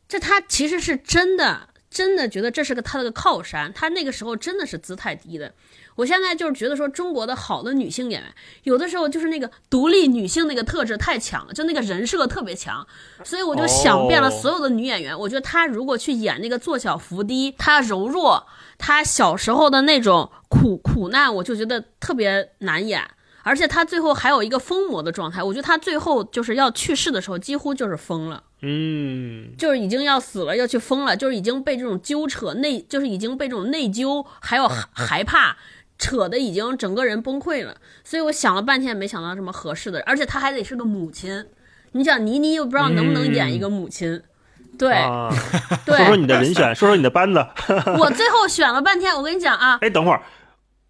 [0.07, 1.71] 这她其实是真的。
[1.91, 5.53] 真的觉得这是个她的个靠山，她那个时候真的是姿态低的。
[5.97, 8.33] 我现在就是觉得说，中国的好的女性演员，
[8.63, 12.87] 有的时候就是那个独立女性那个特质太强了，就那个人设特别强，
[13.25, 18.47] 所以我就想遍了所有的女演员，我觉得她如果去演那个做小伏低，她柔弱，
[18.79, 23.03] 她小时候的那种苦苦难，我就觉得特别难演。
[23.49, 28.43] 而且他最后还有一个疯魔的状态，我觉得他最后就是要去世的时候，几乎就是疯了。
[28.61, 35.57] 嗯，就是已经要死了，要去疯了，就是已经被这种纠扯内，就是已经被这种内疚还有害怕。
[36.01, 41.45] 扯的已经整个人崩溃了，所以我想了半天没想到什么合适的，而且他还得是个母亲。
[41.91, 44.23] 你想倪妮又不知道能不能演一个母亲，
[44.79, 44.95] 对，
[45.85, 47.45] 对，说说你的人选， 说说你的班子。
[47.99, 50.23] 我最后选了半天，我跟你讲啊，哎，等会儿，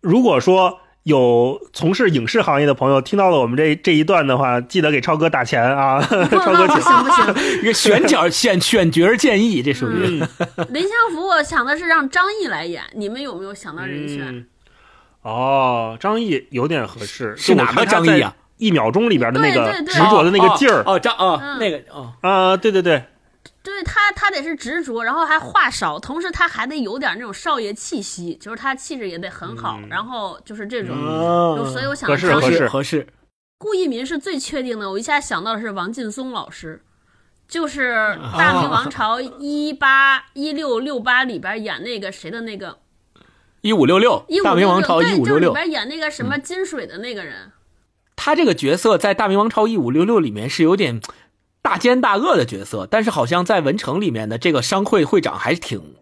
[0.02, 0.78] 如果说
[1.08, 10.22] 有从事影视行业的朋友听到了我们这这一段的话，记得给超哥打钱啊， 超哥不行不行，一个选角选选角建议，这属于。
[10.68, 11.26] 林相福。
[11.28, 14.46] 我想的是让张译来演，你们有没有想到人选？
[15.22, 18.34] 哦，张译有点合适，是哪个张译啊？
[18.56, 22.12] 一秒钟里边的那个执着的那个劲儿，哦，张哦，那个哦。
[22.22, 23.02] 啊，对对对，
[23.78, 30.96] 对他他得是执着，然后还话少，同时他还得有点那种少爷气息，就是他气质也得很好，然后就是这种，
[31.70, 33.06] 所以我想合适合适合适。
[33.56, 36.82] 顾一民是最确定的，我一下想到的是王劲松老师，
[37.46, 37.92] 就是
[38.36, 42.78] 《大明王 朝》一八一六六八里边演那个谁的那个。
[43.60, 47.52] 一五六六，大明王朝一五六六，里边演那个什么金水的那个人，
[48.16, 51.00] 他这个角色在大明王朝一五六六里面是有点
[51.68, 55.96] 大奸大恶的角色，但是好像在文成里面的这个商会会长还是挺。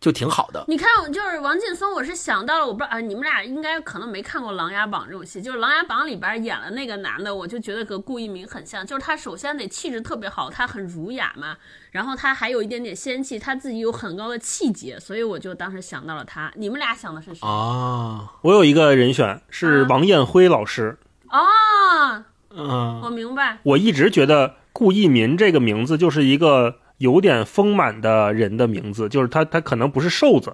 [0.00, 0.64] 就挺好的。
[0.68, 11.56] 你看，就是王劲松，我是想到了，我不知道啊，你们俩应该可能没看过《琅琊榜》这种戏，就是《琅琊榜》里边演了那个男的，我就觉得和顾一鸣很像，就是他首先得气质特别好，他很儒雅嘛，
[11.90, 16.52] 然后他还有一点点仙气，他自己有很高的气节，所以我就当时想到了他。
[16.54, 18.34] 你们俩想的是谁啊？
[18.42, 20.96] 我有一个人选是王艳辉老师。
[21.28, 23.58] 哦，嗯，我明白。
[23.64, 26.76] 我一直觉得顾一民这个名字就是一个。
[26.98, 30.52] 有点丰满的人的名字，就是他，他可能不是瘦子，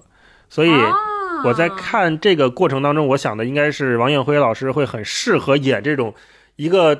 [0.50, 0.70] 所以
[1.42, 6.14] 我在看这个过程当中，我想的应该是王艳辉老师会很适合演这种
[6.56, 6.94] 一个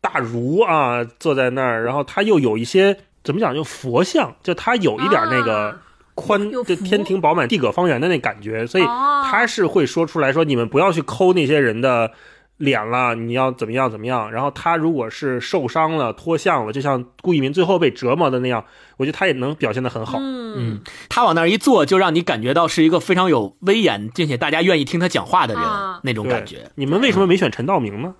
[0.00, 5.78] 大儒啊，坐在那儿，然后他又有一些怎么讲，就佛像，就他有一点那个
[6.16, 12.10] 宽，就天庭饱满地阁方圆的那感觉，所以他是会说出来说，你们不要去抠那些人的。
[12.58, 14.30] 脸了，你要怎么样怎么样？
[14.30, 18.64] 然后他如果是受伤了、脱相了，就像顾一民最后被折磨的那样，
[18.96, 20.18] 我觉得他也能表现得很好。
[20.20, 25.62] 嗯，他往那儿一坐，就让你感觉到是一个非常有威严，并且大家愿意听他讲话的人
[26.02, 26.70] 那种感觉。
[26.74, 28.14] 你们为什么没选陈道明呢？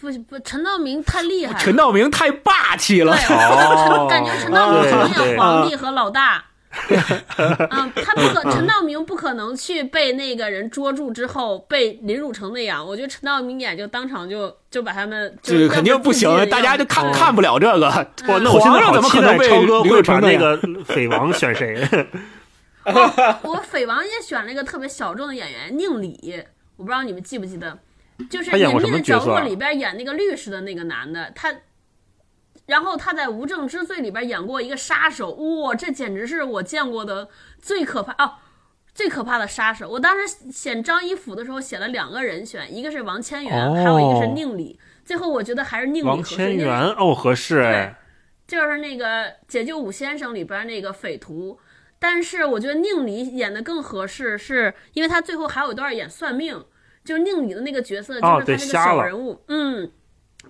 [0.00, 3.16] 不不，陈道明太厉害了，陈道明太霸气了。
[4.08, 6.44] 感觉陈道明可能演皇帝和老大。
[7.70, 12.86] 嗯，他不可，陈道明不可能去被那个人捉住之后被凌辱成那样。
[12.86, 17.88] 我觉得陈道明演就当场就就把他们，这肯定不行，大家就看看不了这个。
[18.28, 21.88] 哇，那我现在好期待超哥会把那个 匪王选谁？
[23.42, 26.42] 我匪王也选了一个特别小众的演员宁理，
[26.76, 27.78] 我不知道你们记不记得，
[28.30, 31.50] 就是《隐秘的角落》里边演那个律师的那个男的，他。
[32.68, 37.28] 然后他在《无证之罪》里边演过一个杀手，哇，这简直是我见过的
[37.58, 38.34] 最可怕哦，
[38.94, 39.88] 最可怕的杀手。
[39.88, 44.78] 我当时选张一甫的时候写了两个人选，一个是王千源，还有一个是宁理。
[45.02, 46.16] 最后我觉得还是宁理合适。
[46.16, 47.98] 王千源哦，合适哎，
[48.46, 51.58] 就是那个《解救武先生》里边那个匪徒。
[51.98, 56.62] 但是我觉得宁理演的更合适，是因为他最后还有一段演算命，
[57.02, 59.90] 就是宁理的那个角色，就是他那个小人物，嗯，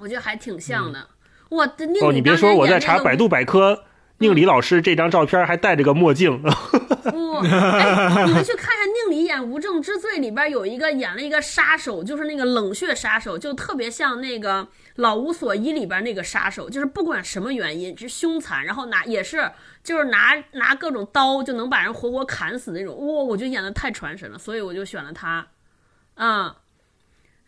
[0.00, 1.06] 我觉得还挺像的。
[1.48, 3.84] 我的宁哦，你别说，我在查百度百科，
[4.18, 6.42] 宁理老师这张照片还戴着个墨镜。
[6.42, 14.62] 不，哎，你们去看一下宁理演《无证之罪》里边有一个演了一个杀手，就是那个冷血杀手，就特别像那个
[14.96, 19.50] 《老无所依》里边那个杀手，就是不管什么原因，是凶残，然后拿也是
[19.82, 22.94] 就是拿拿各种刀就能把人活活砍死那种。
[22.94, 25.46] 哇，我觉得演的太传神了，所以我就选了他。
[26.16, 26.52] 嗯。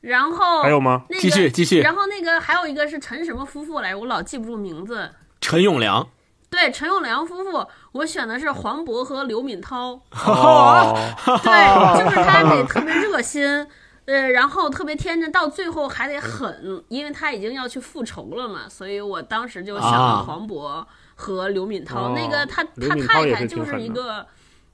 [0.01, 1.05] 然后还有吗？
[1.18, 1.81] 继续继续。
[1.81, 5.10] 然后那个还有一个是陈什么夫妇来着，我老记不住名字。
[5.40, 6.09] 陈永良。
[6.48, 10.01] 对，陈永良夫妇，我选的是黄渤和刘敏涛。
[10.10, 10.97] 哦。
[11.44, 13.44] 对，就是他得特别热心，
[14.06, 24.27] 呃，然后特别天真，到最后还得狠，因为他已经要去复仇了嘛，所以我当时就想啊了黄渤和刘敏涛，哦那个他刘他太太就是一个。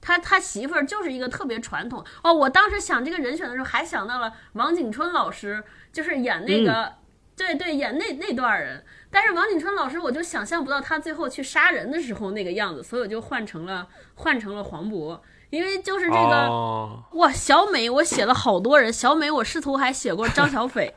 [0.06, 6.92] 他他媳妇儿就是一个特别传统哦，我当时想这个人选的时候，还想到了王景春老师，就是演那个，嗯
[7.36, 8.84] 对对，演那那段人。
[9.10, 15.18] 但是王景春老师，我就想象不到他最后去杀人的时候那个样子，所以我就换成了换成了黄渤，
[15.50, 20.94] 因为就是这个、哦哇，小美我写了好多人，小美我试图还写过张小斐，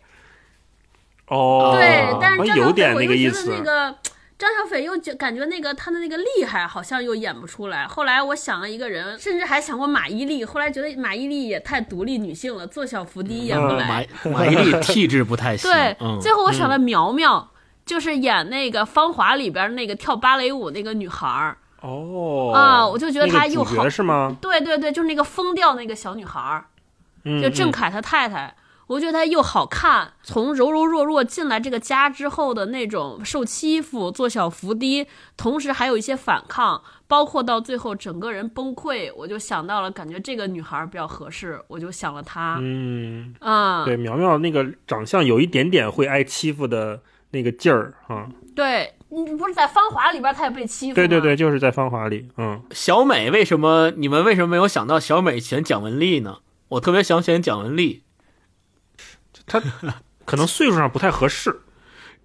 [1.27, 3.57] 哦，对，但是张小斐我又觉得。
[3.57, 3.97] 那个
[4.39, 7.85] 张小斐又觉感觉那个他的那个厉害好像又演不出来。
[7.85, 14.07] 后来我想了一个人，甚至还想过马伊琍，后来觉得马伊琍也太独立女性了，做小伏低演不嗯来。
[14.23, 15.69] 马马伊琍 气质不太行。
[15.69, 17.51] 对，嗯，最后我想了苗苗，
[17.85, 21.57] 就是演那个《芳华》里边那个跳芭蕾舞那个女孩儿。
[21.81, 24.35] 哦啊我就觉得她又好是吗？
[24.41, 26.63] 对对对，就是那个疯掉那个小女孩
[27.41, 28.55] 就郑恺他太太，
[28.89, 35.05] 我觉得她又好看，从柔柔弱弱进来这个家之后的那种受欺负、做小伏低，
[35.37, 42.57] 同时还有一些反抗，包括到最后整个人崩溃，我就想到了，感觉这个女孩比较合适，我就想了她。
[42.59, 46.99] 嗯，啊、对，苗苗那个长相有一点点会挨欺负的
[47.29, 48.27] 那个劲儿啊。
[48.55, 50.95] 对，你不是在《芳华》里边她也被欺负？
[50.95, 56.39] 对对对，就是在《芳华》里，嗯，小美为什么你们为什么没有想到小美选蒋雯丽呢？
[56.69, 58.03] 我特别想选蒋雯丽，
[59.49, 59.61] 他
[60.23, 61.59] 可能岁数上不太合适。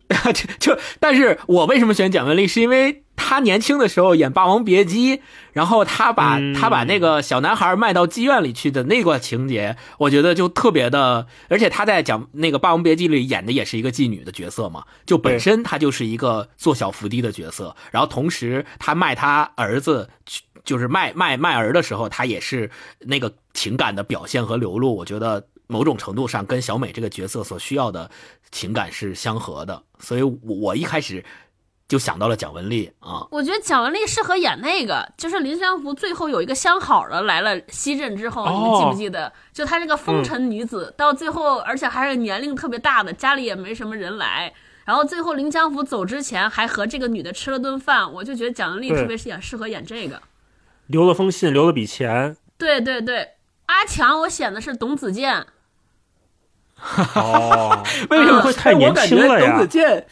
[0.35, 2.47] 就就，但是我为什么选蒋雯丽？
[2.47, 5.17] 是因为她年轻的时候演《霸王别姬》，
[5.55, 20.43] 然后她把、嗯她把那个小男孩卖到妓院里去的那个情节，我觉得就特别的，而且她在讲那个《霸王别姬》里演的也是一个妓女的角色嘛，就本身她就是一个做小伏低的角色，然后同时她卖她儿子去。
[20.65, 22.71] 就是卖卖卖儿的时候，她也是
[23.01, 28.11] 那个情感的表现和流露，我觉得某种程度上跟小美这个角色所需要的
[28.51, 31.25] 情感是相合的，所以我我一开始
[31.87, 39.33] 就想到了蒋雯丽啊，我觉得蒋雯丽适合演那个，就是林祥福最后有一个相好的来了西镇之后，你们记不记得？
[39.53, 44.53] 就她这个风尘女子，到最后而且还是年龄特别大的，家里也没什么人来。
[44.85, 50.21] 然后最后林祥福走之前还和这个女的吃了顿饭，我就觉得蒋雯丽特别是演适合演这个。
[50.89, 52.37] 留了封信，留了笔钱。
[52.59, 53.31] 对对对，
[53.67, 55.47] 阿强我选的是董子健，
[57.15, 60.07] 哦， 为什么会太年轻了呀我感觉董子健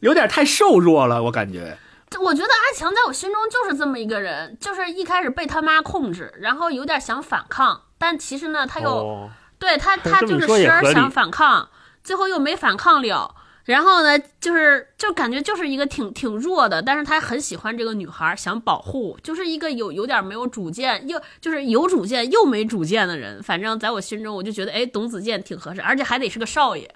[0.00, 1.76] 有点太瘦弱了，我感觉。
[2.20, 11.68] 我觉得阿强在我心中就是这么一个人，就是一开始被他妈控制，然后有点想反抗，但其实呢他又、哦对他，他就是时而想反抗，
[12.02, 13.34] 最后又没反抗了。
[13.64, 23.42] 然后呢，就是就感觉就是一个挺挺弱的，但是他很喜欢这个女孩，想保护，就是一个有有点没有主见，又就是有主见又没主见的人。
[23.42, 26.90] 反正在我心中，我就觉得，哎，董子健挺合适，而且还得是个少爷。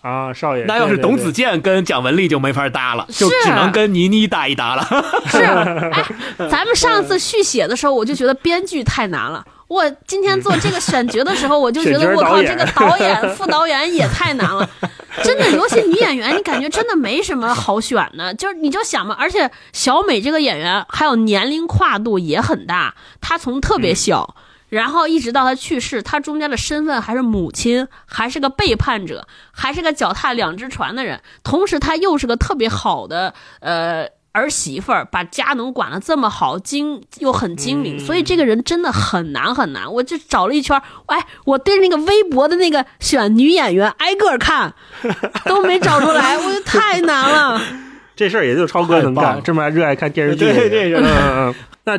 [0.00, 4.82] 啊，少爷，那要是董子健跟蒋雯丽就没法搭了，就是只能跟倪妮搭一搭了。
[5.26, 6.04] 是，哎，
[6.48, 9.46] 咱们上次续写的时候，我就觉得编剧太难了。
[9.68, 14.68] 我今天做这个选角的时候，我就觉得我靠，这个导演、副导演也太难了。
[15.24, 18.32] 真的，尤其女演员，你感觉真的没什么好选的。
[18.34, 24.36] 就是你就想嘛，而且小美这个演员还有年龄跨度也很大，她从特别小。
[24.68, 39.92] 然后一直到她去世，她中间的身份还是母亲，还是个背叛者，还是个脚踏两只船的人，同时她又是个特别好的呃儿媳妇儿，把家能管得这么好，精又很精明，所以这个人真的很难很难。
[39.92, 44.74] 我就找了一圈儿，哎，我对着那个微博的那个选女演员挨个看，
[45.44, 47.60] 都没找出来，我就太难了。
[48.14, 50.44] 这事儿也就超哥能干，这么热爱看电视剧。
[50.44, 51.54] 对对对嗯嗯嗯。
[51.84, 51.98] 那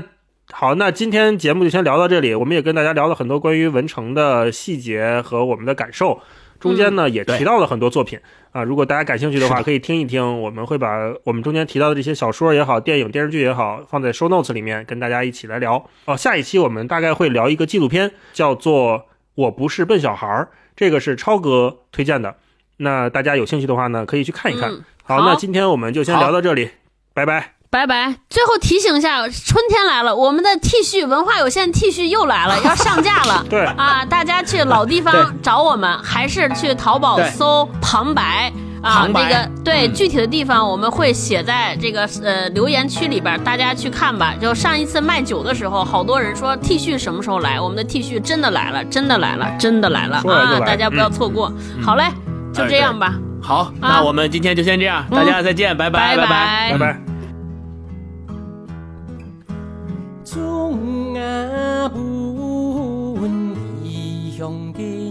[0.54, 2.36] 好，那今天节目就先聊到这里。
[2.36, 6.22] 我们也跟大家聊了很多关于文成的细节和我们的感受，
[6.62, 8.18] 中间呢、也提到了很多作品
[8.52, 8.64] 啊。
[8.64, 10.42] 如果大家感兴趣的话，可以听一听。
[10.42, 15.84] 我们会把我们中间提到的这些小说也好、电影、电视剧也好，放在 show notes 里面跟大家一起来聊。
[16.06, 19.00] 哦，下一期我们大概会聊一个纪录片，叫做
[19.36, 22.36] 《我不是笨小孩儿》，这个是超哥推荐的。
[22.78, 24.72] 那大家有兴趣的话呢，可以去看一看。
[24.72, 26.70] 嗯好，好那今天我们就先聊到这里，
[27.14, 27.61] 拜拜。
[27.72, 28.14] 拜拜。
[28.30, 33.46] 最后提醒一下，春天来了，我们的 T 恤文化有限 T 恤又来了， 要上架了。
[33.50, 38.52] 对啊，大家去老地方找我们，还是去淘宝搜旁白。
[38.84, 44.34] 啊，旁白那个对嗯具体的地方我们会写在这个呃留言区里边，大家去看吧。
[44.42, 47.62] 就上一次卖酒的时候，好多人说 T 恤什么时候来？
[47.62, 50.60] 我们的 T 恤真的来了，真的来了，真的来了啊！
[50.66, 51.54] 大家不要错过。
[51.82, 52.06] 好嘞，
[52.52, 56.72] 就这样吧，好，那我们今天就先这样，大家再见，拜拜拜拜。
[56.72, 57.11] 拜拜。
[60.32, 63.30] 总啊，阮
[63.84, 65.11] 异乡的